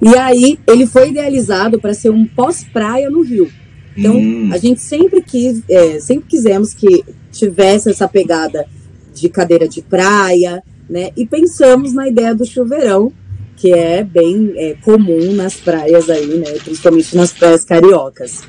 E 0.00 0.16
aí, 0.16 0.58
ele 0.66 0.86
foi 0.86 1.10
idealizado 1.10 1.78
para 1.78 1.94
ser 1.94 2.10
um 2.10 2.26
pós-praia 2.26 3.08
no 3.08 3.22
Rio. 3.22 3.48
Então, 3.96 4.16
Hum, 4.16 4.50
a 4.52 4.56
gente 4.56 4.80
sempre 4.80 5.22
quis, 5.22 5.62
é, 5.68 6.00
sempre 6.00 6.24
quisemos 6.28 6.72
que 6.72 7.04
tivesse 7.30 7.90
essa 7.90 8.08
pegada 8.08 8.66
de 9.14 9.28
cadeira 9.28 9.68
de 9.68 9.82
praia, 9.82 10.62
né? 10.88 11.10
E 11.16 11.26
pensamos 11.26 11.92
na 11.92 12.08
ideia 12.08 12.34
do 12.34 12.44
chuveirão, 12.44 13.12
que 13.56 13.72
é 13.72 14.02
bem 14.02 14.52
é, 14.56 14.74
comum 14.82 15.32
nas 15.34 15.54
praias 15.54 16.08
aí, 16.10 16.38
né? 16.38 16.50
Principalmente 16.64 17.14
nas 17.14 17.32
praias 17.32 17.64
cariocas. 17.64 18.40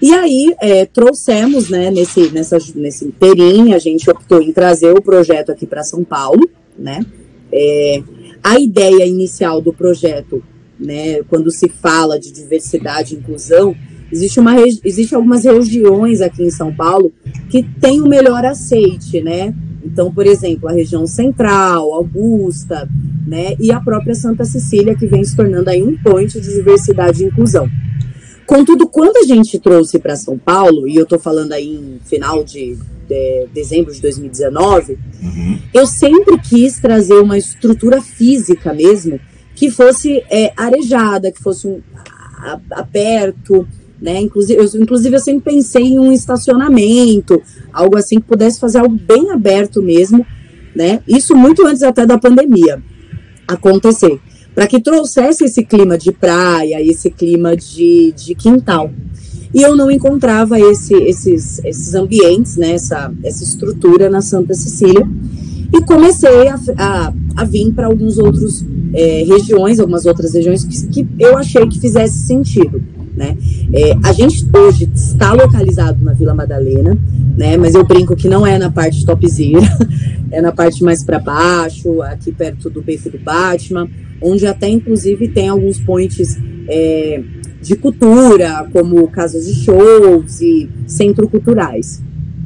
E 0.00 0.14
aí 0.14 0.54
é, 0.60 0.86
trouxemos, 0.86 1.68
né? 1.68 1.90
Nesse, 1.90 2.30
nessa, 2.30 2.58
nesse 2.74 3.04
inteirinho, 3.04 3.74
a 3.74 3.78
gente 3.78 4.08
optou 4.08 4.40
em 4.40 4.52
trazer 4.52 4.92
o 4.92 5.02
projeto 5.02 5.50
aqui 5.50 5.66
para 5.66 5.82
São 5.82 6.04
Paulo, 6.04 6.48
né? 6.78 7.04
É, 7.52 8.02
a 8.42 8.58
ideia 8.58 9.04
inicial 9.04 9.60
do 9.60 9.72
projeto, 9.72 10.42
né? 10.78 11.22
Quando 11.24 11.50
se 11.50 11.68
fala 11.68 12.18
de 12.18 12.32
diversidade 12.32 13.14
e 13.14 13.18
inclusão, 13.18 13.74
existe 14.12 14.38
uma 14.38 14.54
existe 14.60 15.14
algumas 15.14 15.44
regiões 15.44 16.20
aqui 16.20 16.44
em 16.44 16.50
São 16.50 16.72
Paulo 16.72 17.12
que 17.50 17.62
tem 17.62 18.00
o 18.00 18.08
melhor 18.08 18.44
aceite, 18.44 19.20
né? 19.20 19.52
Então, 19.84 20.12
por 20.12 20.26
exemplo, 20.26 20.68
a 20.68 20.72
região 20.72 21.06
central, 21.06 21.92
Augusta, 21.92 22.88
né? 23.26 23.54
E 23.58 23.72
a 23.72 23.80
própria 23.80 24.14
Santa 24.14 24.44
Cecília, 24.44 24.94
que 24.94 25.06
vem 25.06 25.24
se 25.24 25.34
tornando 25.34 25.70
aí 25.70 25.82
um 25.82 25.96
point 25.96 26.40
de 26.40 26.54
diversidade 26.54 27.24
e 27.24 27.26
inclusão. 27.26 27.68
Contudo, 28.48 28.88
quando 28.88 29.18
a 29.18 29.24
gente 29.24 29.58
trouxe 29.58 29.98
para 29.98 30.16
São 30.16 30.38
Paulo, 30.38 30.88
e 30.88 30.96
eu 30.96 31.02
estou 31.02 31.18
falando 31.18 31.52
aí 31.52 31.68
em 31.68 32.00
final 32.02 32.42
de, 32.42 32.78
de 33.06 33.46
dezembro 33.52 33.92
de 33.92 34.00
2019, 34.00 34.96
uhum. 35.22 35.58
eu 35.74 35.86
sempre 35.86 36.38
quis 36.38 36.78
trazer 36.78 37.20
uma 37.20 37.36
estrutura 37.36 38.00
física 38.00 38.72
mesmo 38.72 39.20
que 39.54 39.70
fosse 39.70 40.24
é, 40.30 40.50
arejada, 40.56 41.30
que 41.30 41.42
fosse 41.42 41.68
um, 41.68 41.82
a- 42.38 42.58
aberto, 42.70 43.68
né? 44.00 44.18
Inclusive 44.18 44.58
eu, 44.58 44.80
inclusive, 44.80 45.14
eu 45.14 45.20
sempre 45.20 45.52
pensei 45.52 45.82
em 45.82 45.98
um 45.98 46.10
estacionamento, 46.10 47.42
algo 47.70 47.98
assim 47.98 48.18
que 48.18 48.28
pudesse 48.28 48.58
fazer 48.58 48.78
algo 48.78 48.96
bem 48.96 49.30
aberto 49.30 49.82
mesmo, 49.82 50.26
né? 50.74 51.02
Isso 51.06 51.36
muito 51.36 51.66
antes 51.66 51.82
até 51.82 52.06
da 52.06 52.16
pandemia 52.16 52.82
acontecer, 53.46 54.18
para 54.58 54.66
que 54.66 54.80
trouxesse 54.80 55.44
esse 55.44 55.64
clima 55.64 55.96
de 55.96 56.10
praia, 56.10 56.82
esse 56.82 57.12
clima 57.12 57.56
de, 57.56 58.12
de 58.16 58.34
quintal. 58.34 58.90
E 59.54 59.62
eu 59.62 59.76
não 59.76 59.88
encontrava 59.88 60.58
esse, 60.58 60.94
esses, 60.94 61.60
esses 61.64 61.94
ambientes, 61.94 62.56
né, 62.56 62.72
essa, 62.72 63.08
essa 63.22 63.44
estrutura 63.44 64.10
na 64.10 64.20
Santa 64.20 64.54
Cecília. 64.54 65.08
E 65.72 65.80
comecei 65.84 66.48
a, 66.48 66.58
a, 66.76 67.14
a 67.36 67.44
vir 67.44 67.72
para 67.72 67.86
alguns 67.86 68.18
outros 68.18 68.64
é, 68.94 69.22
regiões, 69.22 69.78
algumas 69.78 70.06
outras 70.06 70.34
regiões 70.34 70.64
que, 70.64 71.04
que 71.04 71.06
eu 71.20 71.38
achei 71.38 71.64
que 71.68 71.78
fizesse 71.78 72.26
sentido. 72.26 72.82
Né? 73.18 73.36
É, 73.72 73.96
a 74.04 74.12
gente 74.12 74.46
hoje 74.56 74.88
está 74.94 75.32
localizado 75.32 76.04
na 76.04 76.12
Vila 76.12 76.34
Madalena, 76.34 76.96
né? 77.36 77.56
Mas 77.56 77.74
eu 77.74 77.84
brinco 77.84 78.14
que 78.14 78.28
não 78.28 78.46
é 78.46 78.56
na 78.58 78.70
parte 78.70 79.04
topzera, 79.04 79.58
é 80.30 80.40
na 80.40 80.52
parte 80.52 80.84
mais 80.84 81.02
para 81.02 81.18
baixo, 81.18 82.00
aqui 82.02 82.30
perto 82.30 82.70
do 82.70 82.80
Beco 82.80 83.10
do 83.10 83.18
Batman, 83.18 83.88
onde 84.22 84.46
até 84.46 84.68
inclusive 84.68 85.26
tem 85.26 85.48
alguns 85.48 85.80
pontos 85.80 86.36
é, 86.68 87.20
de 87.60 87.74
cultura, 87.74 88.68
como 88.72 89.08
casas 89.08 89.46
de 89.46 89.54
shows 89.64 90.40
e 90.40 90.70
centro 90.86 91.28
culturais. 91.28 92.00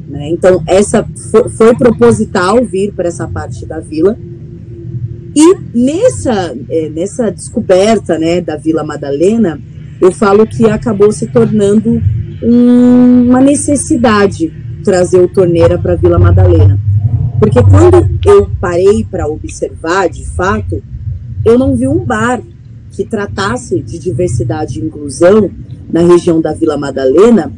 Né? 0.09 0.29
Então, 0.29 0.63
essa 0.65 1.07
foi, 1.29 1.49
foi 1.49 1.75
proposital 1.75 2.65
vir 2.65 2.93
para 2.93 3.07
essa 3.07 3.27
parte 3.27 3.63
da 3.67 3.79
vila. 3.79 4.17
E 5.35 5.55
nessa, 5.71 6.55
é, 6.67 6.89
nessa 6.89 7.31
descoberta 7.31 8.17
né, 8.17 8.41
da 8.41 8.55
Vila 8.55 8.83
Madalena, 8.83 9.59
eu 10.01 10.11
falo 10.11 10.45
que 10.45 10.65
acabou 10.65 11.11
se 11.11 11.27
tornando 11.27 12.01
um, 12.41 13.29
uma 13.29 13.41
necessidade 13.41 14.51
trazer 14.83 15.19
o 15.19 15.27
Torneira 15.27 15.77
para 15.77 15.95
Vila 15.95 16.19
Madalena. 16.19 16.79
Porque 17.39 17.61
quando 17.61 18.09
eu 18.25 18.49
parei 18.59 19.05
para 19.09 19.27
observar, 19.27 20.09
de 20.09 20.25
fato, 20.25 20.81
eu 21.45 21.57
não 21.57 21.75
vi 21.75 21.87
um 21.87 22.03
bar 22.03 22.41
que 22.91 23.03
tratasse 23.03 23.81
de 23.81 23.97
diversidade 23.97 24.79
e 24.79 24.85
inclusão 24.85 25.49
na 25.91 26.01
região 26.01 26.39
da 26.39 26.53
Vila 26.53 26.77
Madalena, 26.77 27.51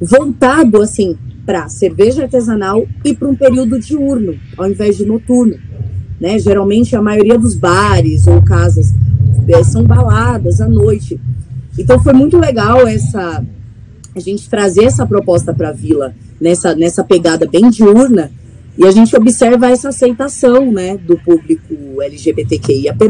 voltado 0.00 0.82
assim 0.82 1.16
para 1.46 1.68
cerveja 1.68 2.22
artesanal 2.22 2.86
e 3.04 3.14
para 3.14 3.28
um 3.28 3.34
período 3.34 3.78
diurno, 3.78 4.34
ao 4.56 4.68
invés 4.68 4.96
de 4.96 5.04
noturno. 5.04 5.56
Né? 6.20 6.38
Geralmente 6.38 6.96
a 6.96 7.02
maioria 7.02 7.38
dos 7.38 7.54
bares 7.54 8.26
ou 8.26 8.40
casas 8.42 8.94
é, 9.48 9.62
são 9.64 9.84
baladas 9.84 10.60
à 10.60 10.68
noite. 10.68 11.20
Então 11.78 12.02
foi 12.02 12.12
muito 12.12 12.38
legal 12.38 12.86
essa 12.86 13.44
a 14.14 14.20
gente 14.20 14.48
trazer 14.48 14.84
essa 14.84 15.04
proposta 15.04 15.52
para 15.52 15.70
a 15.70 15.72
vila 15.72 16.14
nessa 16.40 16.74
nessa 16.74 17.02
pegada 17.02 17.46
bem 17.46 17.68
diurna 17.68 18.30
e 18.76 18.84
a 18.84 18.90
gente 18.90 19.16
observa 19.16 19.70
essa 19.70 19.88
aceitação, 19.88 20.72
né, 20.72 20.96
do 20.96 21.16
público 21.16 22.02
LGBTQIAP+, 22.02 23.08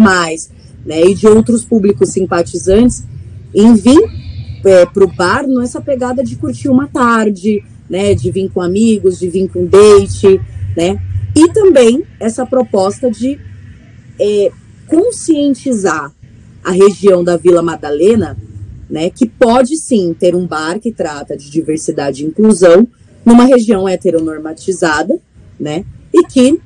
né, 0.85 1.03
e 1.07 1.15
de 1.15 1.27
outros 1.27 1.65
públicos 1.65 2.11
simpatizantes 2.11 3.03
em 3.55 3.75
vir 3.75 4.03
é, 4.65 4.85
para 4.85 5.05
o 5.05 5.09
bar 5.09 5.47
nessa 5.47 5.81
pegada 5.81 6.23
de 6.23 6.37
curtir 6.37 6.69
uma 6.69 6.87
tarde, 6.87 7.65
né, 7.89 8.15
de 8.15 8.31
vir 8.31 8.51
com 8.51 8.61
amigos, 8.61 9.19
de 9.19 9.29
vir 9.29 9.49
com 9.49 9.65
date, 9.65 10.39
né, 10.77 11.01
e 11.35 11.49
também 11.49 12.05
essa 12.21 12.45
proposta 12.45 13.11
de 13.11 13.39
é, 14.21 14.51
conscientizar 14.87 16.13
a 16.63 16.71
região 16.71 17.25
da 17.25 17.37
Vila 17.37 17.63
Madalena, 17.63 18.37
né, 18.89 19.11
que 19.11 19.27
pode 19.27 19.77
sim 19.77 20.15
ter 20.19 20.35
um 20.35 20.47
bar 20.47 20.79
que 20.79 20.93
trata 20.93 21.37
de 21.37 21.51
diversidade 21.51 22.23
e 22.23 22.27
inclusão 22.27 22.87
numa 23.25 23.45
região 23.45 23.89
heteronormatizada, 23.89 25.19
né, 25.59 25.85
e 26.13 26.25
que 26.27 26.61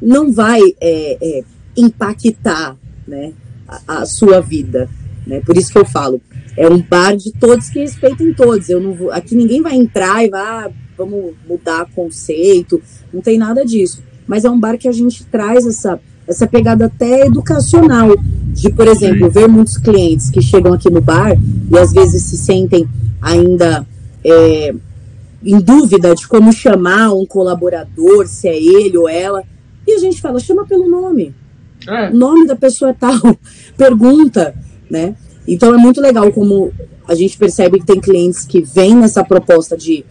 não 0.00 0.32
vai 0.32 0.60
é, 0.80 1.18
é, 1.20 1.44
impactar, 1.76 2.76
né, 3.06 3.32
a, 3.66 4.00
a, 4.00 4.06
sua 4.06 4.40
vida, 4.40 4.88
né, 5.26 5.40
por 5.40 5.56
isso 5.56 5.70
que 5.70 5.78
eu 5.78 5.84
falo, 5.84 6.20
é 6.56 6.68
um 6.68 6.80
bar 6.80 7.16
de 7.16 7.32
todos 7.32 7.68
que 7.68 7.80
respeitem 7.80 8.32
todos, 8.32 8.68
eu 8.68 8.80
não 8.80 8.94
vou, 8.94 9.10
aqui 9.12 9.34
ninguém 9.34 9.60
vai 9.60 9.74
entrar 9.74 10.24
e 10.24 10.30
vai, 10.30 10.40
ah, 10.40 10.70
vamos 10.96 11.34
mudar 11.46 11.90
conceito, 11.94 12.80
não 13.12 13.20
tem 13.20 13.38
nada 13.38 13.64
disso, 13.64 14.02
mas 14.26 14.44
é 14.44 14.50
um 14.50 14.58
bar 14.58 14.78
que 14.78 14.88
a 14.88 14.92
gente 14.92 15.24
traz 15.26 15.66
essa 15.66 16.00
essa 16.28 16.46
pegada 16.46 16.84
até 16.84 17.26
educacional, 17.26 18.10
de, 18.58 18.70
por 18.70 18.88
exemplo, 18.88 19.30
ver 19.30 19.46
muitos 19.46 19.76
clientes 19.76 20.30
que 20.30 20.42
chegam 20.42 20.72
aqui 20.72 20.90
no 20.90 21.00
bar 21.00 21.38
e 21.70 21.78
às 21.78 21.92
vezes 21.92 22.24
se 22.24 22.36
sentem 22.36 22.88
ainda 23.22 23.86
é, 24.24 24.74
em 25.44 25.60
dúvida 25.60 26.14
de 26.14 26.26
como 26.26 26.52
chamar 26.52 27.12
um 27.12 27.24
colaborador, 27.24 28.26
se 28.26 28.48
é 28.48 28.56
ele 28.56 28.98
ou 28.98 29.08
ela, 29.08 29.44
e 29.86 29.92
a 29.92 29.98
gente 29.98 30.20
fala, 30.20 30.40
chama 30.40 30.66
pelo 30.66 30.88
nome. 30.88 31.34
É. 31.86 32.10
O 32.10 32.14
nome 32.14 32.46
da 32.46 32.56
pessoa 32.56 32.90
é 32.90 32.94
tal, 32.94 33.38
pergunta, 33.78 34.54
né? 34.90 35.14
Então 35.46 35.72
é 35.72 35.78
muito 35.78 36.00
legal 36.00 36.30
como 36.32 36.72
a 37.06 37.14
gente 37.14 37.38
percebe 37.38 37.78
que 37.78 37.86
tem 37.86 38.00
clientes 38.00 38.44
que 38.44 38.60
vêm 38.60 38.94
nessa 38.96 39.24
proposta 39.24 39.76
de 39.76 40.04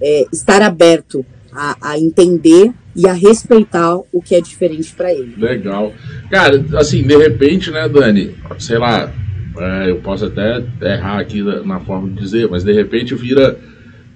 é, 0.00 0.26
estar 0.30 0.60
aberto 0.60 1.24
a, 1.50 1.76
a 1.80 1.98
entender 1.98 2.72
e 2.96 3.06
a 3.06 3.12
respeitar 3.12 3.96
o 4.12 4.22
que 4.22 4.34
é 4.34 4.40
diferente 4.40 4.92
para 4.94 5.12
ele. 5.12 5.34
Legal. 5.36 5.92
Cara, 6.30 6.64
assim, 6.78 7.02
de 7.02 7.16
repente, 7.16 7.70
né, 7.70 7.88
Dani, 7.88 8.34
sei 8.58 8.78
lá, 8.78 9.12
é, 9.58 9.90
eu 9.90 9.96
posso 9.96 10.24
até 10.24 10.62
errar 10.82 11.20
aqui 11.20 11.42
na, 11.42 11.62
na, 11.62 11.80
forma 11.80 12.08
de 12.08 12.14
dizer, 12.14 12.48
mas 12.50 12.64
de 12.64 12.72
repente 12.72 13.14
vira, 13.14 13.58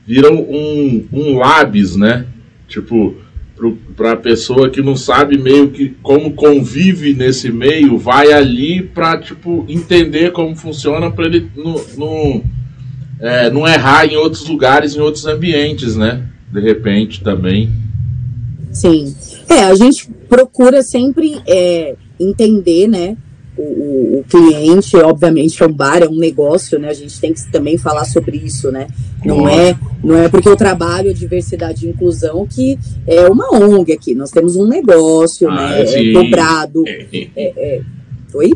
vira 0.06 0.32
um, 0.32 1.06
um 1.12 1.38
lábis, 1.38 1.94
né? 1.94 2.24
Tipo, 2.66 3.16
para 3.96 4.12
a 4.12 4.16
pessoa 4.16 4.70
que 4.70 4.80
não 4.80 4.96
sabe 4.96 5.38
meio 5.38 5.70
que 5.70 5.90
como 6.02 6.32
convive 6.32 7.12
nesse 7.12 7.52
meio, 7.52 7.98
vai 7.98 8.32
ali 8.32 8.82
para 8.82 9.18
tipo 9.18 9.66
entender 9.68 10.32
como 10.32 10.56
funciona 10.56 11.10
para 11.10 11.26
ele 11.26 11.50
não, 11.54 12.42
é, 13.20 13.50
não 13.50 13.68
errar 13.68 14.06
em 14.06 14.16
outros 14.16 14.48
lugares, 14.48 14.96
em 14.96 15.00
outros 15.00 15.26
ambientes, 15.26 15.96
né? 15.96 16.22
De 16.50 16.60
repente 16.60 17.22
também. 17.22 17.70
Sim. 18.72 19.14
É, 19.48 19.64
a 19.64 19.74
gente 19.74 20.08
procura 20.28 20.82
sempre 20.82 21.40
é, 21.46 21.94
entender, 22.18 22.88
né? 22.88 23.16
O, 23.56 24.20
o, 24.20 24.24
cliente, 24.28 24.96
obviamente, 24.96 25.62
é 25.62 25.66
um 25.66 25.72
bar, 25.72 26.02
é 26.02 26.08
um 26.08 26.16
negócio, 26.16 26.78
né? 26.78 26.88
A 26.88 26.94
gente 26.94 27.20
tem 27.20 27.32
que 27.32 27.50
também 27.50 27.76
falar 27.76 28.04
sobre 28.04 28.38
isso, 28.38 28.70
né? 28.70 28.86
Não 29.24 29.46
é, 29.46 29.76
não 30.02 30.16
é 30.16 30.28
porque 30.28 30.48
eu 30.48 30.56
trabalho 30.56 31.12
diversidade 31.12 31.86
e 31.86 31.90
inclusão 31.90 32.46
que 32.46 32.78
é 33.06 33.28
uma 33.28 33.54
ONG 33.54 33.92
aqui. 33.92 34.14
Nós 34.14 34.30
temos 34.30 34.56
um 34.56 34.66
negócio, 34.66 35.50
ah, 35.50 35.54
né? 35.54 35.82
É 35.82 36.12
cobrado. 36.12 36.84
É, 36.86 37.28
é, 37.36 37.80
oi? 38.32 38.52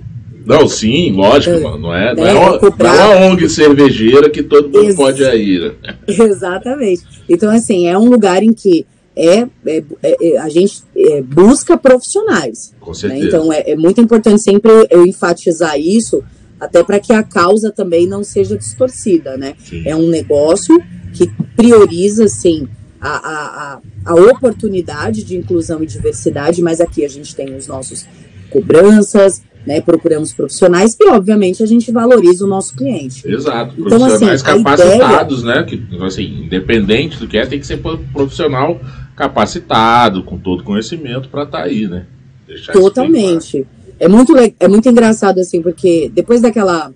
Não, 0.46 0.68
sim, 0.68 1.12
lógico, 1.12 1.60
mano. 1.60 1.78
Não 1.78 1.94
é, 1.94 2.14
não, 2.14 2.26
é, 2.26 2.32
uma, 2.32 2.60
não 2.60 2.86
é 2.86 3.16
uma 3.16 3.26
ONG 3.26 3.48
cervejeira 3.48 4.30
que 4.30 4.42
todo 4.42 4.66
mundo 4.66 4.84
Ex 4.84 4.94
pode 4.94 5.22
ir. 5.22 5.74
Exatamente. 6.06 7.02
Então, 7.28 7.50
assim, 7.50 7.88
é 7.88 7.98
um 7.98 8.08
lugar 8.08 8.42
em 8.42 8.52
que 8.52 8.86
é, 9.16 9.46
é, 9.66 9.84
é, 10.02 10.28
é 10.32 10.38
a 10.38 10.48
gente 10.48 10.82
é, 10.96 11.22
busca 11.22 11.76
profissionais. 11.76 12.74
Com 12.80 12.90
né? 12.90 12.94
certeza. 12.96 13.20
Né? 13.20 13.28
Então 13.28 13.52
é, 13.52 13.70
é, 13.70 13.76
muito 13.76 14.00
importante 14.00 14.42
sempre 14.42 14.70
eu 14.90 15.06
enfatizar 15.06 15.78
isso, 15.78 16.22
até 16.58 16.82
para 16.82 16.98
que 16.98 17.12
a 17.12 17.22
causa 17.22 17.70
também 17.70 18.06
não 18.06 18.24
seja 18.24 18.56
distorcida, 18.56 19.36
né? 19.36 19.54
Sim. 19.58 19.82
É 19.86 19.94
um 19.94 20.08
negócio 20.08 20.76
que 21.12 21.30
prioriza, 21.56 22.26
sim, 22.28 22.68
a, 23.00 23.08
a, 23.08 23.72
a, 23.74 23.80
a 24.06 24.14
oportunidade 24.14 25.22
de 25.22 25.36
inclusão 25.36 25.82
e 25.82 25.86
diversidade, 25.86 26.62
mas 26.62 26.80
aqui 26.80 27.04
a 27.04 27.08
gente 27.08 27.34
tem 27.36 27.54
os 27.54 27.66
nossos 27.66 28.06
cobranças, 28.50 29.42
né, 29.66 29.80
procuramos 29.80 30.32
profissionais 30.32 30.96
e, 31.00 31.08
obviamente, 31.08 31.62
a 31.62 31.66
gente 31.66 31.90
valoriza 31.90 32.44
o 32.44 32.48
nosso 32.48 32.74
cliente. 32.76 33.26
Exato, 33.26 33.74
então, 33.78 33.98
profissionais 33.98 34.42
assim, 34.42 34.62
capacitados, 34.62 35.40
ideia... 35.40 35.54
né? 35.54 35.62
Que, 35.64 35.82
assim, 36.02 36.44
independente 36.44 37.18
do 37.18 37.26
que 37.26 37.38
é, 37.38 37.46
tem 37.46 37.58
que 37.58 37.66
ser 37.66 37.80
profissional 38.12 38.80
capacitado, 39.16 40.22
com 40.24 40.38
todo 40.38 40.64
conhecimento 40.64 41.28
para 41.28 41.44
estar 41.44 41.58
tá 41.58 41.64
aí, 41.64 41.86
né? 41.86 42.06
Deixar 42.46 42.72
Totalmente. 42.72 43.66
É 43.98 44.08
muito, 44.08 44.34
é 44.58 44.68
muito 44.68 44.88
engraçado, 44.88 45.40
assim, 45.40 45.62
porque 45.62 46.10
depois 46.12 46.40
daquela. 46.40 46.92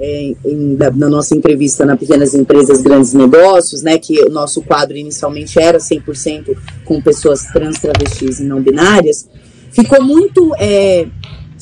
É, 0.00 0.34
em, 0.44 0.74
da, 0.74 0.90
na 0.90 1.08
nossa 1.08 1.36
entrevista 1.36 1.84
na 1.84 1.96
Pequenas 1.96 2.34
Empresas 2.34 2.80
Grandes 2.82 3.12
Negócios, 3.12 3.82
né, 3.82 3.98
que 3.98 4.20
o 4.22 4.30
nosso 4.30 4.62
quadro 4.62 4.96
inicialmente 4.96 5.60
era 5.60 5.78
100% 5.78 6.56
com 6.84 7.00
pessoas 7.00 7.44
trans, 7.52 7.78
travestis 7.78 8.40
e 8.40 8.44
não 8.44 8.60
binárias, 8.60 9.28
ficou 9.70 10.02
muito 10.02 10.54
é, 10.58 11.06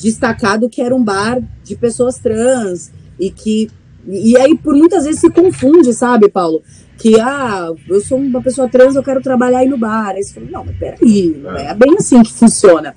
destacado 0.01 0.69
que 0.69 0.81
era 0.81 0.95
um 0.95 1.03
bar 1.03 1.39
de 1.63 1.75
pessoas 1.75 2.17
trans 2.17 2.89
e 3.19 3.29
que 3.29 3.69
e 4.07 4.37
aí 4.37 4.57
por 4.57 4.75
muitas 4.75 5.05
vezes 5.05 5.21
se 5.21 5.29
confunde, 5.29 5.93
sabe, 5.93 6.29
Paulo? 6.29 6.61
Que 6.97 7.19
ah, 7.19 7.71
eu 7.89 8.01
sou 8.01 8.17
uma 8.17 8.41
pessoa 8.41 8.69
trans, 8.69 8.95
eu 8.95 9.03
quero 9.03 9.21
trabalhar 9.21 9.59
aí 9.59 9.67
no 9.67 9.77
bar. 9.77 10.09
Aí 10.09 10.23
você 10.23 10.33
fala, 10.33 10.47
não, 10.49 10.65
mas 10.65 10.77
peraí, 10.77 11.35
não 11.41 11.55
é 11.57 11.73
bem 11.73 11.95
assim 11.97 12.21
que 12.21 12.31
funciona. 12.31 12.95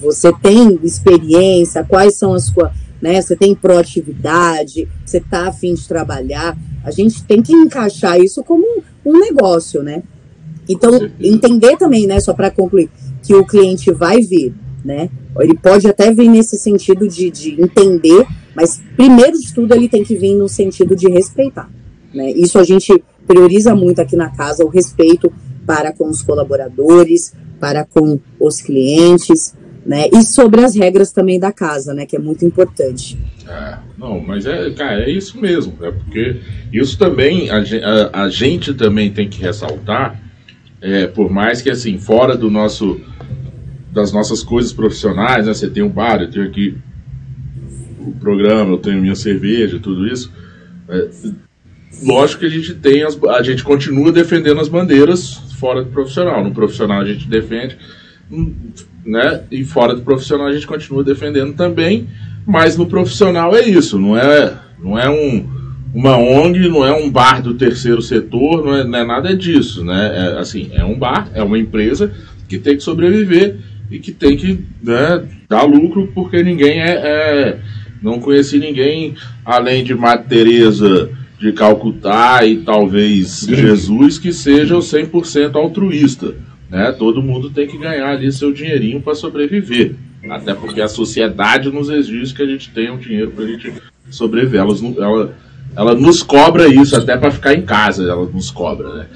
Você 0.00 0.32
tem 0.40 0.78
experiência, 0.82 1.84
quais 1.84 2.16
são 2.16 2.32
as 2.34 2.44
suas, 2.44 2.72
né? 3.00 3.20
Você 3.20 3.36
tem 3.36 3.54
proatividade, 3.54 4.88
você 5.04 5.18
está 5.18 5.48
afim 5.48 5.74
de 5.74 5.86
trabalhar. 5.86 6.56
A 6.84 6.90
gente 6.90 7.22
tem 7.24 7.42
que 7.42 7.52
encaixar 7.52 8.18
isso 8.20 8.42
como 8.42 8.64
um 9.04 9.18
negócio, 9.18 9.82
né? 9.82 10.02
Então, 10.68 10.90
entender 11.18 11.76
também, 11.76 12.06
né, 12.06 12.20
só 12.20 12.32
para 12.32 12.50
concluir, 12.50 12.88
que 13.22 13.34
o 13.34 13.44
cliente 13.44 13.92
vai 13.92 14.20
vir 14.20 14.54
né? 14.84 15.10
Ele 15.38 15.54
pode 15.54 15.86
até 15.86 16.12
vir 16.12 16.28
nesse 16.28 16.56
sentido 16.58 17.06
de, 17.06 17.30
de 17.30 17.60
entender, 17.60 18.26
mas 18.54 18.82
primeiro 18.96 19.38
de 19.38 19.54
tudo 19.54 19.74
ele 19.74 19.88
tem 19.88 20.02
que 20.02 20.16
vir 20.16 20.34
no 20.34 20.48
sentido 20.48 20.96
de 20.96 21.08
respeitar, 21.08 21.70
né? 22.12 22.30
Isso 22.32 22.58
a 22.58 22.64
gente 22.64 23.02
prioriza 23.26 23.74
muito 23.74 24.00
aqui 24.00 24.16
na 24.16 24.30
casa, 24.30 24.64
o 24.64 24.68
respeito 24.68 25.32
para 25.66 25.92
com 25.92 26.08
os 26.08 26.20
colaboradores, 26.22 27.32
para 27.60 27.84
com 27.84 28.18
os 28.40 28.60
clientes, 28.60 29.54
né? 29.86 30.08
E 30.12 30.22
sobre 30.22 30.64
as 30.64 30.74
regras 30.74 31.12
também 31.12 31.38
da 31.38 31.52
casa, 31.52 31.94
né? 31.94 32.06
Que 32.06 32.16
é 32.16 32.18
muito 32.18 32.44
importante. 32.44 33.16
É, 33.48 33.78
não, 33.96 34.20
mas 34.20 34.46
é, 34.46 34.70
cara, 34.70 35.02
é 35.02 35.10
isso 35.10 35.40
mesmo. 35.40 35.74
É 35.80 35.90
porque 35.90 36.40
isso 36.72 36.98
também 36.98 37.50
a, 37.50 37.58
a, 37.58 38.24
a 38.24 38.28
gente 38.28 38.74
também 38.74 39.10
tem 39.10 39.28
que 39.28 39.40
ressaltar, 39.40 40.20
é, 40.80 41.06
por 41.06 41.30
mais 41.30 41.62
que 41.62 41.70
assim 41.70 41.98
fora 41.98 42.36
do 42.36 42.50
nosso 42.50 43.00
das 43.92 44.12
nossas 44.12 44.42
coisas 44.42 44.72
profissionais, 44.72 45.46
né? 45.46 45.54
Você 45.54 45.68
tem 45.68 45.82
um 45.82 45.88
bar, 45.88 46.20
eu 46.20 46.30
tenho 46.30 46.46
aqui 46.46 46.76
o 47.98 48.12
programa, 48.12 48.72
eu 48.72 48.78
tenho 48.78 49.00
minha 49.00 49.14
cerveja, 49.14 49.78
tudo 49.78 50.06
isso. 50.06 50.32
É, 50.88 51.08
lógico 52.02 52.40
que 52.40 52.46
a 52.46 52.50
gente 52.50 52.74
tem, 52.74 53.02
as, 53.02 53.18
a 53.24 53.42
gente 53.42 53.62
continua 53.62 54.12
defendendo 54.12 54.60
as 54.60 54.68
bandeiras 54.68 55.34
fora 55.58 55.82
do 55.82 55.90
profissional. 55.90 56.42
No 56.42 56.52
profissional 56.52 57.00
a 57.00 57.04
gente 57.04 57.28
defende, 57.28 57.76
né? 59.04 59.42
E 59.50 59.64
fora 59.64 59.94
do 59.94 60.02
profissional 60.02 60.46
a 60.46 60.52
gente 60.52 60.66
continua 60.66 61.04
defendendo 61.04 61.54
também. 61.54 62.08
Mas 62.46 62.76
no 62.76 62.86
profissional 62.86 63.54
é 63.54 63.62
isso, 63.62 63.98
não 63.98 64.16
é, 64.16 64.54
não 64.82 64.98
é 64.98 65.08
um, 65.10 65.46
uma 65.94 66.16
ONG, 66.16 66.68
não 66.68 66.84
é 66.84 66.92
um 66.92 67.10
bar 67.10 67.42
do 67.42 67.54
terceiro 67.54 68.00
setor, 68.00 68.64
não 68.64 68.74
é, 68.74 68.84
não 68.84 68.98
é 68.98 69.04
nada 69.04 69.36
disso, 69.36 69.84
né? 69.84 70.12
É, 70.14 70.38
assim, 70.38 70.70
é 70.72 70.84
um 70.84 70.98
bar, 70.98 71.30
é 71.34 71.42
uma 71.42 71.58
empresa 71.58 72.12
que 72.48 72.58
tem 72.58 72.76
que 72.76 72.82
sobreviver 72.82 73.58
e 73.90 73.98
que 73.98 74.12
tem 74.12 74.36
que 74.36 74.60
né, 74.82 75.26
dar 75.48 75.64
lucro 75.64 76.10
porque 76.14 76.42
ninguém 76.42 76.80
é, 76.80 76.92
é, 76.92 77.58
Não 78.00 78.20
conheci 78.20 78.58
ninguém 78.58 79.14
além 79.44 79.82
de 79.82 79.94
Madre 79.94 80.26
Teresa 80.28 81.10
de 81.38 81.52
Calcutá 81.52 82.44
e 82.44 82.58
talvez 82.58 83.46
Jesus 83.48 84.18
que 84.18 84.32
seja 84.32 84.76
o 84.76 84.80
100% 84.80 85.56
altruísta. 85.56 86.34
Né? 86.68 86.92
Todo 86.92 87.22
mundo 87.22 87.50
tem 87.50 87.66
que 87.66 87.78
ganhar 87.78 88.10
ali 88.10 88.30
seu 88.30 88.52
dinheirinho 88.52 89.00
para 89.00 89.14
sobreviver. 89.14 89.96
Até 90.28 90.54
porque 90.54 90.82
a 90.82 90.88
sociedade 90.88 91.70
nos 91.70 91.88
exige 91.88 92.34
que 92.34 92.42
a 92.42 92.46
gente 92.46 92.70
tenha 92.70 92.92
um 92.92 92.98
dinheiro 92.98 93.30
para 93.30 93.44
a 93.44 93.48
gente 93.48 93.72
sobreviver. 94.10 94.60
Ela, 94.60 94.74
ela, 94.98 95.34
ela 95.74 95.94
nos 95.94 96.22
cobra 96.22 96.68
isso 96.68 96.94
até 96.94 97.16
para 97.16 97.30
ficar 97.30 97.54
em 97.54 97.62
casa, 97.62 98.04
ela 98.04 98.26
nos 98.26 98.50
cobra, 98.50 98.94
né? 98.94 99.06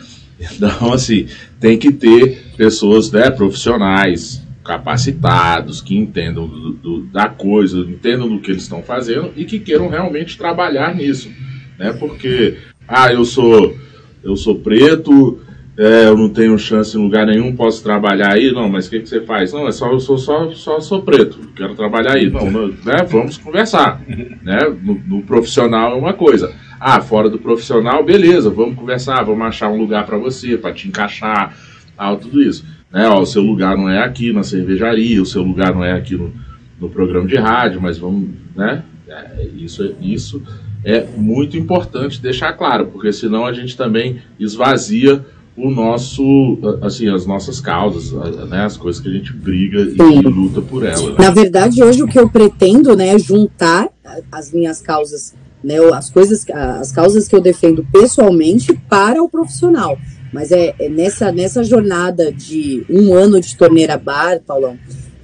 Então, 0.40 0.92
assim, 0.92 1.26
tem 1.60 1.78
que 1.78 1.92
ter 1.92 2.42
pessoas 2.56 3.10
né, 3.10 3.30
profissionais, 3.30 4.43
capacitados, 4.64 5.82
que 5.82 5.96
entendam 5.96 6.48
do, 6.48 6.72
do, 6.72 7.00
da 7.02 7.28
coisa, 7.28 7.78
entendam 7.78 8.28
do 8.28 8.40
que 8.40 8.50
eles 8.50 8.62
estão 8.62 8.82
fazendo 8.82 9.30
e 9.36 9.44
que 9.44 9.58
queiram 9.58 9.88
realmente 9.88 10.38
trabalhar 10.38 10.94
nisso, 10.94 11.30
né? 11.78 11.92
Porque 11.92 12.56
ah, 12.88 13.12
eu 13.12 13.24
sou 13.24 13.76
eu 14.22 14.34
sou 14.36 14.58
preto, 14.58 15.38
é, 15.76 16.06
eu 16.06 16.16
não 16.16 16.30
tenho 16.30 16.58
chance 16.58 16.96
em 16.96 17.00
lugar 17.00 17.26
nenhum, 17.26 17.54
posso 17.54 17.82
trabalhar 17.82 18.32
aí, 18.32 18.50
não, 18.50 18.70
mas 18.70 18.86
o 18.86 18.90
que, 18.90 19.00
que 19.00 19.08
você 19.08 19.20
faz? 19.20 19.52
Não, 19.52 19.68
é 19.68 19.72
só 19.72 19.92
eu 19.92 20.00
sou 20.00 20.16
só, 20.16 20.50
só 20.52 20.80
sou 20.80 21.02
preto, 21.02 21.38
quero 21.54 21.74
trabalhar 21.74 22.14
aí. 22.14 22.30
Não, 22.30 22.68
né? 22.68 23.04
Vamos 23.06 23.36
conversar, 23.36 24.00
né? 24.42 24.60
No, 24.82 24.94
no 25.06 25.22
profissional 25.22 25.92
é 25.92 25.96
uma 25.96 26.14
coisa. 26.14 26.54
Ah, 26.80 27.02
fora 27.02 27.28
do 27.28 27.38
profissional, 27.38 28.02
beleza, 28.02 28.48
vamos 28.48 28.76
conversar, 28.76 29.22
vamos 29.24 29.46
achar 29.46 29.68
um 29.68 29.76
lugar 29.76 30.06
para 30.06 30.16
você, 30.16 30.56
para 30.56 30.72
te 30.72 30.88
encaixar, 30.88 31.54
tal, 31.96 32.16
tudo 32.16 32.42
isso 32.42 32.64
né? 32.94 33.08
Ó, 33.08 33.20
o 33.20 33.26
seu 33.26 33.42
lugar 33.42 33.76
não 33.76 33.90
é 33.90 33.98
aqui 33.98 34.32
na 34.32 34.44
cervejaria, 34.44 35.20
o 35.20 35.26
seu 35.26 35.42
lugar 35.42 35.74
não 35.74 35.82
é 35.82 35.92
aqui 35.92 36.14
no, 36.14 36.32
no 36.80 36.88
programa 36.88 37.26
de 37.26 37.36
rádio, 37.36 37.82
mas 37.82 37.98
vamos, 37.98 38.28
né? 38.54 38.84
É, 39.08 39.48
isso, 39.56 39.94
isso 40.00 40.40
é 40.84 41.04
muito 41.16 41.56
importante 41.56 42.22
deixar 42.22 42.52
claro, 42.52 42.86
porque 42.86 43.12
senão 43.12 43.44
a 43.44 43.52
gente 43.52 43.76
também 43.76 44.22
esvazia 44.38 45.24
o 45.56 45.70
nosso, 45.70 46.58
assim, 46.82 47.08
as 47.08 47.26
nossas 47.26 47.60
causas, 47.60 48.12
né, 48.48 48.64
as 48.64 48.76
coisas 48.76 49.00
que 49.00 49.08
a 49.08 49.12
gente 49.12 49.32
briga 49.32 49.80
e, 49.80 50.20
luta 50.22 50.60
por 50.60 50.84
elas. 50.84 51.02
Né? 51.02 51.14
Na 51.18 51.30
verdade, 51.30 51.82
hoje 51.82 52.02
o 52.02 52.08
que 52.08 52.18
eu 52.18 52.28
pretendo, 52.28 52.96
né, 52.96 53.08
é 53.08 53.18
juntar 53.18 53.88
as 54.32 54.52
minhas 54.52 54.80
causas, 54.80 55.34
né, 55.62 55.76
as 55.94 56.10
coisas, 56.10 56.44
as 56.50 56.90
causas 56.90 57.28
que 57.28 57.36
eu 57.36 57.40
defendo 57.40 57.86
pessoalmente 57.92 58.72
para 58.88 59.22
o 59.22 59.28
profissional. 59.28 59.96
Mas 60.34 60.50
é, 60.50 60.74
é, 60.78 60.88
nessa, 60.88 61.30
nessa 61.30 61.62
jornada 61.62 62.32
de 62.32 62.84
um 62.90 63.14
ano 63.14 63.40
de 63.40 63.56
torneira 63.56 63.96
bar, 63.96 64.40
Paulão, 64.44 64.76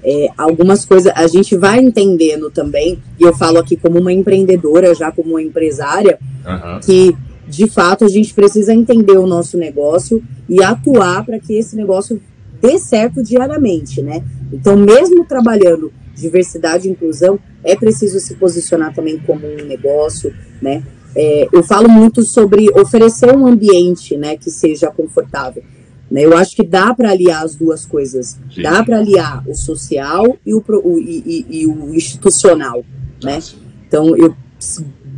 é, 0.02 0.28
algumas 0.38 0.84
coisas 0.84 1.12
a 1.14 1.26
gente 1.26 1.56
vai 1.56 1.80
entendendo 1.80 2.50
também, 2.50 2.98
e 3.18 3.24
eu 3.24 3.36
falo 3.36 3.58
aqui 3.58 3.76
como 3.76 3.98
uma 3.98 4.12
empreendedora, 4.12 4.94
já 4.94 5.10
como 5.10 5.30
uma 5.30 5.42
empresária, 5.42 6.18
uhum. 6.46 6.80
que 6.80 7.16
de 7.50 7.66
fato, 7.68 8.04
a 8.04 8.08
gente 8.08 8.32
precisa 8.32 8.72
entender 8.72 9.18
o 9.18 9.26
nosso 9.26 9.58
negócio 9.58 10.22
e 10.48 10.62
atuar 10.62 11.26
para 11.26 11.40
que 11.40 11.54
esse 11.54 11.74
negócio 11.74 12.22
dê 12.62 12.78
certo 12.78 13.24
diariamente, 13.24 14.00
né? 14.00 14.22
Então, 14.52 14.76
mesmo 14.76 15.24
trabalhando 15.24 15.92
diversidade 16.14 16.86
e 16.86 16.92
inclusão, 16.92 17.40
é 17.64 17.74
preciso 17.74 18.20
se 18.20 18.34
posicionar 18.36 18.94
também 18.94 19.18
como 19.18 19.46
um 19.46 19.64
negócio, 19.66 20.32
né? 20.62 20.84
É, 21.14 21.48
eu 21.52 21.62
falo 21.62 21.88
muito 21.88 22.22
sobre 22.24 22.68
oferecer 22.78 23.34
um 23.36 23.46
ambiente, 23.46 24.16
né, 24.16 24.36
que 24.36 24.50
seja 24.50 24.88
confortável. 24.90 25.62
Né? 26.10 26.24
Eu 26.24 26.36
acho 26.36 26.54
que 26.56 26.62
dá 26.64 26.92
para 26.94 27.10
aliar 27.10 27.44
as 27.44 27.54
duas 27.54 27.84
coisas. 27.86 28.38
Sim. 28.54 28.62
Dá 28.62 28.82
para 28.84 28.98
aliar 28.98 29.42
o 29.48 29.54
social 29.54 30.36
e 30.44 30.54
o, 30.54 30.62
o- 30.84 30.98
e, 30.98 31.22
e- 31.50 31.60
e 31.62 31.66
o 31.66 31.94
institucional, 31.94 32.84
né? 33.22 33.38
Então, 33.86 34.16
eu 34.16 34.34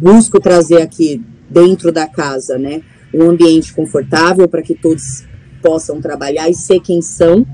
busco 0.00 0.40
trazer 0.40 0.80
aqui 0.82 1.22
dentro 1.48 1.92
da 1.92 2.06
casa, 2.06 2.58
né, 2.58 2.82
um 3.14 3.28
ambiente 3.28 3.72
confortável 3.74 4.48
para 4.48 4.62
que 4.62 4.74
todos 4.74 5.24
possam 5.62 6.00
trabalhar 6.00 6.48
e 6.50 6.54
ser 6.54 6.80
quem 6.80 7.00
são, 7.02 7.46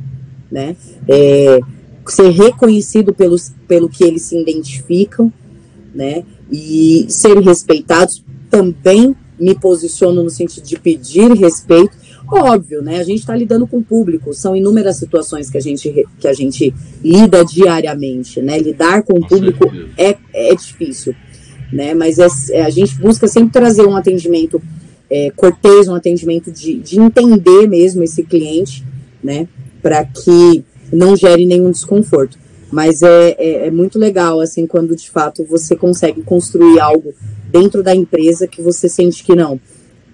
né? 0.51 0.77
É, 1.09 1.59
ser 2.07 2.31
reconhecido 2.31 3.13
pelos, 3.13 3.53
pelo 3.67 3.89
que 3.89 4.03
eles 4.03 4.23
se 4.23 4.41
identificam, 4.41 5.33
né? 5.95 6.25
E 6.51 7.07
serem 7.09 7.43
respeitados. 7.43 8.25
Também 8.51 9.15
me 9.39 9.55
posiciono 9.55 10.23
no 10.23 10.31
sentido 10.31 10.65
de 10.65 10.79
pedir 10.79 11.31
respeito. 11.33 11.97
Óbvio, 12.31 12.83
né? 12.83 12.99
A 12.99 13.05
gente 13.05 13.21
está 13.21 13.35
lidando 13.35 13.67
com 13.67 13.79
o 13.79 13.83
público, 13.83 14.35
são 14.35 14.55
inúmeras 14.55 14.99
situações 14.99 15.49
que 15.49 15.57
a 15.57 15.61
gente, 15.61 16.07
que 16.19 16.29
a 16.29 16.33
gente 16.33 16.75
lida 17.03 17.43
diariamente, 17.45 18.43
né? 18.43 18.59
Lidar 18.59 19.03
com 19.03 19.19
o 19.19 19.27
público 19.27 19.65
é, 19.97 20.17
é 20.35 20.55
difícil, 20.55 21.15
né? 21.73 21.95
Mas 21.95 22.19
é- 22.19 22.29
é, 22.51 22.63
a 22.63 22.71
gente 22.71 22.95
busca 22.97 23.27
sempre 23.27 23.53
trazer 23.53 23.87
um 23.87 23.97
atendimento 23.97 24.61
é, 25.11 25.31
cortês, 25.31 25.89
um 25.89 25.95
atendimento 25.95 26.53
de, 26.53 26.75
de 26.75 27.01
entender 27.01 27.67
mesmo 27.67 28.03
esse 28.03 28.23
cliente, 28.23 28.85
né? 29.23 29.49
Para 29.81 30.05
que 30.05 30.63
não 30.93 31.17
gere 31.17 31.47
nenhum 31.47 31.71
desconforto. 31.71 32.39
Mas 32.71 33.03
é, 33.03 33.31
é, 33.39 33.67
é 33.67 33.71
muito 33.71 33.99
legal, 33.99 34.41
assim, 34.41 34.67
quando 34.67 34.95
de 34.95 35.11
fato 35.11 35.45
você 35.45 35.75
consegue 35.75 36.23
construir 36.23 36.79
algo 36.81 37.15
dentro 37.51 37.83
da 37.83 37.95
empresa 37.95 38.47
que 38.47 38.61
você 38.61 38.89
sente 38.89 39.25
que 39.25 39.35
não. 39.35 39.59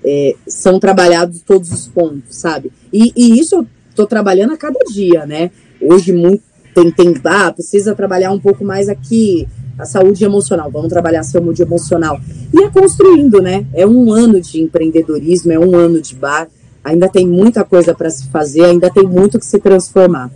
é, 0.05 0.37
são 0.47 0.79
trabalhados 0.79 1.41
todos 1.41 1.73
os 1.73 1.89
pontos, 1.89 2.37
sabe? 2.37 2.71
E, 2.93 3.13
e 3.17 3.41
isso 3.41 3.57
eu 3.57 3.67
tô 3.97 4.07
trabalhando 4.07 4.53
a 4.53 4.57
cada 4.57 4.79
dia, 4.93 5.25
né? 5.25 5.51
Hoje 5.81 6.13
muito, 6.13 6.43
tem, 6.75 6.91
tem, 6.91 7.15
ah, 7.25 7.51
precisa 7.51 7.95
trabalhar 7.95 8.31
um 8.31 8.39
pouco 8.39 8.65
mais 8.65 8.89
aqui, 8.89 9.49
a 9.79 9.85
saúde 9.85 10.25
emocional, 10.25 10.71
vamos 10.71 10.89
trabalhar 10.89 11.21
a 11.21 11.25
saúde 11.25 11.63
emocional. 11.63 12.21
E 12.53 12.63
é 12.63 12.71
construindo, 12.71 13.41
né? 13.41 13.67
É 13.73 13.87
um 13.87 14.13
ano 14.13 14.41
de 14.41 14.61
empreendedorismo, 14.61 15.53
é 15.53 15.59
um 15.59 15.75
ano 15.75 16.01
de 16.01 16.15
bar, 16.15 16.49
ainda 16.83 17.09
tem 17.09 17.27
muita 17.27 17.65
coisa 17.65 17.95
para 17.95 18.11
se 18.11 18.29
fazer, 18.29 18.65
ainda 18.65 18.91
tem 18.91 19.05
muito 19.05 19.39
que 19.39 19.47
se 19.47 19.59
transformar. 19.59 20.31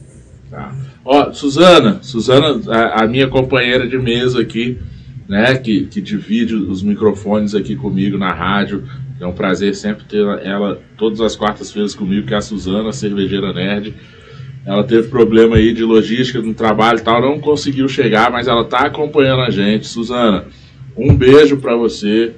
Ó, 1.10 1.32
Suzana, 1.32 2.00
Suzana, 2.02 2.60
a, 2.70 3.04
a 3.04 3.08
minha 3.08 3.28
companheira 3.28 3.88
de 3.88 3.96
mesa 3.96 4.42
aqui, 4.42 4.76
né, 5.26 5.54
que, 5.54 5.86
que 5.86 6.02
divide 6.02 6.54
os 6.54 6.82
microfones 6.82 7.54
aqui 7.54 7.74
comigo 7.74 8.18
na 8.18 8.30
rádio. 8.30 8.84
É 9.18 9.26
um 9.26 9.32
prazer 9.32 9.74
sempre 9.74 10.04
ter 10.04 10.22
ela 10.44 10.78
todas 10.98 11.22
as 11.22 11.34
quartas-feiras 11.34 11.94
comigo, 11.94 12.26
que 12.26 12.34
é 12.34 12.36
a 12.36 12.42
Suzana, 12.42 12.90
a 12.90 12.92
cervejeira 12.92 13.54
nerd. 13.54 13.94
Ela 14.66 14.84
teve 14.84 15.08
problema 15.08 15.56
aí 15.56 15.72
de 15.72 15.82
logística 15.82 16.42
no 16.42 16.52
trabalho 16.52 16.98
e 16.98 17.02
tal, 17.02 17.22
não 17.22 17.40
conseguiu 17.40 17.88
chegar, 17.88 18.30
mas 18.30 18.46
ela 18.46 18.66
tá 18.66 18.80
acompanhando 18.80 19.40
a 19.40 19.50
gente. 19.50 19.86
Suzana, 19.86 20.44
um 20.94 21.16
beijo 21.16 21.56
pra 21.56 21.74
você. 21.74 22.34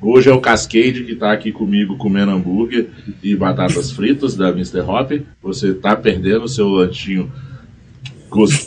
Hoje 0.00 0.28
é 0.28 0.32
o 0.32 0.40
Cascade 0.40 1.04
que 1.04 1.14
tá 1.14 1.30
aqui 1.30 1.52
comigo 1.52 1.96
comendo 1.96 2.32
hambúrguer 2.32 2.88
e 3.22 3.36
batatas 3.36 3.92
fritas 3.92 4.34
da 4.34 4.48
Mr. 4.48 4.80
Hop. 4.80 5.12
Você 5.40 5.72
tá 5.72 5.94
perdendo 5.94 6.46
o 6.46 6.48
seu 6.48 6.66
lanchinho 6.66 7.30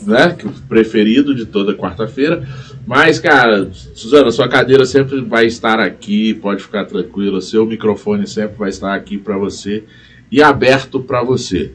né, 0.06 0.36
preferido 0.68 1.34
de 1.34 1.46
toda 1.46 1.76
quarta-feira. 1.76 2.48
Mas, 2.86 3.20
cara, 3.20 3.70
Suzana, 3.72 4.32
sua 4.32 4.48
cadeira 4.48 4.86
sempre 4.86 5.22
vai 5.22 5.46
estar 5.46 5.80
aqui, 5.80 6.34
pode 6.36 6.62
ficar 6.62 6.86
tranquila. 6.86 7.42
Seu 7.42 7.66
microfone 7.66 8.28
sempre 8.28 8.58
vai 8.58 8.70
estar 8.70 8.94
aqui 8.94 9.18
para 9.18 9.38
você 9.38 9.84
e 10.32 10.42
aberto 10.42 11.00
para 11.00 11.24
você. 11.24 11.72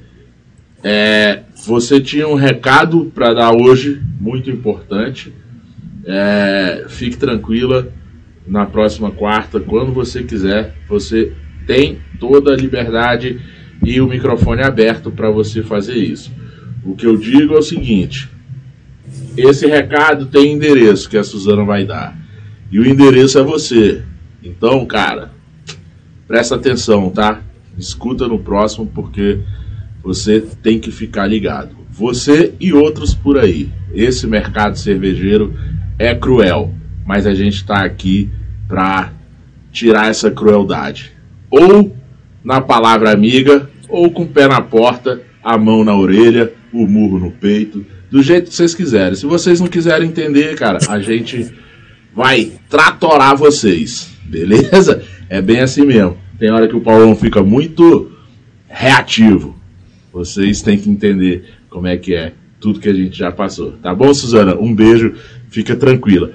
É, 0.83 1.43
você 1.67 2.01
tinha 2.01 2.27
um 2.27 2.35
recado 2.35 3.11
para 3.15 3.35
dar 3.35 3.53
hoje, 3.53 4.01
muito 4.21 4.51
importante. 4.51 5.33
É, 6.07 6.87
fique 6.89 7.17
tranquila, 7.17 7.93
na 8.47 8.67
próxima 8.67 9.11
quarta, 9.11 9.61
quando 9.61 9.93
você 9.93 10.23
quiser, 10.23 10.75
você 10.89 11.33
tem 11.67 11.99
toda 12.19 12.53
a 12.53 12.57
liberdade 12.57 13.41
e 13.85 14.01
o 14.01 14.09
microfone 14.09 14.63
aberto 14.63 15.11
para 15.11 15.31
você 15.31 15.63
fazer 15.63 15.97
isso. 15.97 16.33
O 16.85 16.95
que 16.95 17.07
eu 17.07 17.17
digo 17.17 17.55
é 17.55 17.59
o 17.59 17.63
seguinte: 17.63 18.29
esse 19.37 19.67
recado 19.67 20.27
tem 20.27 20.53
endereço 20.53 21.09
que 21.09 21.17
a 21.17 21.25
Suzana 21.25 21.65
vai 21.65 21.85
dar. 21.85 22.19
E 22.71 22.79
o 22.79 22.87
endereço 22.87 23.39
é 23.39 23.43
você. 23.43 24.03
Então, 24.43 24.87
cara, 24.87 25.33
presta 26.27 26.55
atenção, 26.55 27.11
tá? 27.11 27.43
Escuta 27.77 28.29
no 28.29 28.39
próximo 28.39 28.87
porque 28.87 29.41
você 30.03 30.41
tem 30.41 30.79
que 30.79 30.91
ficar 30.91 31.27
ligado. 31.27 31.77
Você 31.91 32.55
e 32.61 32.73
outros 32.73 33.15
por 33.15 33.39
aí. 33.39 33.69
Esse 33.93 34.27
mercado 34.27 34.79
cervejeiro 34.79 35.55
é 35.99 36.15
cruel, 36.15 36.73
mas 37.05 37.27
a 37.27 37.35
gente 37.35 37.57
está 37.57 37.85
aqui 37.85 38.31
para 38.69 39.13
tirar 39.73 40.09
essa 40.09 40.31
crueldade. 40.31 41.13
Ou 41.51 41.95
na 42.43 42.61
palavra 42.61 43.13
amiga, 43.13 43.69
ou 43.89 44.11
com 44.11 44.23
o 44.23 44.29
pé 44.29 44.47
na 44.47 44.61
porta, 44.61 45.21
a 45.43 45.59
mão 45.59 45.85
na 45.85 45.97
orelha, 45.97 46.53
o 46.73 46.87
murro 46.87 47.19
no 47.19 47.31
peito, 47.31 47.85
do 48.11 48.23
jeito 48.23 48.51
que 48.51 48.57
vocês 48.57 48.75
quiserem. 48.75 49.15
Se 49.15 49.27
vocês 49.27 49.61
não 49.61 49.67
quiserem 49.67 50.09
entender, 50.09 50.57
cara, 50.57 50.79
a 50.89 50.99
gente 51.01 51.51
vai 52.15 52.53
tratorar 52.69 53.37
vocês, 53.37 54.11
beleza? 54.25 55.03
É 55.29 55.41
bem 55.41 55.61
assim 55.61 55.85
mesmo. 55.85 56.17
Tem 56.39 56.51
hora 56.51 56.67
que 56.67 56.77
o 56.77 56.81
Paulão 56.81 57.15
fica 57.15 57.43
muito 57.43 58.11
reativo. 58.69 59.57
Vocês 60.13 60.63
têm 60.63 60.79
que 60.79 60.91
entender 60.91 61.45
como 61.69 61.87
é 61.87 61.97
que 61.97 62.15
é 62.15 62.33
tudo 62.59 62.81
que 62.81 62.89
a 62.89 62.95
gente 62.95 63.17
já 63.17 63.31
passou. 63.31 63.73
Tá 63.73 63.95
bom, 63.95 64.13
Suzana? 64.13 64.57
Um 64.57 64.75
beijo, 64.75 65.15
fica 65.51 65.77
tranquila. 65.77 66.33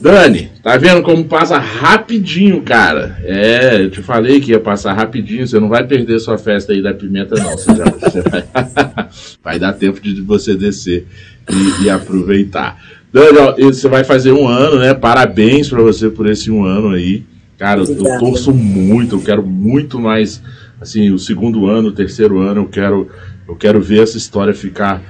Dani, 0.00 0.50
tá 0.62 0.78
vendo 0.78 1.02
como 1.02 1.24
passa 1.26 1.58
rapidinho, 1.58 2.62
cara? 2.62 3.18
É, 3.22 3.82
eu 3.82 3.90
te 3.90 4.00
falei 4.00 4.40
que 4.40 4.52
ia 4.52 4.58
passar 4.58 4.94
rapidinho. 4.94 5.46
Você 5.46 5.60
não 5.60 5.68
vai 5.68 5.86
perder 5.86 6.18
sua 6.20 6.38
festa 6.38 6.72
aí 6.72 6.82
da 6.82 6.94
pimenta, 6.94 7.34
não. 7.34 7.50
Você, 7.50 7.74
já, 7.74 7.84
você 7.84 8.22
vai, 8.22 8.44
vai 9.44 9.58
dar 9.58 9.74
tempo 9.74 10.00
de 10.00 10.22
você 10.22 10.56
descer 10.56 11.06
e, 11.50 11.84
e 11.84 11.90
aproveitar. 11.90 12.82
Dani, 13.12 13.38
ó, 13.38 13.54
você 13.56 13.88
vai 13.88 14.02
fazer 14.02 14.32
um 14.32 14.48
ano, 14.48 14.78
né? 14.78 14.94
Parabéns 14.94 15.68
pra 15.68 15.82
você 15.82 16.08
por 16.08 16.26
esse 16.26 16.50
um 16.50 16.64
ano 16.64 16.90
aí. 16.90 17.24
Cara, 17.58 17.82
eu, 17.82 17.94
eu 17.94 18.18
torço 18.18 18.54
muito, 18.54 19.16
eu 19.16 19.20
quero 19.20 19.44
muito 19.44 20.00
mais, 20.00 20.42
assim, 20.80 21.10
o 21.10 21.18
segundo 21.18 21.66
ano, 21.66 21.88
o 21.88 21.92
terceiro 21.92 22.38
ano, 22.38 22.62
eu 22.62 22.68
quero, 22.68 23.10
eu 23.46 23.54
quero 23.54 23.82
ver 23.82 24.02
essa 24.02 24.16
história 24.16 24.54
ficar 24.54 25.02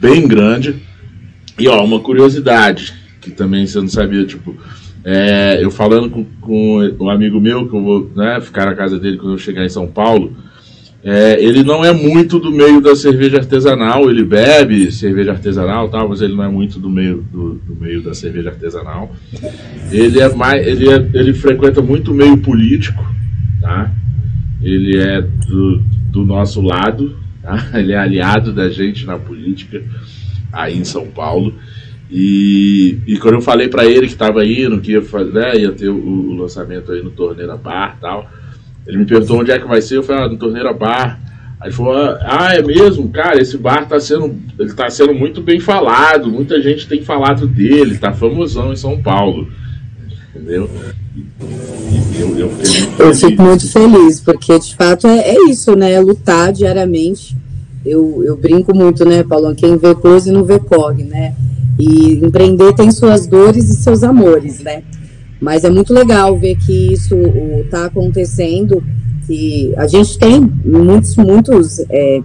bem 0.00 0.26
grande. 0.26 0.76
E 1.58 1.68
ó, 1.68 1.84
uma 1.84 2.00
curiosidade, 2.00 2.94
que 3.20 3.30
também 3.30 3.66
você 3.66 3.80
não 3.80 3.88
sabia, 3.88 4.24
tipo, 4.24 4.56
é, 5.04 5.62
eu 5.62 5.70
falando 5.70 6.10
com, 6.10 6.24
com 6.40 6.96
um 7.00 7.10
amigo 7.10 7.40
meu, 7.40 7.68
que 7.68 7.74
eu 7.74 7.82
vou 7.82 8.10
né, 8.14 8.40
ficar 8.40 8.66
na 8.66 8.74
casa 8.74 8.98
dele 8.98 9.16
quando 9.16 9.32
eu 9.32 9.38
chegar 9.38 9.64
em 9.64 9.68
São 9.68 9.86
Paulo, 9.86 10.36
é, 11.02 11.42
ele 11.42 11.62
não 11.62 11.82
é 11.82 11.92
muito 11.92 12.38
do 12.38 12.50
meio 12.50 12.78
da 12.80 12.94
cerveja 12.94 13.38
artesanal, 13.38 14.10
ele 14.10 14.22
bebe 14.22 14.92
cerveja 14.92 15.32
artesanal 15.32 15.88
tal, 15.88 16.10
mas 16.10 16.20
ele 16.20 16.34
não 16.34 16.44
é 16.44 16.48
muito 16.48 16.78
do 16.78 16.90
meio, 16.90 17.24
do, 17.32 17.54
do 17.54 17.74
meio 17.74 18.02
da 18.02 18.12
cerveja 18.12 18.50
artesanal. 18.50 19.10
Ele 19.90 20.20
é 20.20 20.34
mais. 20.34 20.66
Ele, 20.66 20.90
é, 20.90 21.10
ele 21.14 21.32
frequenta 21.32 21.80
muito 21.80 22.12
o 22.12 22.14
meio 22.14 22.36
político, 22.36 23.02
tá? 23.62 23.90
Ele 24.60 24.98
é 24.98 25.22
do, 25.22 25.78
do 26.10 26.22
nosso 26.22 26.60
lado, 26.60 27.16
tá? 27.42 27.70
Ele 27.72 27.92
é 27.92 27.96
aliado 27.96 28.52
da 28.52 28.68
gente 28.68 29.06
na 29.06 29.18
política 29.18 29.82
aí 30.52 30.76
em 30.76 30.84
São 30.84 31.06
Paulo. 31.06 31.54
E, 32.10 32.98
e 33.06 33.18
quando 33.18 33.34
eu 33.34 33.40
falei 33.40 33.68
pra 33.68 33.86
ele 33.86 34.08
que 34.08 34.16
tava 34.16 34.44
indo, 34.44 34.80
que 34.80 34.92
ia, 34.92 35.02
fazer, 35.02 35.32
né, 35.32 35.56
ia 35.56 35.70
ter 35.70 35.88
o, 35.88 35.96
o 35.96 36.34
lançamento 36.34 36.90
aí 36.90 37.02
no 37.02 37.10
Torneira 37.10 37.56
Bar 37.56 37.94
e 37.96 38.00
tal, 38.00 38.28
ele 38.84 38.98
me 38.98 39.06
perguntou 39.06 39.40
onde 39.40 39.52
é 39.52 39.58
que 39.58 39.68
vai 39.68 39.80
ser, 39.80 39.98
eu 39.98 40.02
falei, 40.02 40.24
ah, 40.24 40.28
no 40.28 40.36
Torneira 40.36 40.72
Bar. 40.72 41.20
Aí 41.60 41.68
ele 41.68 41.76
falou, 41.76 41.94
ah, 42.22 42.54
é 42.54 42.62
mesmo? 42.62 43.08
Cara, 43.10 43.40
esse 43.40 43.56
bar 43.56 43.86
tá 43.86 44.00
sendo, 44.00 44.34
ele 44.58 44.72
tá 44.72 44.90
sendo 44.90 45.14
muito 45.14 45.40
bem 45.40 45.60
falado, 45.60 46.30
muita 46.30 46.60
gente 46.60 46.88
tem 46.88 47.02
falado 47.02 47.46
dele, 47.46 47.98
tá 47.98 48.12
famosão 48.12 48.72
em 48.72 48.76
São 48.76 49.00
Paulo. 49.00 49.46
Entendeu? 50.34 50.68
Eu, 52.18 52.38
eu 52.38 52.50
Eu 52.98 53.14
fico 53.14 53.42
muito 53.42 53.70
feliz, 53.70 54.20
porque 54.20 54.58
de 54.58 54.74
fato 54.74 55.06
é, 55.06 55.18
é 55.18 55.50
isso, 55.50 55.76
né? 55.76 55.92
É 55.92 56.00
lutar 56.00 56.52
diariamente. 56.52 57.36
Eu, 57.84 58.22
eu 58.24 58.36
brinco 58.36 58.74
muito, 58.74 59.04
né, 59.04 59.22
Paulo? 59.22 59.54
Quem 59.54 59.76
vê 59.76 59.94
coisa 59.94 60.28
e 60.28 60.32
não 60.32 60.44
vê 60.44 60.58
corre, 60.58 61.04
né? 61.04 61.34
E 61.80 62.22
empreender 62.22 62.74
tem 62.74 62.90
suas 62.90 63.26
dores 63.26 63.70
e 63.70 63.76
seus 63.82 64.02
amores, 64.02 64.60
né? 64.60 64.82
Mas 65.40 65.64
é 65.64 65.70
muito 65.70 65.94
legal 65.94 66.38
ver 66.38 66.56
que 66.56 66.92
isso 66.92 67.16
está 67.64 67.86
acontecendo, 67.86 68.84
que 69.26 69.72
a 69.76 69.86
gente 69.86 70.18
tem 70.18 70.40
muitos, 70.64 71.16
muitos 71.16 71.78
é, 71.88 72.20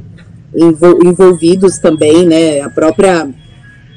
envolvidos 0.53 1.77
também, 1.77 2.25
né? 2.27 2.59
A 2.59 2.69
própria 2.69 3.29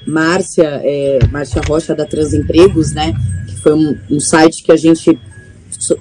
Márcia, 0.06 0.80
é, 0.84 1.18
Márcia 1.32 1.61
Rocha 1.66 1.94
da 1.94 2.06
Transempregos, 2.06 2.92
né? 2.92 3.12
Que 3.48 3.56
foi 3.56 3.74
um, 3.74 3.96
um, 4.09 4.20
site 4.20 4.62
que 4.62 4.70
a 4.70 4.76
gente 4.76 5.18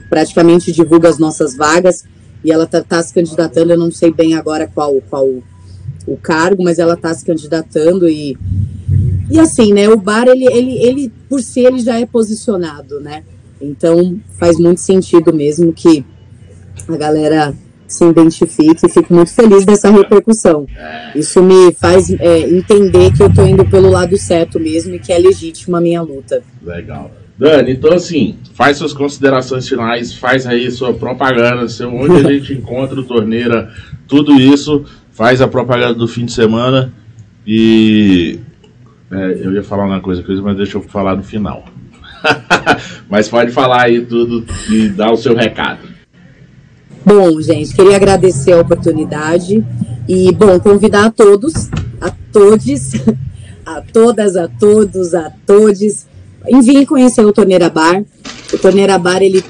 praticamente 0.08 0.72
divulga 0.72 1.10
as 1.10 1.18
nossas 1.18 1.56
vagas 1.56 2.04
e 2.44 2.52
ela 2.52 2.66
está 2.66 2.84
tá 2.84 3.02
se 3.02 3.14
candidatando, 3.14 3.74
eu 3.74 3.78
não 3.80 3.92
sei 3.92 4.12
bem 4.14 4.36
agora 4.36 4.70
qual, 4.72 5.02
qual 5.10 5.28
o 6.08 6.18
cargo, 6.18 6.64
mas 6.64 6.80
ela 6.80 6.94
está 6.94 7.14
se 7.14 7.26
candidatando 7.26 8.08
e 8.08 8.38
e 9.30 9.40
assim, 9.40 9.74
né, 9.74 9.90
o 9.90 9.98
bar, 9.98 10.28
ele, 10.28 10.46
ele, 10.46 10.78
ele, 10.78 11.12
por 11.30 11.42
si, 11.42 11.62
ele 11.62 11.80
já 11.80 12.00
é 12.00 12.06
posicionado, 12.06 13.00
né? 13.00 13.24
Então, 13.62 14.20
faz 14.40 14.58
muito 14.58 14.80
sentido 14.80 15.34
mesmo 15.34 15.74
que 15.74 16.06
a 16.88 16.96
galera 16.96 17.54
se 17.88 18.06
identifique 18.06 18.86
e 18.86 18.90
fico 18.90 19.14
muito 19.14 19.34
feliz 19.34 19.66
dessa 19.66 19.90
repercussão. 19.90 20.68
Isso 21.16 21.42
me 21.42 21.74
faz 21.74 22.10
é, 22.12 22.40
entender 22.42 23.12
que 23.14 23.24
eu 23.24 23.28
estou 23.28 23.48
indo 23.48 23.66
pelo 23.66 23.90
lado 23.90 24.18
certo 24.18 24.60
mesmo 24.60 24.96
e 24.96 25.00
que 25.00 25.12
é 25.12 25.18
legítima 25.18 25.78
a 25.78 25.82
minha 25.82 26.02
luta. 26.02 26.44
Legal. 26.62 27.12
Dani, 27.38 27.72
então 27.72 27.94
assim, 27.94 28.36
faz 28.54 28.78
suas 28.78 28.94
considerações 28.94 29.68
finais, 29.68 30.14
faz 30.14 30.48
aí 30.48 30.70
sua 30.72 30.94
propaganda, 30.94 31.66
onde 31.86 32.26
a 32.26 32.32
gente 32.32 32.54
encontra 32.58 33.00
o 33.00 33.04
Torneira, 33.04 33.72
tudo 34.08 34.34
isso, 34.34 34.84
faz 35.12 35.40
a 35.40 35.48
propaganda 35.48 35.94
do 35.94 36.08
fim 36.08 36.26
de 36.26 36.34
semana 36.34 36.92
e 37.46 38.40
é, 39.12 39.40
eu 39.42 39.54
ia 39.54 39.64
falar 39.64 39.86
uma 39.86 40.02
coisa, 40.02 40.24
mas 40.42 40.58
deixa 40.58 40.78
eu 40.78 40.82
falar 40.82 41.16
no 41.16 41.24
final. 41.24 41.66
mas 43.10 43.30
pode 43.30 43.52
falar 43.52 43.84
aí 43.84 44.02
tudo 44.02 44.46
e 44.70 44.90
dar 44.90 45.12
o 45.12 45.18
seu 45.18 45.36
recado. 45.36 45.80
Bom, 47.06 47.40
gente, 47.42 47.74
queria 47.74 47.96
agradecer 47.96 48.52
a 48.52 48.60
oportunidade 48.60 49.64
e, 50.08 50.32
bom, 50.34 50.60
convidar 50.60 51.06
a 51.06 51.12
todos, 51.12 51.70
a 52.02 52.12
todos, 52.34 52.94
a 53.66 53.82
todas, 53.82 54.36
a 54.36 54.48
todos, 54.48 55.14
a 55.14 55.32
todos, 55.46 56.06
em 56.46 56.86
conhecer 56.86 57.26
o 57.26 57.32
Torneira 57.32 57.70
Bar. 57.70 58.04
O 58.54 58.58
Torneira 58.58 58.98
Bar, 58.98 59.22
ele 59.22 59.42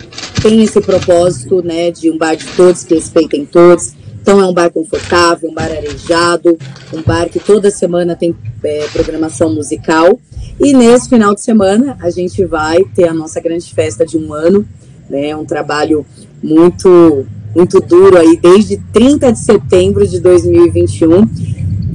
tem 0.41 0.61
esse 0.61 0.79
propósito, 0.81 1.63
né, 1.63 1.89
de 1.89 2.11
um 2.11 2.17
bar 2.17 2.35
de 2.35 2.45
todos, 2.55 2.83
que 2.83 2.93
respeitem 2.93 3.45
todos, 3.45 3.93
então 4.27 4.41
é 4.41 4.45
um 4.45 4.53
bar 4.53 4.69
confortável, 4.69 5.49
um 5.49 5.53
bar 5.53 5.71
arejado, 5.71 6.57
um 6.93 7.01
bar 7.01 7.29
que 7.29 7.39
toda 7.39 7.71
semana 7.71 8.13
tem 8.13 8.35
é, 8.61 8.85
programação 8.91 9.55
musical. 9.55 10.19
E 10.59 10.73
nesse 10.73 11.07
final 11.07 11.33
de 11.33 11.41
semana 11.41 11.95
a 12.01 12.09
gente 12.09 12.43
vai 12.43 12.83
ter 12.93 13.07
a 13.07 13.13
nossa 13.13 13.39
grande 13.39 13.73
festa 13.73 14.05
de 14.05 14.17
um 14.17 14.33
ano, 14.33 14.67
né? 15.09 15.33
Um 15.33 15.45
trabalho 15.45 16.05
muito 16.43 17.25
muito 17.55 17.79
duro 17.79 18.17
aí 18.17 18.35
desde 18.35 18.75
30 18.91 19.31
de 19.31 19.39
setembro 19.39 20.05
de 20.05 20.19
2021. 20.19 21.25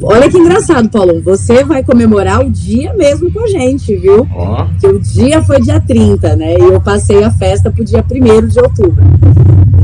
Olha 0.02 0.30
que 0.30 0.38
engraçado, 0.38 0.88
Paulo. 0.88 1.20
Você 1.22 1.64
vai 1.64 1.84
comemorar 1.84 2.44
o 2.44 2.50
dia 2.50 2.92
mesmo 2.94 3.32
com 3.32 3.40
a 3.40 3.46
gente, 3.46 3.94
viu? 3.96 4.26
Oh. 4.34 4.80
Que 4.80 4.86
o 4.86 4.98
dia 4.98 5.42
foi 5.42 5.60
dia 5.60 5.80
30, 5.80 6.36
né? 6.36 6.54
E 6.58 6.60
eu 6.60 6.80
passei 6.80 7.22
a 7.22 7.30
festa 7.30 7.70
pro 7.70 7.84
dia 7.84 8.04
1 8.04 8.46
de 8.48 8.60
outubro. 8.60 9.02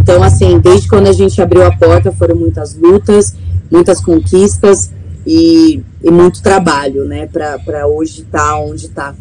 Então, 0.01 0.23
assim, 0.23 0.59
desde 0.59 0.89
quando 0.89 1.07
a 1.07 1.13
gente 1.13 1.41
abriu 1.41 1.65
a 1.65 1.71
porta, 1.71 2.11
foram 2.11 2.35
muitas 2.35 2.75
lutas, 2.75 3.35
muitas 3.71 4.01
conquistas 4.01 4.91
e, 5.27 5.83
e 6.03 6.11
muito 6.11 6.43
trabalho, 6.43 7.05
né, 7.05 7.27
para 7.27 7.87
hoje 7.87 8.23
estar 8.23 8.53
tá 8.53 8.59
onde 8.59 8.87
está. 8.87 9.15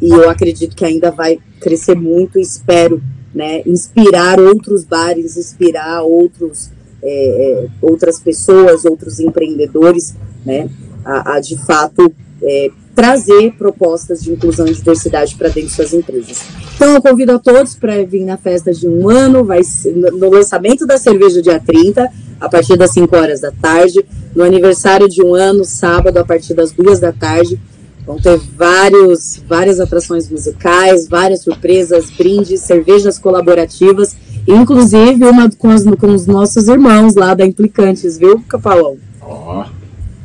E 0.00 0.08
eu 0.08 0.30
acredito 0.30 0.74
que 0.74 0.84
ainda 0.84 1.10
vai 1.10 1.38
crescer 1.60 1.94
muito 1.94 2.38
e 2.38 2.42
espero, 2.42 3.02
né, 3.34 3.62
inspirar 3.66 4.40
outros 4.40 4.84
bares, 4.84 5.36
inspirar 5.36 6.02
outros, 6.02 6.70
é, 7.02 7.64
é, 7.64 7.68
outras 7.82 8.18
pessoas, 8.18 8.84
outros 8.84 9.20
empreendedores, 9.20 10.14
né, 10.44 10.68
a, 11.04 11.34
a 11.34 11.40
de 11.40 11.56
fato 11.56 12.12
é, 12.42 12.70
trazer 12.94 13.52
propostas 13.52 14.22
de 14.22 14.32
inclusão 14.32 14.66
e 14.66 14.72
diversidade 14.72 15.34
para 15.34 15.48
dentro 15.48 15.68
de 15.68 15.74
suas 15.74 15.92
empresas. 15.92 16.42
Então, 16.74 16.94
eu 16.94 17.02
convido 17.02 17.32
a 17.32 17.38
todos 17.38 17.74
para 17.74 18.04
vir 18.04 18.24
na 18.24 18.36
festa 18.36 18.72
de 18.72 18.86
um 18.86 19.08
ano, 19.08 19.44
vai 19.44 19.60
no 19.94 20.30
lançamento 20.30 20.86
da 20.86 20.98
cerveja 20.98 21.40
dia 21.40 21.60
30, 21.60 22.10
a 22.40 22.48
partir 22.48 22.76
das 22.76 22.92
5 22.92 23.16
horas 23.16 23.40
da 23.40 23.52
tarde, 23.52 24.04
no 24.34 24.42
aniversário 24.42 25.08
de 25.08 25.22
um 25.22 25.34
ano, 25.34 25.64
sábado, 25.64 26.18
a 26.18 26.24
partir 26.24 26.54
das 26.54 26.72
2 26.72 27.00
da 27.00 27.12
tarde. 27.12 27.58
Vão 28.04 28.18
ter 28.18 28.36
vários, 28.56 29.40
várias 29.48 29.78
atrações 29.78 30.28
musicais, 30.28 31.06
várias 31.08 31.42
surpresas, 31.42 32.10
brindes, 32.10 32.60
cervejas 32.62 33.16
colaborativas, 33.16 34.16
inclusive 34.46 35.24
uma 35.24 35.48
com 35.50 35.68
os, 35.68 35.84
com 35.84 36.12
os 36.12 36.26
nossos 36.26 36.66
irmãos 36.66 37.14
lá 37.14 37.32
da 37.32 37.46
Implicantes, 37.46 38.18
viu, 38.18 38.42
Capalão? 38.48 38.96
Ó. 39.20 39.62
Oh. 39.62 39.81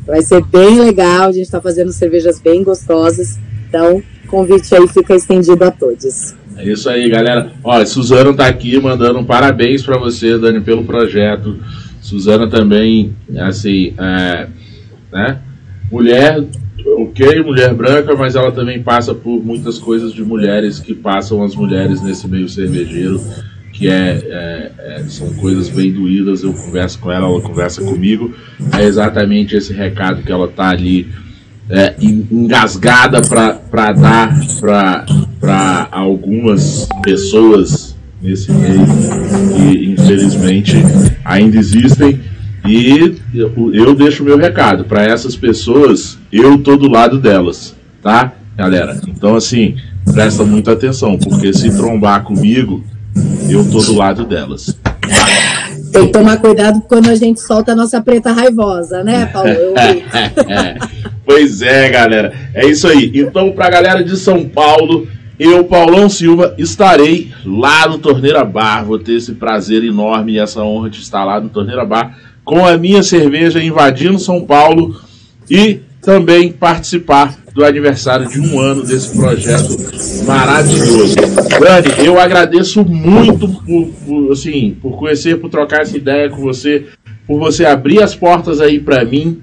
Vai 0.08 0.22
ser 0.22 0.42
bem 0.46 0.80
legal, 0.80 1.28
a 1.28 1.32
gente 1.34 1.44
está 1.44 1.60
fazendo 1.60 1.92
cervejas 1.92 2.40
bem 2.40 2.64
gostosas. 2.64 3.38
Então, 3.68 4.02
convite 4.28 4.74
aí 4.74 4.88
fica 4.88 5.14
estendido 5.14 5.62
a 5.66 5.70
todos. 5.70 6.34
É 6.56 6.64
isso 6.64 6.90
aí, 6.90 7.10
galera. 7.10 7.52
Olha, 7.62 7.86
Suzana 7.86 8.34
tá 8.34 8.48
aqui 8.48 8.80
mandando 8.80 9.20
um 9.20 9.26
parabéns 9.26 9.84
para 9.84 10.00
você, 10.00 10.38
Dani, 10.38 10.62
pelo 10.62 10.86
projeto. 10.86 11.58
Suzana 12.02 12.50
também, 12.50 13.14
assim, 13.38 13.94
é, 14.00 14.48
né? 15.12 15.40
Mulher, 15.92 16.42
ok, 16.98 17.44
mulher 17.44 17.74
branca, 17.74 18.16
mas 18.16 18.36
ela 18.36 18.52
também 18.52 18.82
passa 18.82 19.14
por 19.14 19.44
muitas 19.44 19.78
coisas 19.78 20.14
de 20.14 20.24
mulheres 20.24 20.80
que 20.80 20.96
passam 20.96 21.44
as 21.44 21.54
mulheres 21.54 22.02
nesse 22.02 22.28
meio 22.30 22.48
cervejeiro 22.48 23.22
que 23.78 23.88
é, 23.88 23.92
é, 23.94 24.72
é, 24.80 25.04
são 25.08 25.32
coisas 25.36 25.70
bem 25.70 25.94
doídas. 25.94 26.42
Eu 26.42 26.52
converso 26.52 26.98
com 26.98 27.12
ela, 27.12 27.28
ela 27.28 27.42
conversa 27.42 27.82
comigo. 27.84 28.34
É 28.76 28.84
exatamente 28.84 29.56
esse 29.56 29.72
recado 29.72 30.24
que 30.24 30.32
ela 30.32 30.48
está 30.48 30.70
ali 30.72 31.08
é, 31.70 31.94
engasgada 32.02 33.22
para 33.22 33.92
dar 33.92 34.36
para 35.40 35.88
algumas 35.92 36.88
pessoas 37.04 37.96
nesse 38.20 38.52
meio 38.52 38.84
que 39.56 39.92
infelizmente 39.92 40.78
ainda 41.24 41.58
existem. 41.58 42.20
E 42.66 43.16
eu, 43.34 43.74
eu 43.74 43.94
deixo 43.94 44.24
meu 44.24 44.38
recado 44.38 44.86
para 44.86 45.04
essas 45.04 45.36
pessoas, 45.36 46.18
eu 46.32 46.58
tô 46.58 46.76
do 46.76 46.90
lado 46.90 47.20
delas, 47.20 47.76
tá, 48.02 48.34
galera? 48.58 49.00
Então 49.08 49.36
assim, 49.36 49.76
presta 50.12 50.44
muita 50.44 50.74
atenção, 50.74 51.18
porque 51.18 51.54
se 51.54 51.70
trombar 51.78 52.24
comigo, 52.24 52.84
eu 53.50 53.70
tô 53.70 53.80
do 53.80 53.96
lado 53.96 54.26
delas. 54.26 54.78
Tem 55.92 56.06
que 56.06 56.12
tomar 56.12 56.38
cuidado 56.38 56.82
quando 56.88 57.10
a 57.10 57.16
gente 57.16 57.40
solta 57.40 57.72
a 57.72 57.76
nossa 57.76 58.02
preta 58.02 58.32
raivosa, 58.32 59.04
né, 59.04 59.26
Paulo? 59.28 59.50
Pois 61.28 61.62
é, 61.62 61.90
galera. 61.90 62.34
É 62.54 62.66
isso 62.66 62.88
aí. 62.88 63.12
Então, 63.14 63.52
pra 63.52 63.70
galera 63.70 64.02
de 64.02 64.16
São 64.16 64.48
Paulo, 64.48 65.10
eu, 65.38 65.66
Paulão 65.66 66.10
Silva, 66.10 66.56
estarei 66.58 67.34
lá 67.46 67.86
no 67.86 67.98
Torneira 67.98 68.46
Bar. 68.46 68.86
Vou 68.86 68.98
ter 68.98 69.16
esse 69.16 69.34
prazer 69.34 69.84
enorme 69.84 70.34
e 70.34 70.40
essa 70.40 70.64
honra 70.64 70.90
de 70.90 71.02
estar 71.02 71.26
lá 71.26 71.42
no 71.42 71.50
Torneira 71.50 71.84
Bar 71.84 72.18
com 72.46 72.66
a 72.66 72.78
minha 72.78 73.04
cerveja 73.04 73.62
invadindo 73.62 74.18
São 74.18 74.46
Paulo 74.46 75.02
e 75.52 75.82
também 76.02 76.50
participar 76.50 77.36
do 77.58 77.66
aniversário 77.66 78.30
de 78.30 78.40
um 78.40 78.60
ano 78.60 78.84
desse 78.84 79.18
projeto 79.18 79.76
maravilhoso. 80.28 81.16
Dani, 81.60 82.06
eu 82.06 82.20
agradeço 82.20 82.86
muito 82.86 83.48
por, 83.50 83.88
por, 84.06 84.32
assim, 84.32 84.78
por 84.80 84.96
conhecer, 84.96 85.40
por 85.40 85.50
trocar 85.50 85.82
essa 85.82 85.98
ideia 85.98 86.30
com 86.30 86.40
você, 86.40 86.86
por 87.26 87.40
você 87.40 87.66
abrir 87.66 88.04
as 88.04 88.14
portas 88.14 88.62
aí 88.62 88.80
para 88.80 89.04
mim, 89.04 89.42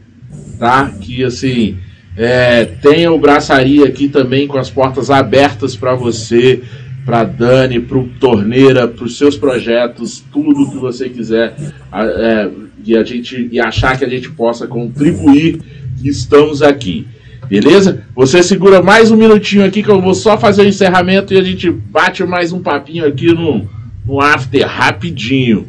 tá? 0.61 0.93
Que 1.01 1.25
assim, 1.25 1.77
é, 2.17 2.65
tenha 2.65 3.11
o 3.11 3.19
Braçaria 3.19 3.85
aqui 3.85 4.07
também 4.07 4.47
com 4.47 4.59
as 4.59 4.71
portas 4.71 5.11
abertas 5.11 5.75
para 5.75 5.97
você, 5.97 6.62
para 7.05 7.25
Dani, 7.25 7.81
para 7.81 7.99
o 7.99 8.07
Torneira, 8.21 8.87
para 8.87 9.07
os 9.07 9.19
seus 9.19 9.37
projetos, 9.37 10.23
tudo 10.33 10.71
que 10.71 10.77
você 10.77 11.09
quiser 11.09 11.57
é, 11.93 12.49
e 12.87 12.97
a 12.97 13.03
gente 13.03 13.49
e 13.51 13.59
achar 13.59 13.99
que 13.99 14.05
a 14.05 14.09
gente 14.09 14.31
possa 14.31 14.69
contribuir, 14.69 15.61
estamos 16.05 16.62
aqui. 16.62 17.09
Beleza? 17.49 18.05
Você 18.15 18.43
segura 18.43 18.83
mais 18.83 19.11
um 19.11 19.17
minutinho 19.17 19.65
aqui 19.65 19.83
que 19.83 19.89
eu 19.89 20.01
vou 20.01 20.15
só 20.15 20.39
fazer 20.39 20.63
o 20.63 20.69
encerramento 20.69 21.35
e 21.35 21.39
a 21.39 21.43
gente 21.43 21.71
bate 21.71 22.25
mais 22.25 22.53
um 22.53 22.61
papinho 22.61 23.07
aqui 23.07 23.33
no, 23.33 23.69
no 24.07 24.21
after 24.21 24.67
rapidinho. 24.67 25.67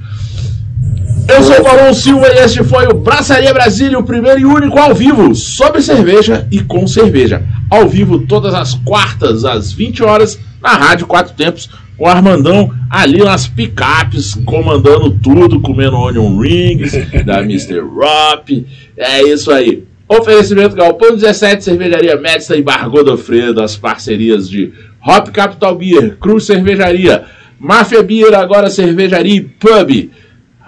Eu 1.27 1.41
sou 1.41 1.59
o 1.59 1.63
Paulo 1.63 1.93
Silva 1.93 2.27
e 2.27 2.37
este 2.37 2.63
foi 2.63 2.87
o 2.87 2.93
Braçaria 2.93 3.53
Brasília, 3.53 3.97
o 3.97 4.03
primeiro 4.03 4.39
e 4.39 4.45
único 4.45 4.77
ao 4.77 4.93
vivo 4.93 5.33
sobre 5.33 5.81
cerveja 5.81 6.47
e 6.51 6.61
com 6.61 6.87
cerveja. 6.87 7.43
Ao 7.69 7.87
vivo 7.87 8.19
todas 8.19 8.53
as 8.53 8.75
quartas 8.75 9.43
às 9.43 9.71
20 9.71 10.03
horas 10.03 10.39
na 10.61 10.69
Rádio 10.69 11.07
Quatro 11.07 11.33
Tempos 11.33 11.69
o 11.97 12.05
Armandão 12.07 12.73
ali 12.89 13.19
nas 13.19 13.47
picapes, 13.47 14.35
comandando 14.45 15.11
tudo, 15.11 15.61
comendo 15.61 15.95
onion 15.95 16.37
rings 16.37 16.91
da 17.25 17.41
Mr. 17.41 17.79
Rop. 17.79 18.49
É 18.97 19.23
isso 19.23 19.51
aí. 19.51 19.83
Oferecimento 20.07 20.75
Galpão 20.75 21.15
17, 21.15 21.63
Cervejaria 21.63 22.15
Médica 22.15 22.55
e 22.55 22.61
Bar 22.61 22.87
Godofredo, 22.89 23.61
as 23.61 23.75
parcerias 23.75 24.47
de 24.47 24.71
Hop 25.05 25.29
Capital 25.29 25.75
Beer, 25.75 26.17
Cruz 26.19 26.45
Cervejaria, 26.45 27.23
Máfia 27.59 28.03
Beer, 28.03 28.35
agora 28.35 28.69
Cervejaria 28.69 29.37
e 29.37 29.41
Pub, 29.41 30.11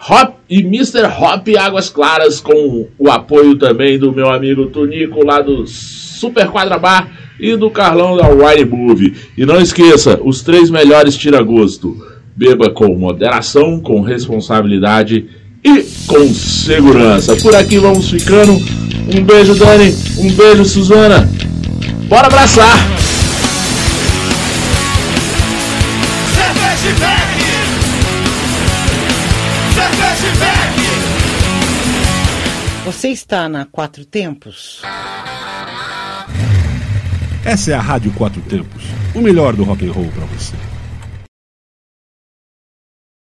Hop 0.10 0.38
e 0.50 0.62
Mr. 0.62 1.06
Hop 1.06 1.48
Águas 1.60 1.90
Claras, 1.90 2.40
com 2.40 2.88
o 2.98 3.12
apoio 3.12 3.56
também 3.56 4.00
do 4.00 4.12
meu 4.12 4.30
amigo 4.30 4.68
Tonico 4.68 5.24
lá 5.24 5.40
do 5.40 5.68
Super 5.68 6.48
Quadra 6.48 6.80
Bar 6.80 7.08
e 7.40 7.56
do 7.56 7.70
Carlão 7.70 8.18
da 8.18 8.28
Wine 8.30 8.66
Move. 8.66 9.16
E 9.38 9.46
não 9.46 9.62
esqueça, 9.62 10.20
os 10.24 10.42
três 10.42 10.72
melhores 10.72 11.16
tira-gosto. 11.16 11.96
Beba 12.36 12.70
com 12.70 12.96
moderação, 12.96 13.80
com 13.80 14.02
responsabilidade 14.02 15.28
e 15.64 15.84
com 16.08 16.28
segurança. 16.34 17.36
Por 17.36 17.56
aqui 17.56 17.78
vamos 17.78 18.10
ficando. 18.10 18.87
Um 19.14 19.24
beijo, 19.24 19.56
Dani. 19.56 19.96
Um 20.18 20.32
beijo, 20.34 20.66
Suzana. 20.66 21.30
Bora 22.10 22.28
abraçar! 22.28 22.78
Você 32.86 33.10
está 33.10 33.48
na 33.50 33.66
Quatro 33.66 34.06
Tempos? 34.06 34.82
Essa 37.46 37.72
é 37.72 37.74
a 37.76 37.82
Rádio 37.82 38.12
Quatro 38.12 38.42
Tempos, 38.42 38.84
o 39.16 39.22
melhor 39.22 39.56
do 39.56 39.64
rock 39.64 39.88
and 39.88 39.92
roll 39.92 40.10
para 40.14 40.26
você. 40.26 40.54